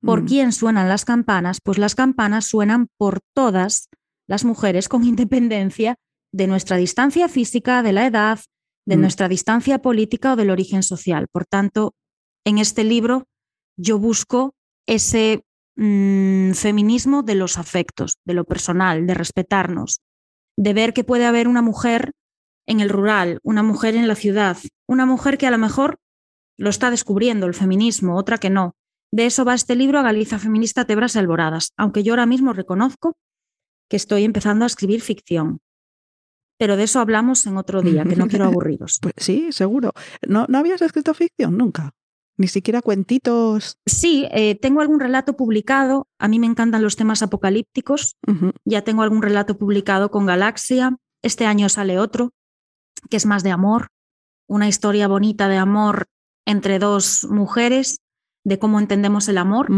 ¿Por 0.07 0.23
mm. 0.23 0.27
quién 0.27 0.53
suenan 0.53 0.89
las 0.89 1.05
campanas? 1.05 1.61
Pues 1.63 1.77
las 1.77 1.95
campanas 1.95 2.47
suenan 2.47 2.89
por 2.97 3.21
todas 3.35 3.89
las 4.27 4.45
mujeres 4.45 4.89
con 4.89 5.05
independencia 5.13 5.97
de 6.33 6.47
nuestra 6.47 6.77
distancia 6.77 7.29
física, 7.29 7.83
de 7.83 7.93
la 7.93 8.07
edad, 8.07 8.41
de 8.87 8.97
mm. 8.97 9.01
nuestra 9.01 9.29
distancia 9.29 9.83
política 9.83 10.33
o 10.33 10.37
del 10.37 10.51
origen 10.51 10.83
social. 10.83 11.27
Por 11.31 11.45
tanto, 11.45 11.95
en 12.45 12.59
este 12.59 12.85
libro 12.85 13.25
yo 13.77 13.99
busco 13.99 14.55
ese 14.87 15.43
Mm, 15.79 16.53
feminismo 16.53 17.23
de 17.23 17.35
los 17.35 17.59
afectos, 17.59 18.17
de 18.25 18.33
lo 18.33 18.45
personal, 18.45 19.07
de 19.07 19.13
respetarnos, 19.13 20.01
de 20.57 20.73
ver 20.73 20.95
que 20.95 21.05
puede 21.05 21.27
haber 21.27 21.49
una 21.49 21.61
mujer 21.61 22.13
en 22.67 22.81
el 22.81 22.89
rural, 22.89 23.41
una 23.43 23.63
mujer 23.63 23.95
en 23.95 24.09
la 24.09 24.15
ciudad, 24.15 24.57
una 24.89 25.05
mujer 25.05 25.37
que 25.37 25.47
a 25.47 25.51
lo 25.51 25.59
mejor 25.59 25.99
lo 26.57 26.71
está 26.71 26.91
descubriendo 26.91 27.47
el 27.47 27.53
feminismo, 27.53 28.17
otra 28.17 28.39
que 28.39 28.49
no. 28.49 28.75
De 29.13 29.27
eso 29.27 29.45
va 29.45 29.55
este 29.55 29.77
libro 29.77 29.99
a 29.99 30.03
Galiza 30.03 30.39
Feminista 30.39 30.85
Tebras 30.85 31.15
y 31.15 31.19
Alboradas, 31.19 31.73
aunque 31.77 32.03
yo 32.03 32.13
ahora 32.13 32.27
mismo 32.27 32.53
reconozco 32.53 33.17
que 33.89 33.97
estoy 33.97 34.25
empezando 34.25 34.65
a 34.65 34.67
escribir 34.67 35.01
ficción. 35.01 35.61
Pero 36.59 36.77
de 36.77 36.85
eso 36.85 37.01
hablamos 37.01 37.47
en 37.47 37.57
otro 37.57 37.83
día, 37.83 38.05
que 38.05 38.17
no 38.17 38.29
quiero 38.29 38.45
aburriros. 38.47 38.99
Pues 39.01 39.15
sí, 39.19 39.53
seguro. 39.53 39.93
¿No, 40.27 40.47
¿No 40.49 40.59
habías 40.59 40.83
escrito 40.83 41.15
ficción 41.15 41.57
nunca? 41.57 41.93
Ni 42.39 42.49
siquiera 42.49 42.83
cuentitos. 42.83 43.79
Sí, 43.87 44.27
eh, 44.31 44.57
tengo 44.57 44.81
algún 44.81 45.01
relato 45.01 45.37
publicado. 45.37 46.07
A 46.19 46.29
mí 46.29 46.39
me 46.39 46.47
encantan 46.47 46.83
los 46.83 46.97
temas 46.97 47.23
apocalípticos. 47.23 48.17
Ya 48.65 48.83
tengo 48.83 49.03
algún 49.03 49.23
relato 49.23 49.57
publicado 49.57 50.11
con 50.11 50.27
Galaxia. 50.27 50.97
Este 51.23 51.47
año 51.47 51.69
sale 51.69 51.99
otro, 51.99 52.33
que 53.09 53.17
es 53.17 53.25
más 53.25 53.43
de 53.43 53.53
amor. 53.53 53.89
Una 54.49 54.69
historia 54.69 55.09
bonita 55.09 55.49
de 55.49 55.57
amor 55.57 56.07
entre 56.45 56.79
dos 56.79 57.27
mujeres, 57.29 58.01
de 58.47 58.59
cómo 58.59 58.79
entendemos 58.79 59.29
el 59.29 59.39
amor. 59.39 59.69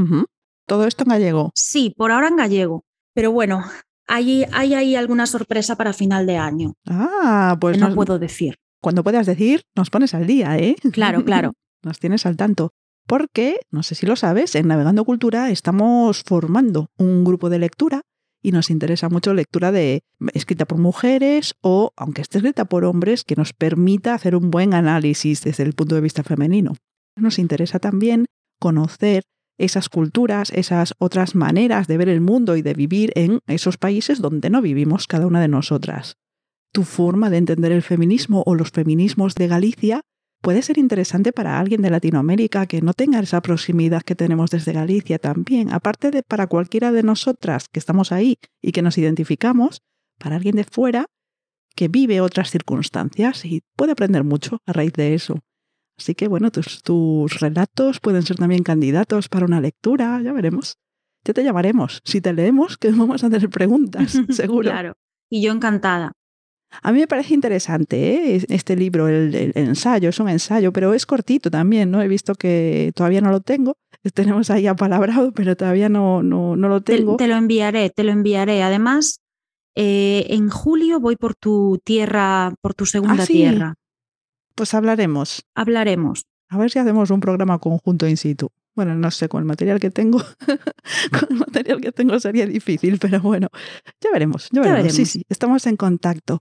Todo 0.66 0.86
esto 0.86 1.04
en 1.04 1.10
gallego. 1.10 1.50
Sí, 1.54 1.94
por 1.96 2.12
ahora 2.12 2.28
en 2.28 2.36
gallego. 2.36 2.84
Pero 3.14 3.32
bueno, 3.32 3.64
hay, 4.06 4.44
hay 4.52 4.74
ahí 4.74 4.94
alguna 4.94 5.26
sorpresa 5.26 5.76
para 5.76 5.94
final 5.94 6.26
de 6.26 6.36
año. 6.36 6.74
Ah, 6.86 7.56
pues 7.58 7.78
que 7.78 7.82
no 7.82 7.94
puedo 7.94 8.18
decir. 8.18 8.56
cuando 8.82 9.02
puedas 9.02 9.26
decir, 9.26 9.62
nos 9.74 9.88
pones 9.88 10.14
al 10.14 10.26
día, 10.26 10.58
¿eh? 10.58 10.76
Claro, 10.92 11.24
claro. 11.24 11.54
nos 11.82 11.98
tienes 11.98 12.26
al 12.26 12.36
tanto. 12.36 12.72
Porque, 13.06 13.60
no 13.70 13.82
sé 13.82 13.94
si 13.94 14.04
lo 14.04 14.16
sabes, 14.16 14.54
en 14.54 14.68
Navegando 14.68 15.06
Cultura 15.06 15.48
estamos 15.48 16.22
formando 16.24 16.90
un 16.98 17.24
grupo 17.24 17.48
de 17.48 17.58
lectura 17.58 18.02
y 18.42 18.52
nos 18.52 18.68
interesa 18.68 19.08
mucho 19.08 19.32
lectura 19.32 19.72
de 19.72 20.02
escrita 20.34 20.66
por 20.66 20.76
mujeres 20.76 21.54
o, 21.62 21.92
aunque 21.96 22.20
esté 22.20 22.36
escrita 22.36 22.66
por 22.66 22.84
hombres, 22.84 23.24
que 23.24 23.34
nos 23.34 23.54
permita 23.54 24.12
hacer 24.12 24.36
un 24.36 24.50
buen 24.50 24.74
análisis 24.74 25.42
desde 25.42 25.62
el 25.62 25.72
punto 25.72 25.94
de 25.94 26.02
vista 26.02 26.22
femenino. 26.22 26.74
Nos 27.16 27.38
interesa 27.38 27.78
también 27.78 28.26
conocer 28.58 29.24
esas 29.58 29.88
culturas, 29.88 30.50
esas 30.54 30.94
otras 30.98 31.34
maneras 31.34 31.88
de 31.88 31.98
ver 31.98 32.08
el 32.08 32.20
mundo 32.20 32.56
y 32.56 32.62
de 32.62 32.74
vivir 32.74 33.12
en 33.16 33.40
esos 33.46 33.76
países 33.76 34.20
donde 34.20 34.50
no 34.50 34.62
vivimos 34.62 35.06
cada 35.06 35.26
una 35.26 35.40
de 35.40 35.48
nosotras. 35.48 36.16
Tu 36.72 36.84
forma 36.84 37.28
de 37.30 37.38
entender 37.38 37.72
el 37.72 37.82
feminismo 37.82 38.42
o 38.46 38.54
los 38.54 38.70
feminismos 38.70 39.34
de 39.34 39.48
Galicia 39.48 40.02
puede 40.40 40.62
ser 40.62 40.78
interesante 40.78 41.32
para 41.32 41.58
alguien 41.58 41.82
de 41.82 41.90
Latinoamérica 41.90 42.66
que 42.66 42.80
no 42.82 42.92
tenga 42.92 43.18
esa 43.18 43.42
proximidad 43.42 44.02
que 44.02 44.14
tenemos 44.14 44.50
desde 44.50 44.72
Galicia 44.72 45.18
también. 45.18 45.72
Aparte 45.72 46.10
de 46.10 46.22
para 46.22 46.46
cualquiera 46.46 46.92
de 46.92 47.02
nosotras 47.02 47.66
que 47.68 47.80
estamos 47.80 48.12
ahí 48.12 48.36
y 48.62 48.72
que 48.72 48.82
nos 48.82 48.98
identificamos, 48.98 49.82
para 50.18 50.36
alguien 50.36 50.56
de 50.56 50.64
fuera 50.64 51.06
que 51.74 51.88
vive 51.88 52.20
otras 52.20 52.50
circunstancias 52.50 53.44
y 53.44 53.62
puede 53.76 53.92
aprender 53.92 54.24
mucho 54.24 54.58
a 54.66 54.72
raíz 54.72 54.92
de 54.92 55.14
eso. 55.14 55.38
Así 55.98 56.14
que 56.14 56.28
bueno, 56.28 56.50
tus, 56.50 56.82
tus 56.82 57.40
relatos 57.40 57.98
pueden 58.00 58.22
ser 58.22 58.36
también 58.36 58.62
candidatos 58.62 59.28
para 59.28 59.44
una 59.46 59.60
lectura, 59.60 60.20
ya 60.22 60.32
veremos. 60.32 60.76
Ya 61.24 61.34
te 61.34 61.42
llamaremos. 61.42 62.00
Si 62.04 62.20
te 62.20 62.32
leemos, 62.32 62.76
que 62.78 62.90
vamos 62.92 63.24
a 63.24 63.30
tener 63.30 63.50
preguntas, 63.50 64.12
seguro. 64.30 64.70
Claro. 64.70 64.94
Y 65.30 65.42
yo 65.42 65.52
encantada. 65.52 66.12
A 66.82 66.92
mí 66.92 67.00
me 67.00 67.06
parece 67.08 67.32
interesante 67.34 68.36
¿eh? 68.36 68.44
este 68.48 68.76
libro, 68.76 69.08
el, 69.08 69.34
el 69.34 69.52
ensayo, 69.54 70.10
es 70.10 70.20
un 70.20 70.28
ensayo, 70.28 70.70
pero 70.72 70.92
es 70.94 71.06
cortito 71.06 71.50
también, 71.50 71.90
¿no? 71.90 72.02
He 72.02 72.08
visto 72.08 72.34
que 72.34 72.92
todavía 72.94 73.20
no 73.22 73.30
lo 73.30 73.40
tengo. 73.40 73.74
Tenemos 74.14 74.50
ahí 74.50 74.66
apalabrado, 74.66 75.32
pero 75.32 75.56
todavía 75.56 75.88
no, 75.88 76.22
no, 76.22 76.56
no 76.56 76.68
lo 76.68 76.82
Te, 76.82 76.96
tengo. 76.96 77.16
te 77.16 77.26
lo 77.26 77.36
enviaré, 77.36 77.90
te 77.90 78.04
lo 78.04 78.12
enviaré. 78.12 78.62
Además, 78.62 79.20
eh, 79.76 80.26
en 80.28 80.50
julio 80.50 81.00
voy 81.00 81.16
por 81.16 81.34
tu 81.34 81.78
tierra, 81.84 82.54
por 82.60 82.74
tu 82.74 82.84
segunda 82.86 83.22
Ah, 83.22 83.26
sí. 83.26 83.32
tierra. 83.34 83.74
Pues 84.58 84.74
hablaremos. 84.74 85.46
Hablaremos. 85.54 86.26
A 86.48 86.58
ver 86.58 86.68
si 86.72 86.80
hacemos 86.80 87.12
un 87.12 87.20
programa 87.20 87.60
conjunto 87.60 88.08
in 88.08 88.16
situ. 88.16 88.48
Bueno, 88.74 88.96
no 88.96 89.12
sé, 89.12 89.28
con 89.28 89.38
el 89.38 89.44
material 89.44 89.78
que 89.78 89.92
tengo, 89.92 90.18
con 91.12 91.28
el 91.30 91.36
material 91.36 91.80
que 91.80 91.92
tengo 91.92 92.18
sería 92.18 92.44
difícil, 92.44 92.98
pero 92.98 93.20
bueno, 93.20 93.50
ya 94.00 94.10
veremos, 94.12 94.48
ya 94.50 94.64
Ya 94.64 94.72
veremos. 94.72 94.94
Sí, 94.94 95.06
sí, 95.06 95.22
estamos 95.28 95.64
en 95.68 95.76
contacto. 95.76 96.40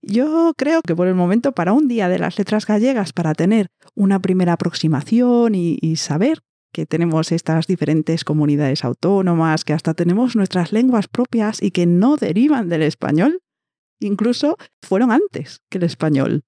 Yo 0.00 0.54
creo 0.56 0.80
que 0.80 0.96
por 0.96 1.06
el 1.06 1.14
momento, 1.14 1.52
para 1.52 1.74
un 1.74 1.86
día 1.86 2.08
de 2.08 2.18
las 2.18 2.38
letras 2.38 2.64
gallegas, 2.64 3.12
para 3.12 3.34
tener 3.34 3.66
una 3.94 4.20
primera 4.20 4.54
aproximación 4.54 5.54
y, 5.54 5.76
y 5.82 5.96
saber 5.96 6.38
que 6.72 6.86
tenemos 6.86 7.30
estas 7.30 7.66
diferentes 7.66 8.24
comunidades 8.24 8.86
autónomas, 8.86 9.64
que 9.64 9.74
hasta 9.74 9.92
tenemos 9.92 10.34
nuestras 10.34 10.72
lenguas 10.72 11.08
propias 11.08 11.62
y 11.62 11.72
que 11.72 11.84
no 11.84 12.16
derivan 12.16 12.70
del 12.70 12.80
español, 12.80 13.42
incluso 14.00 14.56
fueron 14.80 15.12
antes 15.12 15.60
que 15.68 15.76
el 15.76 15.84
español. 15.84 16.42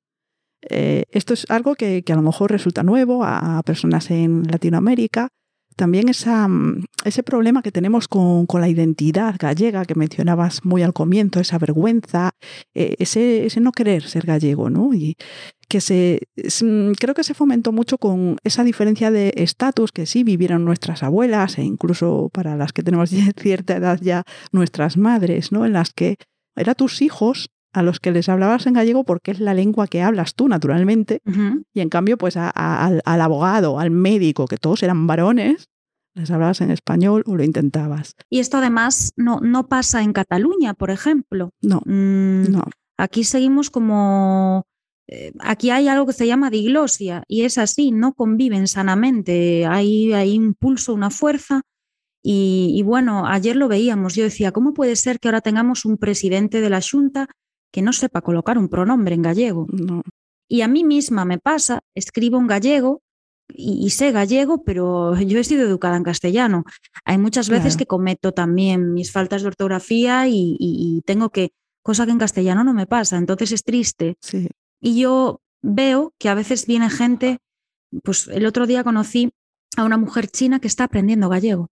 Eh, 0.69 1.05
esto 1.11 1.35
es 1.35 1.47
algo 1.51 1.75
que, 1.75 2.05
a 2.07 2.15
lo 2.15 2.23
mejor 2.23 2.51
resulta 2.51 2.83
nuevo 2.83 3.25
a, 3.25 3.63
personas 3.65 4.11
en 4.11 4.45
Latinoamérica. 4.51 5.29
También 5.77 6.07
mm, 6.07 6.85
ese 7.05 7.23
problema 7.23 7.63
que 7.63 7.73
tenemos 7.73 8.07
con, 8.07 8.47
la 8.53 8.69
identidad 8.69 9.37
gallega 9.39 9.85
que 9.85 9.95
mencionabas 9.95 10.65
muy 10.65 10.83
al 10.83 10.93
comienzo, 10.93 11.41
esa 11.41 11.59
vergüenza, 11.59 12.33
eh, 12.75 12.95
ese, 12.99 13.47
ese 13.47 13.61
no 13.61 13.73
querer 13.73 14.03
ser 14.03 14.27
gallego, 14.27 14.69
¿no? 14.69 14.93
Y 14.93 15.17
que 15.69 15.81
se, 15.81 16.29
mm, 16.37 16.93
creo 16.93 17.15
que 17.15 17.25
se 17.25 17.35
fomentó 17.35 17.73
mucho 17.73 17.97
con 17.97 18.37
esa 18.45 18.65
diferencia 18.65 19.11
de 19.11 19.33
estatus 19.37 19.91
que 19.93 20.05
sí 20.05 20.23
vivieron 20.23 20.65
nuestras 20.67 21.03
abuelas 21.03 21.57
e 21.59 21.63
incluso 21.63 22.29
para 22.33 22.57
las 22.57 22.73
que 22.73 22.83
tenemos 22.83 23.11
cierta 23.41 23.77
edad 23.77 23.99
ya 24.01 24.25
nuestras 24.53 24.99
madres, 24.99 25.51
¿no? 25.53 25.65
En 25.65 25.73
las 25.73 25.93
que 25.95 26.17
eran 26.55 26.75
tus 26.75 27.01
hijos 27.01 27.49
a 27.73 27.83
los 27.83 28.01
que 28.01 28.11
les 28.13 28.29
hablabas 28.29 28.67
en 28.67 28.75
gallego 28.75 29.05
porque 29.05 29.31
es 29.31 29.41
la 29.41 29.55
lengua 29.55 29.87
que 29.87 30.03
hablas 30.03 30.35
tú 30.35 30.47
naturalmente 30.49 31.21
y 31.75 31.81
en 31.81 31.89
cambio 31.89 32.19
pues 32.19 32.37
a- 32.37 32.51
a- 32.55 32.87
al, 32.87 33.03
al 33.05 33.21
abogado, 33.21 33.79
al 33.81 33.91
médico, 33.91 34.47
que 34.47 34.59
todos 34.59 34.83
eran 34.83 35.07
varones, 35.07 35.69
les 36.15 36.31
hablabas 36.31 36.61
en 36.61 36.71
español 36.71 37.23
o 37.27 37.37
lo 37.37 37.43
intentabas. 37.45 38.15
Y 38.29 38.41
esto 38.41 38.59
además 38.59 39.13
no, 39.17 39.41
no 39.41 39.69
pasa 39.69 40.03
en 40.03 40.13
Cataluña, 40.13 40.75
por 40.75 40.91
ejemplo. 40.91 41.51
No, 41.63 41.81
Mm, 41.87 42.51
no. 42.51 42.63
Aquí 42.99 43.25
seguimos 43.25 43.71
como... 43.71 44.65
eh, 45.09 45.33
Aquí 45.41 45.71
hay 45.71 45.89
algo 45.89 46.05
que 46.07 46.13
se 46.13 46.27
llama 46.27 46.51
diglosia 46.51 47.25
y 47.27 47.43
es 47.45 47.57
así, 47.57 47.91
no 47.91 48.13
conviven 48.13 48.69
sanamente, 48.69 49.65
hay, 49.67 50.13
hay 50.13 50.39
un 50.39 50.53
pulso, 50.55 50.93
una 50.93 51.09
fuerza 51.11 51.63
y, 52.23 52.73
y 52.77 52.83
bueno, 52.83 53.27
ayer 53.27 53.57
lo 53.57 53.67
veíamos, 53.69 54.15
yo 54.15 54.23
decía, 54.25 54.53
¿cómo 54.53 54.75
puede 54.75 54.95
ser 54.97 55.19
que 55.19 55.29
ahora 55.29 55.41
tengamos 55.41 55.85
un 55.85 55.97
presidente 55.97 56.61
de 56.61 56.71
la 56.71 56.81
Junta 56.81 57.27
que 57.73 57.83
no 57.83 57.93
sepa 57.93 58.21
colocar 58.23 58.59
un 58.59 58.69
pronombre 58.69 59.15
en 59.15 59.23
gallego? 59.23 59.67
no. 59.73 60.03
Y 60.49 60.61
a 60.61 60.69
mí 60.69 60.85
misma 60.85 61.25
me 61.25 61.39
pasa, 61.39 61.81
escribo 61.97 62.39
en 62.39 62.47
gallego 62.47 63.01
y, 63.55 63.85
y 63.87 63.91
sé 63.91 64.13
gallego, 64.13 64.63
pero 64.65 65.15
yo 65.21 65.39
he 65.39 65.45
sido 65.45 65.63
educada 65.63 65.97
en 65.97 66.03
castellano. 66.05 66.65
Hay 67.07 67.17
muchas 67.19 67.49
veces 67.49 67.75
Claro. 67.75 67.79
que 67.79 67.87
cometo 67.87 68.33
también 68.33 68.93
mis 68.93 69.11
faltas 69.13 69.41
de 69.43 69.49
ortografía 69.49 70.29
y, 70.29 70.57
y- 70.61 70.99
y 70.99 71.03
tengo 71.07 71.31
que, 71.31 71.53
cosa 71.83 72.05
que 72.05 72.13
en 72.13 72.19
castellano 72.19 72.65
no 72.65 72.75
me 72.75 72.87
pasa, 72.87 73.17
entonces 73.17 73.53
es 73.53 73.65
triste. 73.65 74.17
Sí. 74.21 74.49
Y 74.81 75.01
yo 75.01 75.41
veo 75.63 76.13
que 76.19 76.29
a 76.29 76.35
veces 76.35 76.67
viene 76.67 76.91
gente, 76.91 77.39
pues 78.05 78.29
el 78.29 78.45
otro 78.45 78.67
día 78.67 78.85
conocí 78.85 79.31
a 79.79 79.85
una 79.85 79.97
mujer 79.97 80.27
china 80.29 80.61
que 80.61 80.69
está 80.69 80.85
aprendiendo 80.85 81.29
gallego. 81.31 81.69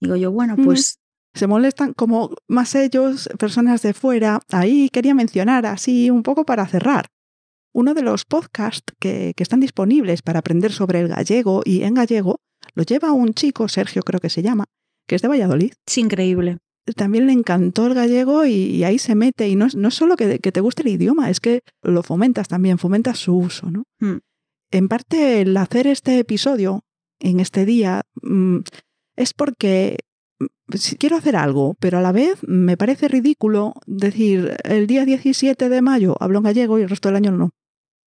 Digo 0.00 0.16
yo, 0.16 0.32
bueno, 0.32 0.56
pues 0.56 0.96
Se 1.34 1.46
molestan 1.46 1.94
como 1.94 2.34
más 2.48 2.74
ellos, 2.74 3.28
personas 3.38 3.82
de 3.82 3.94
fuera. 3.94 4.40
Ahí 4.50 4.88
quería 4.90 5.14
mencionar 5.14 5.66
así 5.66 6.10
un 6.10 6.22
poco 6.22 6.44
para 6.44 6.66
cerrar. 6.66 7.06
Uno 7.72 7.94
de 7.94 8.02
los 8.02 8.24
podcasts 8.24 8.92
que, 8.98 9.32
que 9.34 9.42
están 9.42 9.60
disponibles 9.60 10.20
para 10.20 10.40
aprender 10.40 10.72
sobre 10.72 11.00
el 11.00 11.08
gallego 11.08 11.62
y 11.64 11.82
en 11.84 11.94
gallego 11.94 12.40
lo 12.74 12.82
lleva 12.82 13.12
un 13.12 13.34
chico, 13.34 13.68
Sergio 13.68 14.02
creo 14.02 14.20
que 14.20 14.30
se 14.30 14.42
llama, 14.42 14.64
que 15.06 15.16
es 15.16 15.22
de 15.22 15.28
Valladolid. 15.28 15.72
es 15.86 15.98
increíble. 15.98 16.58
también 16.96 17.26
le 17.26 17.32
encantó 17.32 17.86
el 17.86 17.94
gallego 17.94 18.44
y, 18.46 18.52
y 18.52 18.84
ahí 18.84 18.98
se 18.98 19.14
mete. 19.14 19.48
Y 19.48 19.56
no 19.56 19.66
es, 19.66 19.74
no 19.74 19.88
es 19.88 19.94
solo 19.94 20.16
que, 20.16 20.38
que 20.38 20.52
te 20.52 20.60
guste 20.60 20.82
el 20.82 20.88
idioma, 20.88 21.30
es 21.30 21.40
que 21.40 21.60
lo 21.82 22.02
fomentas 22.02 22.48
también, 22.48 22.78
fomentas 22.78 23.18
su 23.18 23.36
uso. 23.36 23.70
¿no? 23.70 23.84
Mm. 24.00 24.18
En 24.70 24.88
parte, 24.88 25.42
el 25.42 25.56
hacer 25.56 25.86
este 25.86 26.18
episodio 26.18 26.84
en 27.20 27.40
este 27.40 27.64
día 27.64 28.02
mm, 28.22 28.58
es 29.16 29.34
porque 29.34 29.98
quiero 30.98 31.16
hacer 31.16 31.36
algo, 31.36 31.74
pero 31.80 31.98
a 31.98 32.00
la 32.00 32.12
vez 32.12 32.38
me 32.46 32.76
parece 32.76 33.08
ridículo 33.08 33.74
decir 33.86 34.56
el 34.64 34.86
día 34.86 35.04
17 35.04 35.68
de 35.68 35.82
mayo 35.82 36.16
hablo 36.20 36.38
en 36.38 36.44
gallego 36.44 36.78
y 36.78 36.82
el 36.82 36.88
resto 36.88 37.08
del 37.08 37.16
año 37.16 37.32
no. 37.32 37.50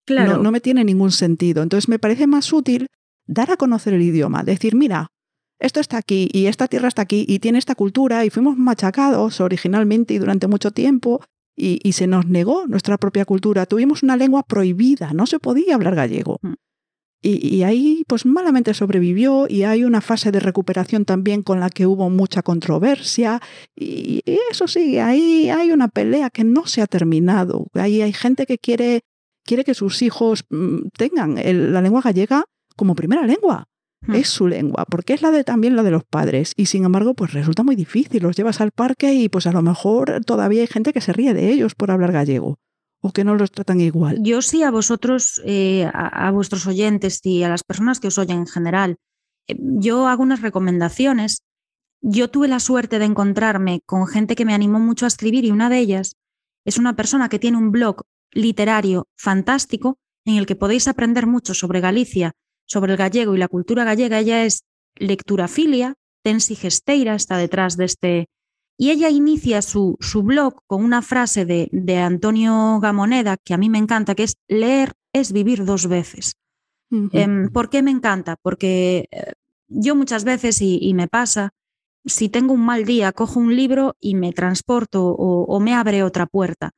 Claro, 0.05 0.37
No, 0.37 0.43
no 0.43 0.51
me 0.51 0.61
tiene 0.61 0.83
ningún 0.83 1.11
sentido. 1.11 1.63
Entonces 1.63 1.89
me 1.89 1.99
parece 1.99 2.27
más 2.27 2.51
útil 2.53 2.87
dar 3.25 3.51
a 3.51 3.57
conocer 3.57 3.93
el 3.93 4.01
idioma, 4.01 4.43
decir, 4.43 4.75
mira, 4.75 5.11
esto 5.59 5.79
está 5.79 5.97
aquí 5.97 6.29
y 6.31 6.47
esta 6.47 6.67
tierra 6.67 6.87
está 6.87 7.03
aquí 7.03 7.25
y 7.27 7.39
tiene 7.39 7.57
esta 7.57 7.75
cultura 7.75 8.25
y 8.25 8.29
fuimos 8.29 8.57
machacados 8.57 9.39
originalmente 9.41 10.13
y 10.13 10.17
durante 10.17 10.47
mucho 10.47 10.71
tiempo 10.71 11.21
y, 11.55 11.79
y 11.83 11.93
se 11.93 12.07
nos 12.07 12.27
negó 12.27 12.67
nuestra 12.67 12.97
propia 12.97 13.25
cultura. 13.25 13.65
Tuvimos 13.65 14.03
una 14.03 14.17
lengua 14.17 14.43
prohibida, 14.43 15.13
no 15.13 15.25
se 15.25 15.39
podía 15.39 15.75
hablar 15.75 15.95
gallego. 15.95 16.39
Mm. 16.41 16.53
Y, 17.21 17.55
y 17.55 17.63
ahí 17.63 18.03
pues 18.07 18.25
malamente 18.25 18.73
sobrevivió 18.75 19.47
y 19.49 19.63
hay 19.63 19.83
una 19.83 20.01
fase 20.01 20.31
de 20.31 20.39
recuperación 20.39 21.05
también 21.05 21.41
con 21.41 21.59
la 21.59 21.69
que 21.71 21.87
hubo 21.87 22.09
mucha 22.11 22.43
controversia 22.43 23.41
y 23.75 24.21
eso 24.51 24.67
sí, 24.67 24.99
ahí 24.99 25.49
hay 25.49 25.71
una 25.71 25.87
pelea 25.87 26.29
que 26.29 26.43
no 26.43 26.67
se 26.67 26.81
ha 26.83 26.87
terminado. 26.87 27.67
Ahí 27.73 28.01
hay 28.03 28.13
gente 28.13 28.45
que 28.45 28.57
quiere, 28.59 29.01
quiere 29.43 29.63
que 29.63 29.73
sus 29.73 30.01
hijos 30.03 30.45
mm, 30.51 30.89
tengan 30.97 31.37
el- 31.39 31.73
la 31.73 31.81
lengua 31.81 32.01
gallega 32.01 32.43
como 32.75 32.93
primera 32.95 33.25
lengua. 33.25 33.65
Mm. 34.07 34.15
Es 34.15 34.27
su 34.29 34.47
lengua, 34.47 34.85
porque 34.87 35.13
es 35.13 35.23
la 35.23 35.31
de 35.31 35.43
también 35.43 35.75
la 35.75 35.81
de 35.81 35.89
los 35.91 36.03
padres. 36.03 36.51
Y 36.55 36.67
sin 36.67 36.83
embargo, 36.85 37.15
pues 37.15 37.33
resulta 37.33 37.63
muy 37.63 37.75
difícil. 37.75 38.21
Los 38.21 38.35
llevas 38.35 38.61
al 38.61 38.69
parque 38.71 39.15
y 39.15 39.29
pues 39.29 39.47
a 39.47 39.51
lo 39.51 39.63
mejor 39.63 40.23
todavía 40.25 40.61
hay 40.61 40.67
gente 40.67 40.93
que 40.93 41.01
se 41.01 41.11
ríe 41.13 41.33
de 41.33 41.49
ellos 41.51 41.73
por 41.73 41.89
hablar 41.89 42.11
gallego. 42.11 42.59
O 43.05 43.11
que 43.11 43.23
no 43.23 43.35
los 43.35 43.51
tratan 43.51 43.81
igual? 43.81 44.17
Yo 44.23 44.41
sí 44.41 44.63
a 44.63 44.71
vosotros, 44.71 45.39
eh, 45.45 45.87
a, 45.93 46.31
vuestros 46.31 46.65
oyentes 46.65 47.19
y 47.23 47.43
a 47.43 47.49
las 47.49 47.63
personas 47.63 47.99
que 47.99 48.07
os 48.07 48.17
oyen 48.17 48.39
en 48.39 48.47
general, 48.47 48.97
eh, 49.47 49.55
yo 49.59 50.07
hago 50.07 50.23
unas 50.23 50.41
recomendaciones. 50.41 51.43
Yo 52.01 52.31
tuve 52.31 52.47
la 52.47 52.59
suerte 52.59 52.97
de 52.97 53.05
encontrarme 53.05 53.81
con 53.85 54.07
gente 54.07 54.35
que 54.35 54.43
me 54.45 54.55
animó 54.55 54.79
mucho 54.79 55.05
a 55.05 55.07
escribir 55.07 55.45
y 55.45 55.51
una 55.51 55.69
de 55.69 55.77
ellas 55.77 56.15
es 56.65 56.79
una 56.79 56.95
persona 56.95 57.29
que 57.29 57.37
tiene 57.37 57.57
un 57.57 57.71
blog 57.71 58.01
literario 58.31 59.07
fantástico 59.15 59.99
en 60.25 60.37
el 60.37 60.47
que 60.47 60.55
podéis 60.55 60.87
aprender 60.87 61.27
mucho 61.27 61.53
sobre 61.53 61.81
Galicia, 61.81 62.31
sobre 62.65 62.93
el 62.93 62.97
gallego 62.97 63.35
y 63.35 63.37
la 63.37 63.47
cultura 63.47 63.83
gallega. 63.83 64.17
Ella 64.17 64.45
es 64.45 64.63
lecturafilia, 64.95 65.93
Tensi 66.23 66.55
Gesteira 66.55 67.13
está 67.13 67.37
detrás 67.37 67.77
de 67.77 67.85
este, 67.85 68.29
y 68.77 68.91
ella 68.91 69.09
inicia 69.09 69.61
su, 69.61 69.97
su 69.99 70.23
blog 70.23 70.61
con 70.67 70.83
una 70.83 71.01
frase 71.01 71.45
de, 71.45 71.69
de, 71.71 71.97
Antonio 71.97 72.79
Gamoneda 72.81 73.37
que 73.37 73.53
a 73.53 73.57
mí 73.57 73.69
me 73.69 73.77
encanta, 73.77 74.15
que 74.15 74.23
es 74.23 74.37
leer 74.47 74.93
es 75.13 75.31
vivir 75.31 75.63
dos 75.63 75.87
veces. 75.87 76.33
Uh 76.91 77.09
-huh. 77.09 77.09
eh, 77.13 77.49
¿Por 77.51 77.69
qué 77.69 77.81
me 77.81 77.91
encanta? 77.91 78.35
Porque 78.41 79.07
eh, 79.11 79.33
yo 79.67 79.95
muchas 79.95 80.23
veces, 80.23 80.61
y, 80.61 80.77
y, 80.81 80.93
me 80.93 81.07
pasa, 81.07 81.51
si 82.05 82.29
tengo 82.29 82.53
un 82.53 82.65
mal 82.65 82.85
día, 82.85 83.11
cojo 83.13 83.39
un 83.39 83.55
libro 83.55 83.95
y 83.99 84.15
me 84.15 84.33
transporto 84.33 85.05
o, 85.05 85.45
o 85.45 85.59
me 85.59 85.73
abre 85.73 86.03
otra 86.03 86.25
puerta. 86.25 86.71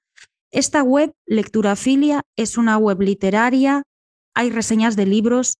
Esta 0.51 0.83
web, 0.83 1.13
Lecturafilia, 1.25 2.23
es 2.37 2.57
una 2.57 2.77
web 2.77 3.01
literaria, 3.01 3.83
hay 4.33 4.51
reseñas 4.51 4.95
de 4.95 5.05
libros, 5.07 5.57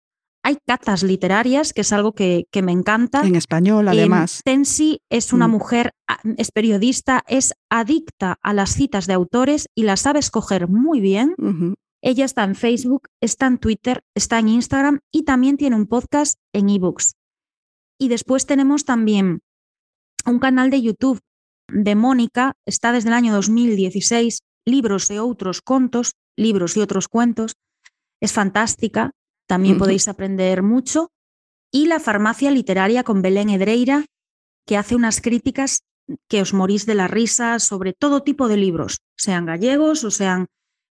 hay 0.48 0.60
catas 0.66 1.04
literarias, 1.04 1.74
que 1.74 1.82
es 1.82 1.92
algo 1.92 2.14
que, 2.14 2.46
que 2.52 2.62
me 2.62 2.72
encanta. 2.72 3.20
En 3.20 3.36
español, 3.36 3.86
además. 3.90 4.38
En 4.46 4.54
Tensi 4.54 5.02
es 5.10 5.34
una 5.34 5.50
mm. 5.50 5.52
mujer, 5.52 5.92
es 6.38 6.52
periodista, 6.54 7.26
es 7.28 7.52
adicta 7.70 8.40
a 8.42 8.54
las 8.54 8.74
citas 8.74 9.08
de 9.08 9.14
autores 9.14 9.68
y 9.76 9.84
las 9.84 10.00
sabe 10.00 10.20
escoger 10.20 10.70
muy 10.70 11.02
bien. 11.02 11.36
Uh 11.38 11.52
-huh. 11.52 11.74
Ella 12.02 12.24
está 12.24 12.46
en 12.46 12.56
Facebook, 12.56 13.10
está 13.22 13.48
en 13.48 13.58
Twitter, 13.58 14.04
está 14.16 14.40
en 14.40 14.48
Instagram 14.48 15.00
y 15.12 15.24
también 15.24 15.58
tiene 15.58 15.76
un 15.76 15.86
podcast 15.86 16.40
en 16.54 16.70
ebooks. 16.70 17.16
Y 18.00 18.08
después 18.08 18.46
tenemos 18.46 18.86
también 18.86 19.42
un 20.26 20.40
canal 20.40 20.70
de 20.70 20.82
YouTube 20.82 21.20
de 21.68 21.96
Mónica, 21.96 22.54
está 22.66 22.94
desde 22.94 23.10
el 23.10 23.16
año 23.16 23.34
2016, 23.34 24.40
libros 24.66 25.12
y 25.12 25.18
otros 25.18 25.62
contos, 25.62 26.14
libros 26.38 26.78
y 26.78 26.80
otros 26.80 27.10
cuentos. 27.10 27.58
Es 28.22 28.32
fantástica, 28.32 29.12
también 29.48 29.76
uh 29.76 29.78
-huh. 29.78 29.80
podéis 29.80 30.08
aprender 30.08 30.62
mucho. 30.62 31.12
Y 31.72 31.88
la 31.88 32.00
farmacia 32.00 32.52
literaria 32.52 33.04
con 33.04 33.22
Belén 33.22 33.50
Edreira, 33.50 34.06
que 34.66 34.78
hace 34.78 34.96
unas 34.96 35.22
críticas 35.22 35.84
que 36.30 36.42
os 36.42 36.54
morís 36.54 36.86
de 36.86 36.96
la 36.96 37.08
risa 37.08 37.60
sobre 37.60 37.94
todo 37.94 38.24
tipo 38.24 38.48
de 38.48 38.58
libros, 38.58 39.00
sean 39.18 39.46
gallegos 39.46 40.04
o 40.04 40.12
sean... 40.12 40.48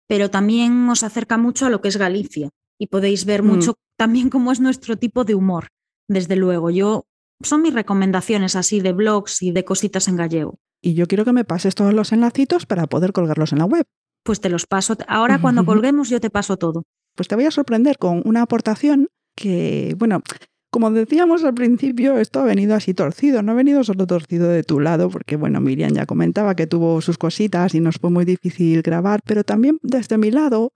pero 0.07 0.29
también 0.29 0.87
os 0.89 1.03
acerca 1.03 1.37
mucho 1.37 1.65
a 1.65 1.69
lo 1.69 1.81
que 1.81 1.89
es 1.89 1.97
Galicia 1.97 2.49
y 2.79 2.87
podéis 2.87 3.25
ver 3.25 3.41
mm. 3.41 3.47
mucho 3.47 3.75
también 3.97 4.29
cómo 4.29 4.51
es 4.51 4.59
nuestro 4.59 4.97
tipo 4.97 5.23
de 5.23 5.33
humor. 5.33 5.69
Desde 6.07 6.35
luego, 6.35 6.69
yo 6.69 7.05
son 7.43 7.61
mis 7.61 7.73
recomendaciones 7.73 8.55
así 8.55 8.79
de 8.79 8.93
blogs 8.93 9.41
y 9.41 9.51
de 9.51 9.65
cositas 9.65 10.07
en 10.07 10.15
gallego. 10.15 10.59
Y 10.81 10.93
yo 10.93 11.07
quiero 11.07 11.25
que 11.25 11.33
me 11.33 11.43
pases 11.43 11.75
todos 11.75 11.93
los 11.93 12.11
enlacitos 12.11 12.65
para 12.65 12.87
poder 12.87 13.11
colgarlos 13.11 13.51
en 13.51 13.59
la 13.59 13.65
web. 13.65 13.85
Pues 14.23 14.39
te 14.39 14.49
los 14.49 14.65
paso. 14.67 14.95
Ahora 15.07 15.41
cuando 15.41 15.65
colguemos 15.65 16.09
yo 16.09 16.19
te 16.19 16.29
paso 16.29 16.57
todo 16.57 16.83
pues 17.17 17.27
te 17.27 17.35
voy 17.35 17.45
a 17.45 17.51
sorprender 17.51 17.97
con 17.97 18.21
una 18.23 18.43
aportación 18.43 19.09
que, 19.35 19.95
bueno, 19.97 20.21
como 20.69 20.91
decíamos 20.91 21.43
al 21.43 21.53
principio, 21.53 22.17
esto 22.19 22.39
ha 22.39 22.43
venido 22.43 22.75
así 22.75 22.93
torcido, 22.93 23.41
no 23.41 23.53
ha 23.53 23.55
venido 23.55 23.83
solo 23.83 24.05
torcido 24.05 24.47
de 24.47 24.63
tu 24.63 24.79
lado, 24.79 25.09
porque 25.09 25.35
bueno, 25.35 25.59
Miriam 25.59 25.91
ya 25.93 26.05
comentaba 26.05 26.55
que 26.55 26.67
tuvo 26.67 27.01
sus 27.01 27.17
cositas 27.17 27.73
y 27.73 27.79
nos 27.79 27.97
fue 27.97 28.11
muy 28.11 28.25
difícil 28.25 28.83
grabar, 28.83 29.19
pero 29.25 29.43
también 29.43 29.79
desde 29.81 30.17
mi 30.17 30.29
lado, 30.29 30.71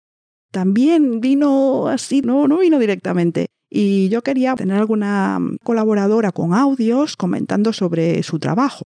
también 0.53 1.21
vino 1.21 1.89
así, 1.89 2.21
no, 2.21 2.47
no 2.47 2.59
vino 2.59 2.79
directamente. 2.79 3.49
Y 3.71 4.09
yo 4.09 4.23
quería 4.23 4.55
tener 4.55 4.79
alguna 4.79 5.39
colaboradora 5.63 6.33
con 6.33 6.55
audios 6.55 7.17
comentando 7.17 7.73
sobre 7.73 8.23
su 8.23 8.39
trabajo. 8.39 8.85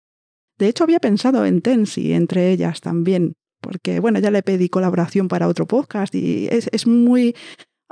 De 0.58 0.68
hecho, 0.68 0.84
había 0.84 1.00
pensado 1.00 1.46
en 1.46 1.62
Tensi, 1.62 2.14
entre 2.14 2.52
ellas 2.52 2.82
también, 2.82 3.34
porque 3.62 4.00
bueno, 4.00 4.20
ya 4.20 4.32
le 4.32 4.44
pedí 4.44 4.70
colaboración 4.70 5.28
para 5.28 5.48
otro 5.48 5.68
podcast 5.68 6.14
y 6.16 6.48
es, 6.52 6.70
es 6.72 6.88
muy, 6.88 7.36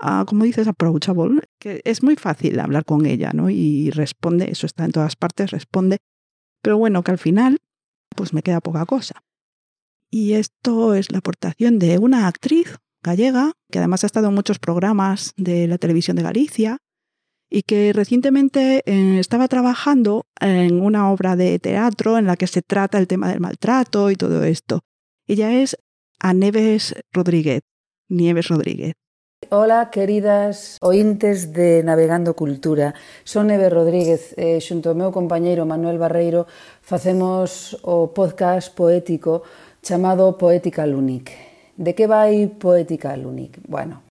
uh, 0.02 0.26
como 0.26 0.44
dices, 0.44 0.68
approachable, 0.68 1.42
que 1.60 1.82
es 1.86 2.04
muy 2.04 2.16
fácil 2.16 2.60
hablar 2.60 2.86
con 2.86 3.06
ella, 3.06 3.32
¿no? 3.34 3.50
Y 3.50 3.92
responde, 3.92 4.52
eso 4.52 4.66
está 4.66 4.86
en 4.86 4.92
todas 4.92 5.16
partes, 5.16 5.52
responde, 5.52 6.00
pero 6.62 6.78
bueno, 6.78 7.04
que 7.04 7.12
al 7.12 7.20
final, 7.20 7.60
pues 8.16 8.34
me 8.34 8.44
queda 8.44 8.60
poca 8.60 8.86
cosa. 8.86 9.22
Y 10.12 10.34
esto 10.34 10.96
es 10.96 11.12
la 11.12 11.20
aportación 11.20 11.78
de 11.80 12.00
una 12.00 12.28
actriz 12.28 12.78
gallega, 13.04 13.54
que 13.72 13.80
además 13.80 14.04
ha 14.04 14.08
estado 14.08 14.28
en 14.30 14.34
muchos 14.34 14.60
programas 14.60 15.34
de 15.38 15.68
la 15.68 15.78
televisión 15.78 16.18
de 16.18 16.24
Galicia, 16.24 16.80
y 17.50 17.64
que 17.64 17.94
recientemente 17.94 18.84
eh, 18.86 19.20
estaba 19.20 19.48
trabajando 19.48 20.26
en 20.40 20.82
una 20.82 21.12
obra 21.12 21.36
de 21.36 21.58
teatro 21.60 22.18
en 22.18 22.26
la 22.26 22.38
que 22.38 22.48
se 22.48 22.62
trata 22.62 23.00
el 23.00 23.08
tema 23.08 23.30
del 23.30 23.40
maltrato 23.40 24.12
y 24.12 24.16
todo 24.16 24.44
esto. 24.44 24.82
Ella 25.30 25.54
es 25.54 25.78
a 26.20 26.34
Neves 26.34 26.96
Rodríguez. 27.14 27.62
Nieves 28.10 28.48
Rodríguez. 28.48 28.94
Hola, 29.52 29.92
queridas 29.92 30.80
ointes 30.82 31.54
de 31.54 31.84
Navegando 31.84 32.36
Cultura. 32.36 32.96
Son 33.26 33.46
Neve 33.46 33.70
Rodríguez, 33.70 34.34
Eh, 34.42 34.58
xunto 34.58 34.90
ao 34.90 34.98
meu 34.98 35.14
compañeiro 35.14 35.70
Manuel 35.70 36.02
Barreiro, 36.02 36.50
facemos 36.82 37.78
o 37.86 38.10
podcast 38.10 38.74
poético 38.74 39.46
chamado 39.86 40.34
Poética 40.34 40.90
Lunic. 40.90 41.30
De 41.78 41.94
que 41.94 42.10
vai 42.10 42.50
Poética 42.50 43.14
Lunic? 43.14 43.62
Bueno, 43.70 44.10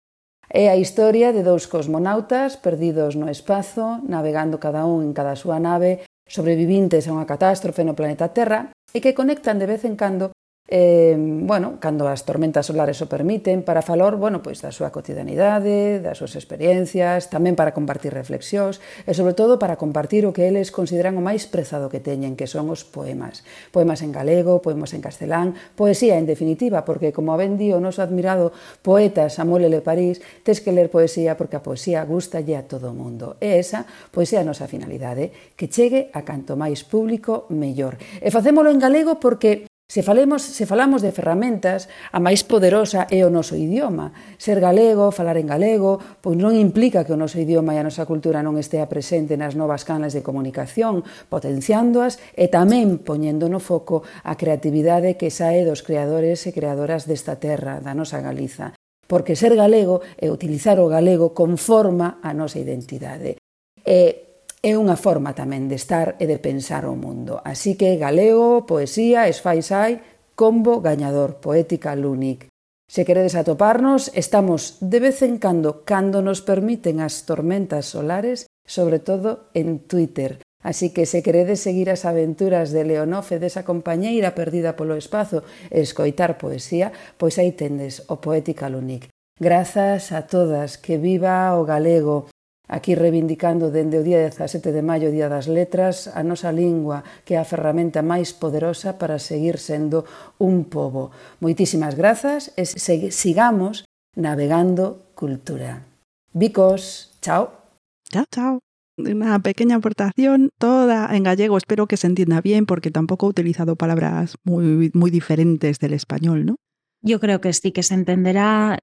é 0.54 0.70
a 0.70 0.78
historia 0.78 1.34
de 1.34 1.42
dous 1.42 1.66
cosmonautas 1.66 2.62
perdidos 2.62 3.18
no 3.18 3.26
espazo, 3.26 4.06
navegando 4.06 4.62
cada 4.62 4.86
un 4.86 5.02
en 5.02 5.18
cada 5.18 5.34
súa 5.34 5.58
nave, 5.58 6.06
sobrevivintes 6.30 7.10
a 7.10 7.18
unha 7.18 7.26
catástrofe 7.26 7.82
no 7.82 7.98
planeta 7.98 8.30
Terra, 8.30 8.70
e 8.94 9.02
que 9.02 9.18
conectan 9.18 9.58
de 9.58 9.66
vez 9.66 9.82
en 9.82 9.98
cando 9.98 10.38
eh, 10.68 11.16
bueno, 11.18 11.80
cando 11.80 12.08
as 12.12 12.28
tormentas 12.28 12.68
solares 12.68 13.00
o 13.00 13.08
permiten, 13.08 13.64
para 13.64 13.80
falar, 13.80 14.20
bueno, 14.20 14.44
pois 14.44 14.60
da 14.60 14.76
súa 14.76 14.92
cotidianidade, 14.92 16.04
das 16.04 16.20
súas 16.20 16.36
experiencias, 16.36 17.32
tamén 17.32 17.56
para 17.56 17.72
compartir 17.72 18.12
reflexións 18.12 18.84
e 19.08 19.16
sobre 19.16 19.32
todo 19.32 19.56
para 19.56 19.80
compartir 19.80 20.28
o 20.28 20.36
que 20.36 20.52
eles 20.52 20.76
consideran 20.76 21.16
o 21.16 21.24
máis 21.24 21.48
prezado 21.48 21.88
que 21.88 22.04
teñen, 22.04 22.36
que 22.36 22.52
son 22.52 22.68
os 22.68 22.84
poemas. 22.84 23.48
Poemas 23.72 24.04
en 24.04 24.12
galego, 24.12 24.60
poemas 24.60 24.92
en 24.92 25.00
castelán, 25.00 25.56
poesía 25.80 26.20
en 26.20 26.28
definitiva, 26.28 26.84
porque 26.84 27.16
como 27.16 27.40
ben 27.40 27.56
di 27.56 27.72
o 27.72 27.80
noso 27.80 28.04
admirado 28.04 28.52
poeta 28.84 29.32
Samuel 29.32 29.72
L. 29.72 29.80
París, 29.80 30.20
tes 30.44 30.60
que 30.60 30.76
ler 30.76 30.92
poesía 30.92 31.40
porque 31.40 31.56
a 31.56 31.64
poesía 31.64 32.04
gusta 32.04 32.44
a 32.44 32.64
todo 32.68 32.92
o 32.92 32.98
mundo. 32.98 33.40
E 33.40 33.56
esa, 33.56 33.88
pois 34.12 34.36
é 34.36 34.44
a 34.44 34.48
nosa 34.48 34.68
finalidade, 34.68 35.32
que 35.56 35.72
chegue 35.72 36.12
a 36.12 36.28
canto 36.28 36.60
máis 36.60 36.84
público, 36.84 37.48
mellor. 37.48 37.96
E 38.20 38.28
facémolo 38.36 38.68
en 38.68 38.84
galego 38.84 39.16
porque 39.24 39.68
Se, 39.90 40.04
falemos, 40.04 40.42
se 40.42 40.66
falamos 40.66 41.02
de 41.02 41.16
ferramentas, 41.16 41.88
a 42.12 42.20
máis 42.20 42.44
poderosa 42.44 43.08
é 43.08 43.24
o 43.24 43.32
noso 43.32 43.56
idioma. 43.56 44.12
Ser 44.36 44.60
galego, 44.60 45.16
falar 45.16 45.40
en 45.40 45.48
galego, 45.48 46.04
pois 46.20 46.36
non 46.36 46.60
implica 46.60 47.08
que 47.08 47.16
o 47.16 47.20
noso 47.20 47.40
idioma 47.40 47.72
e 47.72 47.80
a 47.80 47.88
nosa 47.88 48.04
cultura 48.04 48.44
non 48.44 48.60
estea 48.60 48.92
presente 48.92 49.40
nas 49.40 49.56
novas 49.56 49.88
canles 49.88 50.12
de 50.12 50.28
comunicación, 50.28 51.08
potenciándoas 51.32 52.20
e 52.36 52.52
tamén 52.52 53.00
poñendo 53.00 53.48
no 53.48 53.64
foco 53.64 54.04
a 54.28 54.36
creatividade 54.36 55.16
que 55.16 55.32
sae 55.32 55.64
dos 55.64 55.88
creadores 55.88 56.44
e 56.44 56.52
creadoras 56.52 57.08
desta 57.08 57.40
terra, 57.40 57.80
da 57.80 57.96
nosa 57.96 58.20
Galiza. 58.20 58.76
Porque 59.08 59.40
ser 59.40 59.56
galego 59.56 60.04
e 60.20 60.28
utilizar 60.28 60.84
o 60.84 60.92
galego 60.92 61.32
conforma 61.32 62.20
a 62.20 62.36
nosa 62.36 62.60
identidade. 62.60 63.40
E 63.88 64.27
é 64.68 64.76
unha 64.76 65.00
forma 65.00 65.32
tamén 65.32 65.72
de 65.72 65.80
estar 65.80 66.20
e 66.20 66.28
de 66.28 66.44
pensar 66.44 66.84
o 66.84 67.00
mundo. 67.00 67.40
Así 67.48 67.80
que 67.80 67.96
galego, 67.96 68.68
poesía, 68.68 69.32
esfaisai, 69.32 70.04
combo 70.36 70.84
gañador, 70.84 71.40
poética 71.40 71.96
lúnic. 71.96 72.52
Se 72.92 73.08
queredes 73.08 73.40
atoparnos, 73.40 74.12
estamos 74.12 74.76
de 74.84 75.00
vez 75.00 75.24
en 75.24 75.40
cando, 75.40 75.88
cando 75.88 76.20
nos 76.20 76.44
permiten 76.44 77.00
as 77.00 77.24
tormentas 77.24 77.88
solares, 77.88 78.52
sobre 78.68 79.00
todo 79.00 79.48
en 79.56 79.80
Twitter. 79.88 80.44
Así 80.60 80.92
que 80.92 81.08
se 81.08 81.24
queredes 81.24 81.64
seguir 81.64 81.88
as 81.88 82.04
aventuras 82.04 82.76
de 82.76 82.84
Leonofe 82.84 83.40
desa 83.40 83.64
compañeira 83.64 84.36
perdida 84.36 84.76
polo 84.76 85.00
espazo 85.00 85.48
e 85.72 85.80
escoitar 85.80 86.36
poesía, 86.36 86.92
pois 87.16 87.40
aí 87.40 87.56
tendes 87.56 88.04
o 88.12 88.20
Poética 88.20 88.68
Lunic. 88.68 89.08
Grazas 89.40 90.12
a 90.12 90.28
todas, 90.28 90.76
que 90.76 91.00
viva 91.00 91.56
o 91.56 91.64
galego, 91.64 92.28
Aquí 92.68 92.96
reivindicando 92.96 93.72
dende 93.72 93.96
o 94.00 94.04
día 94.04 94.20
17 94.20 94.76
de 94.76 94.84
maio, 94.84 95.08
Día 95.08 95.32
das 95.32 95.48
Letras, 95.48 96.12
a 96.12 96.20
nosa 96.20 96.52
lingua, 96.52 97.08
que 97.24 97.36
é 97.36 97.40
a 97.40 97.48
ferramenta 97.48 98.04
máis 98.04 98.36
poderosa 98.36 99.00
para 99.00 99.24
seguir 99.24 99.56
sendo 99.56 100.04
un 100.36 100.68
pobo. 100.68 101.16
Moitísimas 101.40 101.96
grazas 101.96 102.52
e 102.60 102.68
sigamos 102.68 103.88
navegando 104.20 105.08
cultura. 105.16 105.88
Bicos, 106.36 107.16
chao. 107.24 107.72
Chao, 108.12 108.26
chao. 108.28 108.60
Una 108.98 109.40
pequeña 109.40 109.78
aportación, 109.78 110.50
toda 110.58 111.16
en 111.16 111.24
gallego, 111.24 111.56
espero 111.56 111.88
que 111.88 111.98
se 111.98 112.08
entienda 112.08 112.42
bien 112.42 112.66
porque 112.66 112.92
tampoco 112.92 113.28
he 113.28 113.30
utilizado 113.30 113.76
palabras 113.76 114.36
muy, 114.44 114.92
muy 114.94 115.12
diferentes 115.12 115.80
del 115.80 115.94
español, 115.94 116.46
¿no? 116.46 116.56
Yo 117.02 117.20
creo 117.20 117.40
que 117.40 117.54
sí 117.54 117.72
que 117.72 117.84
se 117.84 117.94
entenderá 117.94 118.80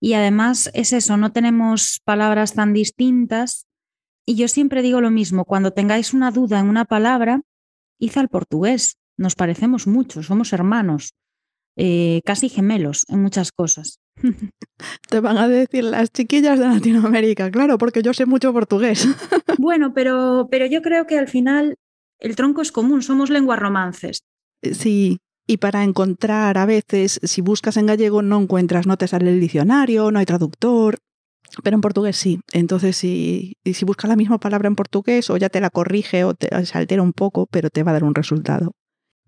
Y 0.00 0.14
además 0.14 0.70
es 0.72 0.92
eso, 0.92 1.16
no 1.16 1.30
tenemos 1.32 2.00
palabras 2.04 2.54
tan 2.54 2.72
distintas. 2.72 3.66
Y 4.26 4.36
yo 4.36 4.48
siempre 4.48 4.82
digo 4.82 5.00
lo 5.00 5.10
mismo, 5.10 5.44
cuando 5.44 5.72
tengáis 5.72 6.14
una 6.14 6.30
duda 6.30 6.58
en 6.58 6.68
una 6.68 6.86
palabra, 6.86 7.42
id 7.98 8.16
al 8.16 8.28
portugués. 8.28 8.96
Nos 9.18 9.34
parecemos 9.34 9.86
mucho, 9.86 10.22
somos 10.22 10.54
hermanos, 10.54 11.12
eh, 11.76 12.22
casi 12.24 12.48
gemelos 12.48 13.04
en 13.08 13.22
muchas 13.22 13.52
cosas. 13.52 14.00
Te 15.08 15.20
van 15.20 15.36
a 15.36 15.48
decir 15.48 15.84
las 15.84 16.10
chiquillas 16.10 16.58
de 16.58 16.66
Latinoamérica, 16.66 17.50
claro, 17.50 17.76
porque 17.76 18.02
yo 18.02 18.14
sé 18.14 18.24
mucho 18.24 18.52
portugués. 18.52 19.06
bueno, 19.58 19.92
pero, 19.92 20.48
pero 20.50 20.64
yo 20.66 20.80
creo 20.80 21.06
que 21.06 21.18
al 21.18 21.28
final 21.28 21.76
el 22.18 22.36
tronco 22.36 22.62
es 22.62 22.72
común, 22.72 23.02
somos 23.02 23.28
lenguas 23.28 23.58
romances. 23.58 24.22
Sí, 24.62 25.18
y 25.50 25.56
para 25.56 25.82
encontrar 25.82 26.58
a 26.58 26.64
veces, 26.64 27.18
si 27.24 27.40
buscas 27.40 27.76
en 27.76 27.86
gallego 27.86 28.22
no 28.22 28.40
encuentras, 28.40 28.86
no 28.86 28.96
te 28.96 29.08
sale 29.08 29.30
el 29.30 29.40
diccionario, 29.40 30.12
no 30.12 30.20
hay 30.20 30.24
traductor, 30.24 30.98
pero 31.64 31.74
en 31.74 31.80
portugués 31.80 32.16
sí. 32.16 32.38
Entonces, 32.52 32.96
si, 32.96 33.56
si 33.64 33.84
buscas 33.84 34.08
la 34.08 34.14
misma 34.14 34.38
palabra 34.38 34.68
en 34.68 34.76
portugués 34.76 35.28
o 35.28 35.36
ya 35.36 35.48
te 35.48 35.60
la 35.60 35.70
corrige 35.70 36.22
o 36.22 36.34
te 36.34 36.48
se 36.64 36.78
altera 36.78 37.02
un 37.02 37.12
poco, 37.12 37.46
pero 37.50 37.68
te 37.68 37.82
va 37.82 37.90
a 37.90 37.94
dar 37.94 38.04
un 38.04 38.14
resultado. 38.14 38.70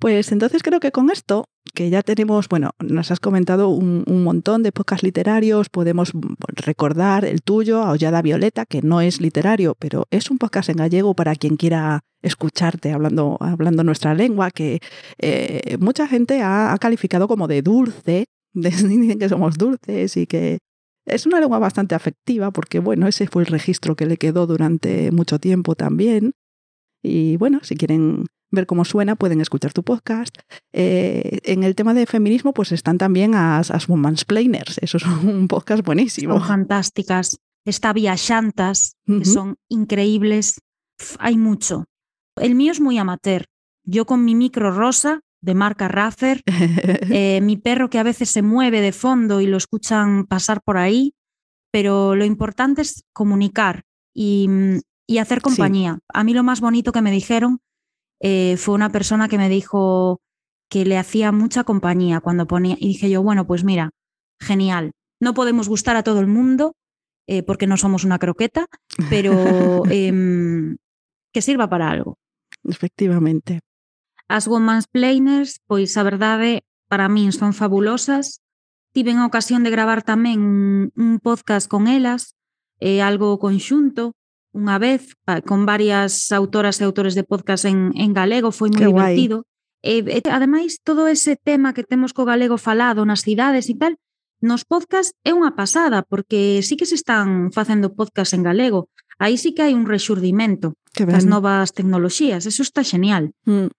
Pues 0.03 0.33
entonces 0.33 0.65
creo 0.65 0.81
que 0.81 0.91
con 0.91 1.11
esto, 1.11 1.45
que 1.75 1.89
ya 1.89 2.03
tenemos, 2.03 2.49
bueno, 2.49 2.73
nos 2.81 3.13
has 3.13 3.21
comentado 3.21 3.69
un, 3.69 4.03
montón 4.25 4.65
de 4.65 4.73
podcasts 4.73 5.05
literarios, 5.05 5.69
podemos 5.69 6.11
recordar 6.57 7.25
el 7.25 7.41
tuyo, 7.41 7.85
Aullada 7.85 8.21
Violeta, 8.21 8.67
que 8.67 8.83
no 8.83 9.01
es 9.01 9.21
literario, 9.21 9.77
pero 9.79 10.09
es 10.11 10.29
un 10.29 10.39
podcast 10.39 10.71
en 10.71 10.79
gallego 10.79 11.15
para 11.15 11.37
quien 11.37 11.57
quiera 11.57 12.01
escucharte 12.21 12.91
hablando, 12.91 13.37
hablando 13.39 13.85
nuestra 13.85 14.13
lengua, 14.13 14.51
que 14.51 14.81
eh, 15.19 15.77
mucha 15.79 16.09
gente 16.09 16.43
ha, 16.43 16.77
calificado 16.81 17.29
como 17.29 17.47
de 17.47 17.63
dulce, 17.63 18.27
dicen 18.55 19.21
que 19.21 19.29
somos 19.29 19.57
dulces 19.57 20.17
y 20.17 20.27
que 20.27 20.59
es 21.07 21.27
una 21.27 21.39
lengua 21.39 21.61
bastante 21.61 21.95
afectiva, 21.95 22.51
porque 22.51 22.81
bueno, 22.81 23.07
ese 23.07 23.29
fue 23.29 23.45
el 23.45 23.47
registro 23.47 23.95
que 23.95 24.07
le 24.07 24.17
quedó 24.17 24.49
durante 24.49 25.13
mucho 25.13 25.39
tiempo 25.39 25.77
también. 25.77 26.33
Y 27.05 27.37
bueno, 27.37 27.61
si 27.63 27.77
quieren 27.77 28.25
ver 28.53 28.67
cómo 28.67 28.85
suena, 28.85 29.17
pueden 29.17 29.41
escuchar 29.41 29.73
tu 29.73 29.83
podcast. 29.83 30.37
Eh, 30.73 31.41
en 31.43 31.65
el 31.65 31.75
tema 31.75 31.95
de 31.95 32.07
feminismo, 32.07 32.53
pues 32.53 32.71
están 32.71 32.99
también 32.99 33.35
as, 33.35 33.71
as 33.71 33.89
Womansplainers. 33.89 34.79
Eso 34.79 34.99
es 34.99 35.07
un 35.07 35.49
podcast 35.49 35.85
buenísimo. 35.85 36.39
Son 36.39 36.47
fantásticas. 36.47 37.39
Está 37.65 37.93
Vía 37.93 38.15
Shantas, 38.17 38.97
que 39.07 39.25
son 39.25 39.57
increíbles. 39.69 40.61
hay 41.19 41.37
mucho. 41.37 41.85
El 42.37 42.55
mío 42.55 42.73
es 42.73 42.81
muy 42.81 42.99
amateur. 42.99 43.47
Yo 43.85 44.05
con 44.05 44.25
mi 44.25 44.35
micro 44.35 44.71
rosa 44.71 45.21
de 45.41 45.55
marca 45.55 45.89
Raffer, 45.89 46.43
eh, 46.47 47.41
mi 47.43 47.57
perro 47.57 47.91
que 47.91 47.99
a 47.99 48.05
veces 48.05 48.31
se 48.31 48.43
mueve 48.43 48.81
de 48.81 48.93
fondo 48.93 49.41
y 49.41 49.47
lo 49.47 49.57
escuchan 49.57 50.27
pasar 50.27 50.61
por 50.63 50.77
ahí, 50.77 51.15
pero 51.73 52.15
lo 52.15 52.25
importante 52.25 52.83
es 52.83 53.05
comunicar 53.13 53.83
y, 54.15 54.49
y 55.07 55.19
hacer 55.19 55.41
compañía. 55.41 55.99
A 56.13 56.25
mí 56.25 56.35
lo 56.35 56.43
más 56.43 56.61
bonito 56.61 56.93
que 56.93 57.03
me 57.03 57.11
dijeron 57.11 57.61
eh, 58.23 58.57
fue 58.57 58.75
una 58.75 58.91
persona 58.91 59.29
que 59.29 59.37
me 59.37 59.49
dijo 59.49 60.20
que 60.70 60.85
le 60.85 60.97
hacía 60.97 61.33
mucha 61.33 61.64
compañía 61.64 62.20
cuando 62.20 62.47
ponía, 62.47 62.77
y 62.79 62.89
dije 62.89 63.11
yo, 63.11 63.23
bueno, 63.23 63.47
pues 63.47 63.64
mira, 63.64 63.91
genial. 64.41 64.93
No 65.20 65.35
podemos 65.35 65.68
gustar 65.68 65.97
a 65.97 66.03
todo 66.03 66.20
el 66.20 66.29
mundo 66.29 66.75
eh, 67.27 67.43
porque 67.43 67.66
no 67.66 67.77
somos 67.77 68.05
una 68.05 68.18
croqueta, 68.18 68.66
pero 69.11 69.33
em, 69.91 70.77
que 71.33 71.43
sirva 71.43 71.68
para 71.68 71.91
algo. 71.91 72.16
Efectivamente. 72.64 73.61
As 74.29 74.47
Women's 74.47 74.87
Planers, 74.87 75.61
pois 75.66 75.97
a 75.97 76.03
verdade, 76.03 76.62
para 76.89 77.09
min 77.09 77.33
son 77.33 77.53
fabulosas. 77.53 78.41
Tiven 78.93 79.18
a 79.18 79.27
ocasión 79.27 79.64
de 79.64 79.75
gravar 79.75 80.07
tamén 80.07 80.41
un, 80.41 80.93
un 80.95 81.18
podcast 81.18 81.66
con 81.66 81.89
elas, 81.91 82.39
eh, 82.79 83.03
algo 83.03 83.39
conxunto, 83.43 84.14
unha 84.53 84.77
vez 84.77 85.17
con 85.49 85.65
varias 85.65 86.29
autoras 86.31 86.81
e 86.81 86.85
autores 86.85 87.17
de 87.17 87.25
podcast 87.25 87.65
en, 87.65 87.91
en 87.97 88.13
galego, 88.13 88.53
foi 88.53 88.69
moi 88.69 88.93
divertido. 88.93 89.49
E, 89.83 90.05
e 90.05 90.21
ademais 90.31 90.79
todo 90.85 91.11
ese 91.11 91.35
tema 91.35 91.75
que 91.75 91.83
temos 91.83 92.15
co 92.15 92.29
galego 92.29 92.61
falado 92.61 93.03
nas 93.03 93.25
cidades 93.27 93.67
e 93.67 93.75
tal, 93.75 93.99
nos 94.43 94.63
podcast 94.69 95.15
é 95.25 95.33
unha 95.33 95.55
pasada 95.55 96.03
porque 96.03 96.61
sí 96.67 96.77
que 96.77 96.87
se 96.87 96.99
están 96.99 97.55
facendo 97.55 97.95
podcast 97.95 98.35
en 98.35 98.43
galego. 98.43 98.91
Aí 99.23 99.39
sí 99.39 99.55
que 99.55 99.63
hai 99.63 99.73
un 99.73 99.87
rexurdimento 99.87 100.75
das 100.99 101.25
novas 101.25 101.73
tecnoloxías, 101.73 102.45
eso 102.45 102.63
está 102.63 102.83
genial. 102.83 103.33
Mm. 103.47 103.71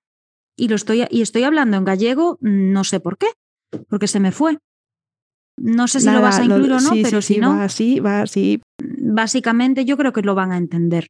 Y 0.56 0.68
lo 0.70 0.76
estoy 0.76 1.04
y 1.10 1.22
estoy 1.22 1.44
hablando 1.44 1.78
en 1.78 1.84
gallego, 1.84 2.38
no 2.42 2.84
sé 2.84 3.00
por 3.00 3.18
qué, 3.18 3.28
porque 3.90 4.08
se 4.08 4.20
me 4.20 4.32
fue. 4.32 4.58
No 5.58 5.88
sé 5.88 6.00
si 6.00 6.08
Nada, 6.08 6.18
lo 6.18 6.24
vas 6.24 6.40
a 6.40 6.46
incluir 6.46 6.70
lo, 6.70 6.78
o 6.78 6.82
no, 6.82 6.90
sí, 6.90 7.02
pero 7.04 7.22
sí, 7.22 7.28
si 7.28 7.34
sí, 7.36 7.40
no. 7.40 7.50
Va 7.50 7.64
así, 7.64 8.00
va 8.00 8.22
así. 8.22 8.62
Básicamente 9.04 9.86
yo 9.86 9.98
creo 9.98 10.14
que 10.14 10.22
lo 10.22 10.36
van 10.36 10.52
a 10.52 10.58
entender. 10.58 11.08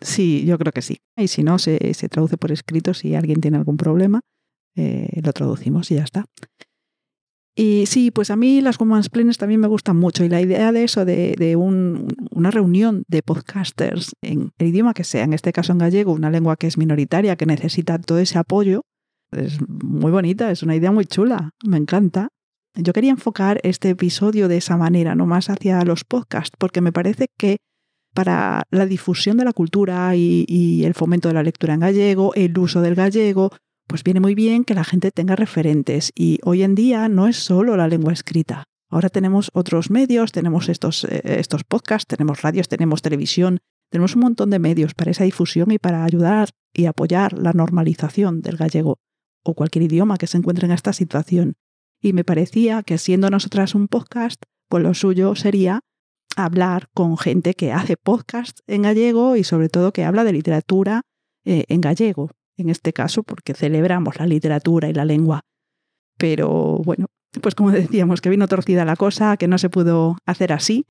Sí, 0.00 0.44
yo 0.44 0.58
creo 0.58 0.72
que 0.72 0.82
sí. 0.82 0.98
Y 1.16 1.28
si 1.28 1.42
no, 1.42 1.58
se, 1.58 1.94
se 1.94 2.08
traduce 2.08 2.36
por 2.36 2.52
escrito. 2.52 2.94
Si 2.94 3.14
alguien 3.14 3.40
tiene 3.40 3.56
algún 3.56 3.76
problema, 3.76 4.20
eh, 4.76 5.20
lo 5.22 5.32
traducimos 5.32 5.90
y 5.90 5.96
ya 5.96 6.02
está. 6.02 6.24
Y 7.54 7.84
sí, 7.86 8.10
pues 8.10 8.30
a 8.30 8.36
mí 8.36 8.62
las 8.62 8.78
Commons 8.78 9.10
Plenes 9.10 9.36
también 9.36 9.60
me 9.60 9.68
gustan 9.68 9.98
mucho 9.98 10.24
y 10.24 10.30
la 10.30 10.40
idea 10.40 10.72
de 10.72 10.84
eso, 10.84 11.04
de, 11.04 11.34
de 11.36 11.54
un, 11.54 12.08
una 12.30 12.50
reunión 12.50 13.04
de 13.08 13.22
podcasters 13.22 14.12
en 14.22 14.52
el 14.56 14.68
idioma 14.68 14.94
que 14.94 15.04
sea, 15.04 15.24
en 15.24 15.34
este 15.34 15.52
caso 15.52 15.72
en 15.72 15.78
gallego, 15.78 16.12
una 16.12 16.30
lengua 16.30 16.56
que 16.56 16.66
es 16.66 16.78
minoritaria, 16.78 17.36
que 17.36 17.44
necesita 17.44 17.98
todo 17.98 18.18
ese 18.18 18.38
apoyo, 18.38 18.84
es 19.32 19.58
muy 19.68 20.10
bonita, 20.10 20.50
es 20.50 20.62
una 20.62 20.76
idea 20.76 20.92
muy 20.92 21.04
chula, 21.04 21.50
me 21.64 21.76
encanta. 21.76 22.28
Yo 22.74 22.94
quería 22.94 23.10
enfocar 23.10 23.60
este 23.64 23.90
episodio 23.90 24.48
de 24.48 24.56
esa 24.56 24.78
manera, 24.78 25.14
no 25.14 25.26
más 25.26 25.50
hacia 25.50 25.84
los 25.84 26.04
podcasts, 26.04 26.56
porque 26.58 26.80
me 26.80 26.92
parece 26.92 27.26
que 27.36 27.58
para 28.14 28.62
la 28.70 28.86
difusión 28.86 29.36
de 29.36 29.44
la 29.44 29.52
cultura 29.52 30.16
y, 30.16 30.82
el 30.84 30.94
fomento 30.94 31.28
de 31.28 31.34
la 31.34 31.42
lectura 31.42 31.74
en 31.74 31.80
gallego, 31.80 32.34
el 32.34 32.56
uso 32.58 32.80
del 32.80 32.94
gallego, 32.94 33.50
pues 33.86 34.02
viene 34.04 34.20
muy 34.20 34.34
bien 34.34 34.64
que 34.64 34.74
la 34.74 34.84
gente 34.84 35.10
tenga 35.10 35.36
referentes. 35.36 36.12
Y 36.14 36.38
hoy 36.44 36.62
en 36.62 36.74
día 36.74 37.08
no 37.08 37.28
es 37.28 37.36
solo 37.36 37.76
la 37.76 37.88
lengua 37.88 38.12
escrita. 38.12 38.64
Ahora 38.90 39.10
tenemos 39.10 39.50
otros 39.52 39.90
medios, 39.90 40.32
tenemos 40.32 40.68
estos, 40.68 41.04
eh, 41.04 41.20
estos 41.24 41.64
podcasts, 41.64 42.06
tenemos 42.06 42.42
radios, 42.42 42.68
tenemos 42.68 43.02
televisión, 43.02 43.58
tenemos 43.90 44.14
un 44.14 44.22
montón 44.22 44.50
de 44.50 44.58
medios 44.58 44.94
para 44.94 45.10
esa 45.10 45.24
difusión 45.24 45.70
y 45.72 45.78
para 45.78 46.04
ayudar 46.04 46.50
y 46.74 46.86
apoyar 46.86 47.38
la 47.38 47.52
normalización 47.52 48.40
del 48.40 48.56
gallego 48.56 48.98
o 49.44 49.54
cualquier 49.54 49.84
idioma 49.84 50.16
que 50.16 50.26
se 50.26 50.38
encuentre 50.38 50.66
en 50.66 50.72
esta 50.72 50.92
situación 50.92 51.54
y 52.02 52.12
me 52.12 52.24
parecía 52.24 52.82
que 52.82 52.98
siendo 52.98 53.30
nosotras 53.30 53.74
un 53.74 53.88
podcast, 53.88 54.42
pues 54.68 54.82
lo 54.82 54.92
suyo 54.92 55.34
sería 55.36 55.80
hablar 56.36 56.88
con 56.92 57.16
gente 57.16 57.54
que 57.54 57.72
hace 57.72 57.96
podcast 57.96 58.60
en 58.66 58.82
gallego 58.82 59.36
y 59.36 59.44
sobre 59.44 59.68
todo 59.68 59.92
que 59.92 60.04
habla 60.04 60.24
de 60.24 60.32
literatura 60.32 61.02
eh, 61.44 61.64
en 61.68 61.80
gallego, 61.80 62.30
en 62.56 62.70
este 62.70 62.92
caso 62.92 63.22
porque 63.22 63.54
celebramos 63.54 64.18
la 64.18 64.26
literatura 64.26 64.88
y 64.88 64.94
la 64.94 65.04
lengua. 65.04 65.42
Pero 66.18 66.78
bueno, 66.84 67.06
pues 67.40 67.54
como 67.54 67.70
decíamos, 67.70 68.20
que 68.20 68.30
vino 68.30 68.48
torcida 68.48 68.84
la 68.84 68.96
cosa, 68.96 69.36
que 69.36 69.48
no 69.48 69.58
se 69.58 69.70
pudo 69.70 70.16
hacer 70.26 70.52
así, 70.52 70.86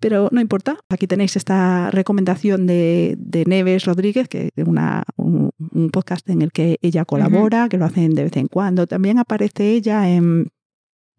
pero 0.00 0.30
no 0.32 0.40
importa, 0.40 0.78
aquí 0.88 1.06
tenéis 1.06 1.36
esta 1.36 1.90
recomendación 1.90 2.66
de, 2.66 3.16
de 3.18 3.44
Neves 3.44 3.84
Rodríguez, 3.84 4.28
que 4.28 4.50
es 4.56 4.66
una, 4.66 5.04
un, 5.16 5.50
podcast 5.92 6.28
en 6.30 6.40
el 6.40 6.52
que 6.52 6.78
ella 6.80 7.04
colabora, 7.04 7.68
que 7.68 7.76
lo 7.76 7.84
hacen 7.84 8.14
de 8.14 8.24
vez 8.24 8.36
en 8.38 8.48
cuando. 8.48 8.86
También 8.86 9.18
aparece 9.18 9.72
ella 9.72 10.08
en 10.08 10.48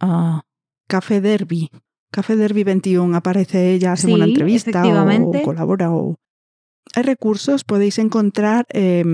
uh, 0.03 0.39
Café 0.87 1.21
Derby. 1.21 1.69
Café 2.11 2.35
Derby 2.35 2.63
21 2.63 3.15
aparece 3.15 3.71
ella 3.71 3.93
en 4.03 4.13
una 4.13 4.25
entrevista 4.25 4.83
o 4.83 5.41
colabora. 5.43 5.91
O... 5.91 6.15
Hay 6.95 7.03
recursos, 7.03 7.63
podéis 7.63 7.99
encontrar 7.99 8.65
eh, 8.73 9.05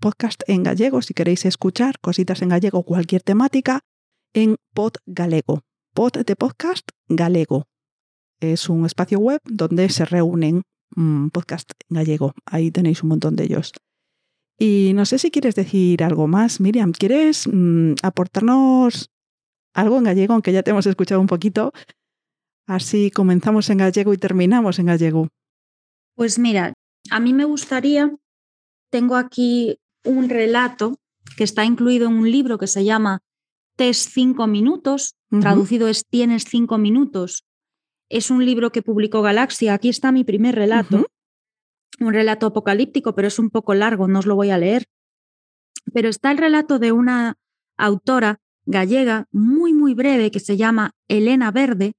podcast 0.00 0.42
en 0.48 0.64
gallego 0.64 1.02
si 1.02 1.14
queréis 1.14 1.44
escuchar 1.44 2.00
cositas 2.00 2.42
en 2.42 2.48
gallego, 2.48 2.82
cualquier 2.82 3.22
temática, 3.22 3.80
en 4.34 4.56
Pod 4.74 4.94
Galego. 5.06 5.62
Pod 5.94 6.24
de 6.26 6.36
podcast 6.36 6.88
galego 7.08 7.64
es 8.40 8.68
un 8.68 8.86
espacio 8.86 9.18
web 9.18 9.40
donde 9.44 9.88
se 9.88 10.04
reúnen 10.04 10.62
um, 10.96 11.30
podcast 11.30 11.70
en 11.88 11.96
gallego. 11.96 12.34
Ahí 12.44 12.70
tenéis 12.70 13.02
un 13.02 13.10
montón 13.10 13.36
de 13.36 13.44
ellos. 13.44 13.72
Y 14.58 14.92
no 14.94 15.04
sé 15.04 15.18
si 15.18 15.30
quieres 15.30 15.54
decir 15.54 16.02
algo 16.02 16.26
más, 16.26 16.60
Miriam. 16.60 16.92
¿Quieres 16.92 17.46
mm, 17.46 17.94
aportarnos 18.02 19.10
algo 19.74 19.98
en 19.98 20.04
gallego, 20.04 20.32
aunque 20.32 20.52
ya 20.52 20.62
te 20.62 20.70
hemos 20.70 20.86
escuchado 20.86 21.20
un 21.20 21.26
poquito? 21.26 21.72
Así 22.66 23.10
comenzamos 23.10 23.68
en 23.70 23.78
gallego 23.78 24.12
y 24.14 24.18
terminamos 24.18 24.78
en 24.78 24.86
gallego. 24.86 25.28
Pues 26.14 26.38
mira, 26.38 26.72
a 27.10 27.20
mí 27.20 27.32
me 27.34 27.44
gustaría, 27.44 28.10
tengo 28.90 29.16
aquí 29.16 29.78
un 30.04 30.28
relato 30.28 30.96
que 31.36 31.44
está 31.44 31.64
incluido 31.64 32.08
en 32.08 32.14
un 32.14 32.30
libro 32.30 32.58
que 32.58 32.66
se 32.66 32.84
llama 32.84 33.20
Test 33.76 34.10
5 34.12 34.46
minutos, 34.46 35.14
traducido 35.40 35.88
es 35.88 36.06
Tienes 36.06 36.44
5 36.44 36.78
minutos, 36.78 37.44
es 38.08 38.30
un 38.30 38.44
libro 38.44 38.70
que 38.70 38.82
publicó 38.82 39.22
Galaxia. 39.22 39.74
Aquí 39.74 39.88
está 39.88 40.12
mi 40.12 40.24
primer 40.24 40.54
relato. 40.54 41.06
Un 41.98 42.12
relato 42.12 42.46
apocalíptico, 42.46 43.14
pero 43.14 43.28
es 43.28 43.38
un 43.38 43.50
poco 43.50 43.74
largo, 43.74 44.06
no 44.06 44.18
os 44.18 44.26
lo 44.26 44.36
voy 44.36 44.50
a 44.50 44.58
leer. 44.58 44.84
Pero 45.92 46.08
está 46.08 46.30
el 46.30 46.38
relato 46.38 46.78
de 46.78 46.92
una 46.92 47.36
autora 47.76 48.38
gallega 48.66 49.26
muy, 49.30 49.72
muy 49.72 49.94
breve 49.94 50.30
que 50.30 50.40
se 50.40 50.56
llama 50.56 50.92
Elena 51.08 51.50
Verde 51.50 51.92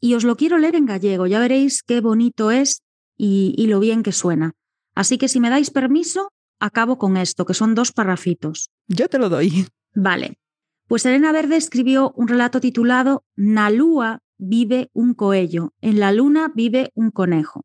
y 0.00 0.14
os 0.14 0.24
lo 0.24 0.36
quiero 0.36 0.58
leer 0.58 0.76
en 0.76 0.86
gallego. 0.86 1.26
Ya 1.26 1.40
veréis 1.40 1.82
qué 1.82 2.00
bonito 2.00 2.50
es 2.50 2.82
y, 3.16 3.54
y 3.56 3.66
lo 3.66 3.80
bien 3.80 4.02
que 4.02 4.12
suena. 4.12 4.52
Así 4.94 5.18
que 5.18 5.28
si 5.28 5.40
me 5.40 5.50
dais 5.50 5.70
permiso, 5.70 6.30
acabo 6.60 6.98
con 6.98 7.16
esto, 7.16 7.44
que 7.44 7.54
son 7.54 7.74
dos 7.74 7.92
parrafitos. 7.92 8.70
Yo 8.86 9.08
te 9.08 9.18
lo 9.18 9.28
doy. 9.28 9.66
Vale. 9.94 10.38
Pues 10.86 11.06
Elena 11.06 11.32
Verde 11.32 11.56
escribió 11.56 12.12
un 12.16 12.28
relato 12.28 12.60
titulado 12.60 13.24
Na 13.34 13.70
lúa 13.70 14.20
vive 14.38 14.90
un 14.92 15.14
coello, 15.14 15.72
en 15.80 16.00
la 16.00 16.12
luna 16.12 16.52
vive 16.54 16.90
un 16.94 17.10
conejo. 17.10 17.64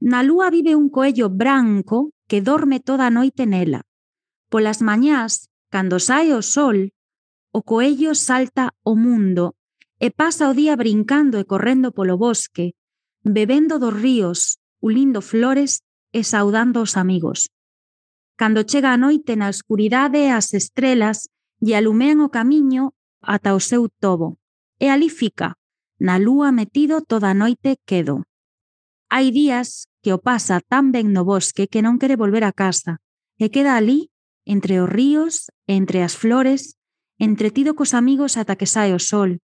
Na 0.00 0.22
lúa 0.22 0.50
vive 0.50 0.76
un 0.76 0.88
coello 0.88 1.28
branco 1.28 2.12
que 2.28 2.40
dorme 2.40 2.80
toda 2.80 3.10
noite 3.10 3.46
nela. 3.46 3.82
Polas 4.48 4.82
mañás, 4.82 5.50
cando 5.70 5.98
sae 5.98 6.32
o 6.34 6.42
sol, 6.42 6.92
o 7.50 7.62
coello 7.62 8.14
salta 8.14 8.74
o 8.82 8.94
mundo 8.94 9.56
e 9.98 10.14
pasa 10.14 10.46
o 10.48 10.54
día 10.54 10.76
brincando 10.78 11.42
e 11.42 11.44
correndo 11.44 11.90
polo 11.90 12.14
bosque, 12.14 12.78
bebendo 13.26 13.82
dos 13.82 13.90
ríos, 13.90 14.62
ulindo 14.78 15.20
flores 15.20 15.82
e 16.14 16.22
saudando 16.22 16.86
os 16.86 16.94
amigos. 16.94 17.50
Cando 18.38 18.62
chega 18.62 18.94
a 18.94 19.00
noite 19.00 19.34
na 19.34 19.50
escuridade 19.50 20.30
as 20.30 20.54
estrelas 20.54 21.26
lle 21.58 21.74
alumean 21.74 22.22
o 22.22 22.30
camiño 22.30 22.94
ata 23.18 23.58
o 23.58 23.60
seu 23.60 23.90
tobo, 23.90 24.38
e 24.78 24.86
ali 24.86 25.10
fica, 25.10 25.57
na 25.98 26.18
lúa 26.18 26.54
metido 26.54 27.02
toda 27.02 27.30
a 27.30 27.38
noite 27.38 27.76
quedo. 27.84 28.22
Hai 29.10 29.34
días 29.34 29.90
que 30.02 30.14
o 30.14 30.22
pasa 30.22 30.62
tan 30.62 30.94
ben 30.94 31.10
no 31.10 31.26
bosque 31.26 31.66
que 31.66 31.82
non 31.82 31.98
quere 31.98 32.14
volver 32.14 32.46
a 32.46 32.54
casa, 32.54 33.02
e 33.36 33.50
queda 33.50 33.74
ali, 33.74 34.10
entre 34.46 34.80
os 34.80 34.88
ríos, 34.88 35.50
entre 35.66 36.06
as 36.06 36.14
flores, 36.14 36.78
entretido 37.18 37.74
cos 37.74 37.92
amigos 37.92 38.38
ata 38.38 38.54
que 38.54 38.70
sae 38.70 38.94
o 38.94 39.02
sol. 39.02 39.42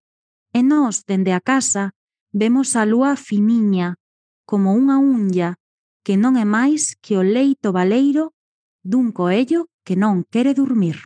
E 0.55 0.63
nós, 0.63 1.03
dende 1.03 1.35
a 1.35 1.43
casa, 1.43 1.91
vemos 2.31 2.79
a 2.79 2.87
lúa 2.87 3.19
finiña, 3.19 3.99
como 4.47 4.71
unha 4.71 4.95
unha, 4.95 5.59
que 6.07 6.15
non 6.15 6.39
é 6.39 6.47
máis 6.47 6.95
que 7.03 7.19
o 7.19 7.23
leito 7.25 7.75
baleiro 7.75 8.31
dun 8.85 9.11
coello 9.11 9.67
que 9.83 9.99
non 9.99 10.23
quere 10.29 10.55
dormir. 10.55 11.03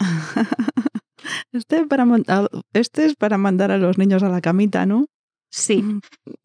Este, 1.52 1.86
para, 1.86 2.06
este 2.72 3.06
es 3.06 3.14
para 3.16 3.38
mandar 3.38 3.70
a 3.70 3.78
los 3.78 3.98
niños 3.98 4.22
a 4.22 4.28
la 4.28 4.40
camita, 4.40 4.86
¿no? 4.86 5.06
Sí. 5.50 5.82
Mm, 5.82 6.00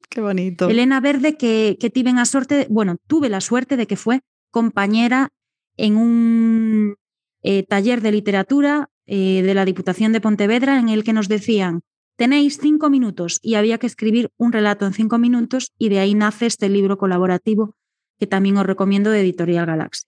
qué 0.10 0.22
bonito. 0.22 0.70
Elena 0.70 1.00
Verde, 1.00 1.38
que, 1.38 1.78
que 1.80 1.90
tuve 1.90 2.14
la 2.14 2.26
suerte, 2.26 2.68
bueno, 2.70 2.98
tuve 3.08 3.30
la 3.30 3.42
suerte 3.42 3.78
de 3.78 3.88
que 3.88 3.98
fue 3.98 4.22
compañera 4.52 5.30
en 5.78 5.98
un 5.98 6.96
eh, 7.42 7.64
taller 7.64 8.02
de 8.02 8.12
literatura 8.12 8.90
eh, 9.06 9.42
de 9.42 9.54
la 9.54 9.66
Diputación 9.66 10.14
de 10.14 10.22
Pontevedra 10.22 10.80
en 10.80 10.90
el 10.90 11.04
que 11.04 11.14
nos 11.14 11.28
decían, 11.28 11.82
tenéis 12.16 12.60
cinco 12.62 12.90
minutos 12.90 13.40
y 13.42 13.56
había 13.56 13.78
que 13.78 13.88
escribir 13.88 14.30
un 14.38 14.54
relato 14.54 14.86
en 14.86 14.94
cinco 14.94 15.18
minutos 15.18 15.72
y 15.78 15.90
de 15.90 16.00
ahí 16.00 16.14
nace 16.14 16.46
este 16.46 16.70
libro 16.70 16.98
colaborativo 16.98 17.76
que 18.20 18.28
también 18.28 18.58
os 18.58 18.66
recomiendo 18.66 19.10
de 19.10 19.22
Editorial 19.22 19.66
Galaxia. 19.66 20.08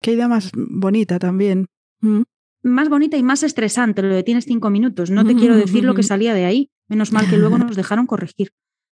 Qué 0.00 0.12
idea 0.12 0.28
más 0.28 0.50
bonita 0.54 1.18
también. 1.18 1.66
Mm. 2.00 2.22
Más 2.62 2.88
bonita 2.88 3.16
y 3.16 3.22
más 3.22 3.42
estresante 3.42 4.02
lo 4.02 4.14
de 4.14 4.22
tienes 4.22 4.44
cinco 4.44 4.70
minutos. 4.70 5.10
No 5.10 5.24
te 5.24 5.34
quiero 5.34 5.56
decir 5.56 5.84
lo 5.84 5.94
que 5.94 6.02
salía 6.02 6.34
de 6.34 6.44
ahí. 6.44 6.70
Menos 6.88 7.12
mal 7.12 7.28
que 7.28 7.36
luego 7.36 7.58
nos 7.58 7.76
dejaron 7.76 8.06
corregir. 8.06 8.50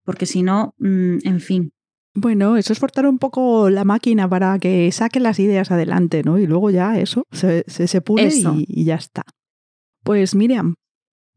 Porque 0.03 0.25
si 0.25 0.43
no, 0.43 0.73
mm, 0.79 1.19
en 1.23 1.39
fin. 1.39 1.71
Bueno, 2.15 2.57
eso 2.57 2.73
es 2.73 2.79
forzar 2.79 3.07
un 3.07 3.17
poco 3.17 3.69
la 3.69 3.85
máquina 3.85 4.29
para 4.29 4.59
que 4.59 4.91
saque 4.91 5.19
las 5.19 5.39
ideas 5.39 5.71
adelante, 5.71 6.21
¿no? 6.23 6.37
Y 6.37 6.45
luego 6.45 6.69
ya 6.69 6.99
eso 6.99 7.25
se, 7.31 7.63
se, 7.67 8.01
pule 8.01 8.29
y, 8.31 8.65
y, 8.67 8.83
ya 8.83 8.95
está. 8.95 9.23
Pues 10.03 10.35
Miriam, 10.35 10.75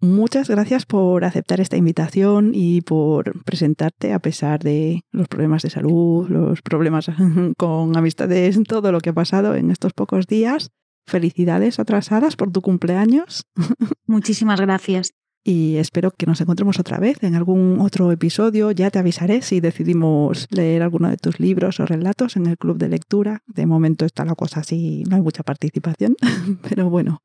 muchas 0.01 0.51
gracias 0.51 0.85
por 0.85 1.25
aceptar 1.25 1.61
esta 1.61 1.79
invitación 1.79 2.51
y 2.53 2.83
por 2.83 3.43
presentarte 3.45 4.13
a 4.13 4.19
pesar 4.19 4.63
de 4.63 5.01
los 5.13 5.29
problemas 5.29 5.63
de 5.63 5.71
salud, 5.71 6.29
los 6.29 6.61
problemas 6.61 7.11
con 7.57 7.97
amistades, 7.97 8.59
todo 8.69 8.93
lo 8.93 9.01
que 9.01 9.11
ha 9.11 9.15
pasado 9.15 9.55
en 9.55 9.71
estos 9.71 9.95
pocos 9.95 10.27
días. 10.27 10.71
Felicidades 11.07 11.79
atrasadas 11.79 12.37
por 12.37 12.51
tu 12.51 12.63
cumpleaños. 12.63 13.47
Muchísimas 14.07 14.61
gracias. 14.61 15.13
Y 15.49 15.77
espero 15.77 16.11
que 16.11 16.27
nos 16.27 16.41
encontremos 16.41 16.81
otra 16.81 16.99
vez 16.99 17.23
en 17.23 17.37
algún 17.37 17.79
otro 17.79 18.11
episodio. 18.11 18.73
Ya 18.73 18.91
te 18.91 18.99
avisaré 18.99 19.43
si 19.43 19.61
decidimos 19.61 20.49
leer 20.51 20.83
alguno 20.83 21.09
de 21.09 21.17
tus 21.19 21.39
libros 21.39 21.79
o 21.79 21.87
relatos 21.87 22.35
en 22.35 22.47
el 22.47 22.59
club 22.59 22.79
de 22.79 22.89
lectura. 22.89 23.45
De 23.47 23.65
momento 23.65 24.05
está 24.05 24.25
la 24.25 24.35
cosa 24.35 24.61
así, 24.61 25.05
no 25.09 25.15
hay 25.15 25.23
mucha 25.23 25.45
participación, 25.45 26.17
pero 26.69 26.91
bueno, 26.91 27.23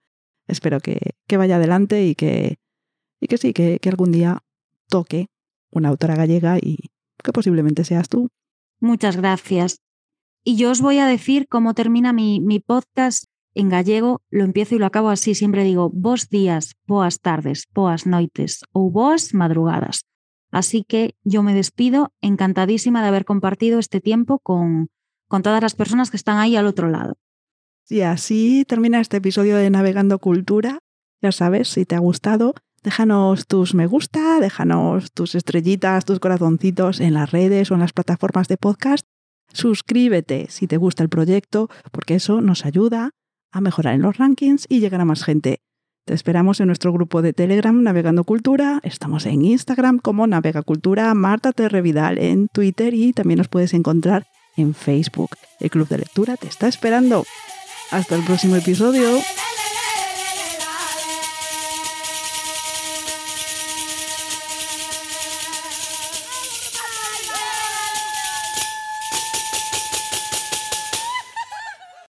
espero 0.48 0.80
que, 0.82 1.00
que 1.28 1.38
vaya 1.38 1.56
adelante 1.56 2.06
y 2.06 2.14
que, 2.14 2.60
y 3.20 3.26
que 3.26 3.40
sí, 3.40 3.54
que, 3.54 3.80
que 3.80 3.90
algún 3.90 4.12
día 4.12 4.44
toque 4.88 5.30
una 5.72 5.90
autora 5.90 6.16
gallega 6.16 6.60
y 6.62 6.92
que 7.24 7.34
posiblemente 7.34 7.84
seas 7.86 8.08
tú. 8.08 8.30
Muchas 8.80 9.18
gracias. 9.18 9.80
Y 10.44 10.58
yo 10.58 10.70
os 10.70 10.82
voy 10.82 11.00
a 11.00 11.08
decir 11.08 11.48
cómo 11.48 11.74
termina 11.74 12.14
mi, 12.14 12.40
mi 12.40 12.60
podcast 12.60 13.26
en 13.54 13.70
gallego 13.70 14.22
lo 14.30 14.44
empiezo 14.44 14.76
y 14.76 14.80
lo 14.80 14.86
acabo 14.86 15.10
así, 15.10 15.36
siempre 15.36 15.64
digo 15.64 15.90
vos 15.94 16.30
días, 16.30 16.76
boas 16.88 17.20
tardes, 17.20 17.68
boas 17.74 18.06
noites 18.06 18.64
ou 18.72 18.92
boas 18.92 19.34
madrugadas. 19.34 20.06
Así 20.52 20.84
que 20.84 21.16
yo 21.24 21.44
me 21.44 21.54
despido 21.54 22.12
encantadísima 22.22 23.02
de 23.02 23.08
haber 23.08 23.26
compartido 23.26 23.80
este 23.80 24.02
tiempo 24.02 24.40
con, 24.40 24.90
con 25.28 25.44
todas 25.44 25.62
las 25.62 25.76
personas 25.76 26.12
que 26.12 26.18
están 26.18 26.38
ahí 26.38 26.56
al 26.56 26.68
otro 26.68 26.90
lado. 26.90 27.16
Y 27.90 28.02
así 28.02 28.66
termina 28.68 29.00
este 29.00 29.18
episodio 29.18 29.58
de 29.58 29.70
Navegando 29.70 30.20
Cultura. 30.20 30.80
Ya 31.22 31.32
sabes, 31.32 31.70
si 31.70 31.86
te 31.86 31.96
ha 31.96 32.00
gustado, 32.00 32.54
déjanos 32.84 33.48
tus 33.48 33.74
me 33.76 33.88
gusta, 33.88 34.40
déjanos 34.40 35.12
tus 35.12 35.36
estrellitas, 35.36 36.06
tus 36.06 36.20
corazoncitos 36.20 37.00
en 37.00 37.14
las 37.14 37.32
redes 37.32 37.72
o 37.72 37.76
en 37.76 37.82
las 37.82 37.94
plataformas 37.94 38.48
de 38.48 38.58
podcast. 38.58 39.06
Suscríbete 39.54 40.48
si 40.50 40.68
te 40.68 40.78
gusta 40.78 41.04
el 41.04 41.10
proyecto, 41.10 41.70
porque 41.92 42.16
eso 42.16 42.42
nos 42.42 42.66
ayuda 42.66 43.12
a 43.52 43.62
mejorar 43.62 43.96
en 43.96 44.02
los 44.02 44.18
rankings 44.18 44.66
y 44.70 44.80
llegar 44.80 45.02
a 45.02 45.06
más 45.06 45.24
gente. 45.24 45.62
Te 46.06 46.16
esperamos 46.16 46.60
en 46.60 46.68
nuestro 46.68 46.92
grupo 46.92 47.22
de 47.22 47.34
Telegram 47.34 47.82
Navegando 47.82 48.24
Cultura. 48.24 48.80
Estamos 48.84 49.26
en 49.28 49.46
Instagram 49.46 50.00
como 50.00 50.26
Navega 50.26 50.64
Cultura, 50.64 51.14
Marta 51.14 51.52
Terrevidal 51.52 52.18
en 52.18 52.48
Twitter 52.48 52.94
y 52.94 53.14
también 53.14 53.38
nos 53.38 53.48
puedes 53.48 53.74
encontrar 53.74 54.26
en 54.58 54.74
Facebook. 54.74 55.32
El 55.60 55.70
Club 55.70 55.88
de 55.88 56.00
Lectura 56.00 56.38
te 56.38 56.48
está 56.48 56.68
esperando. 56.68 57.24
Hasta 57.92 58.16
el 58.16 58.24
próximo 58.24 58.56
episodio. 58.56 59.20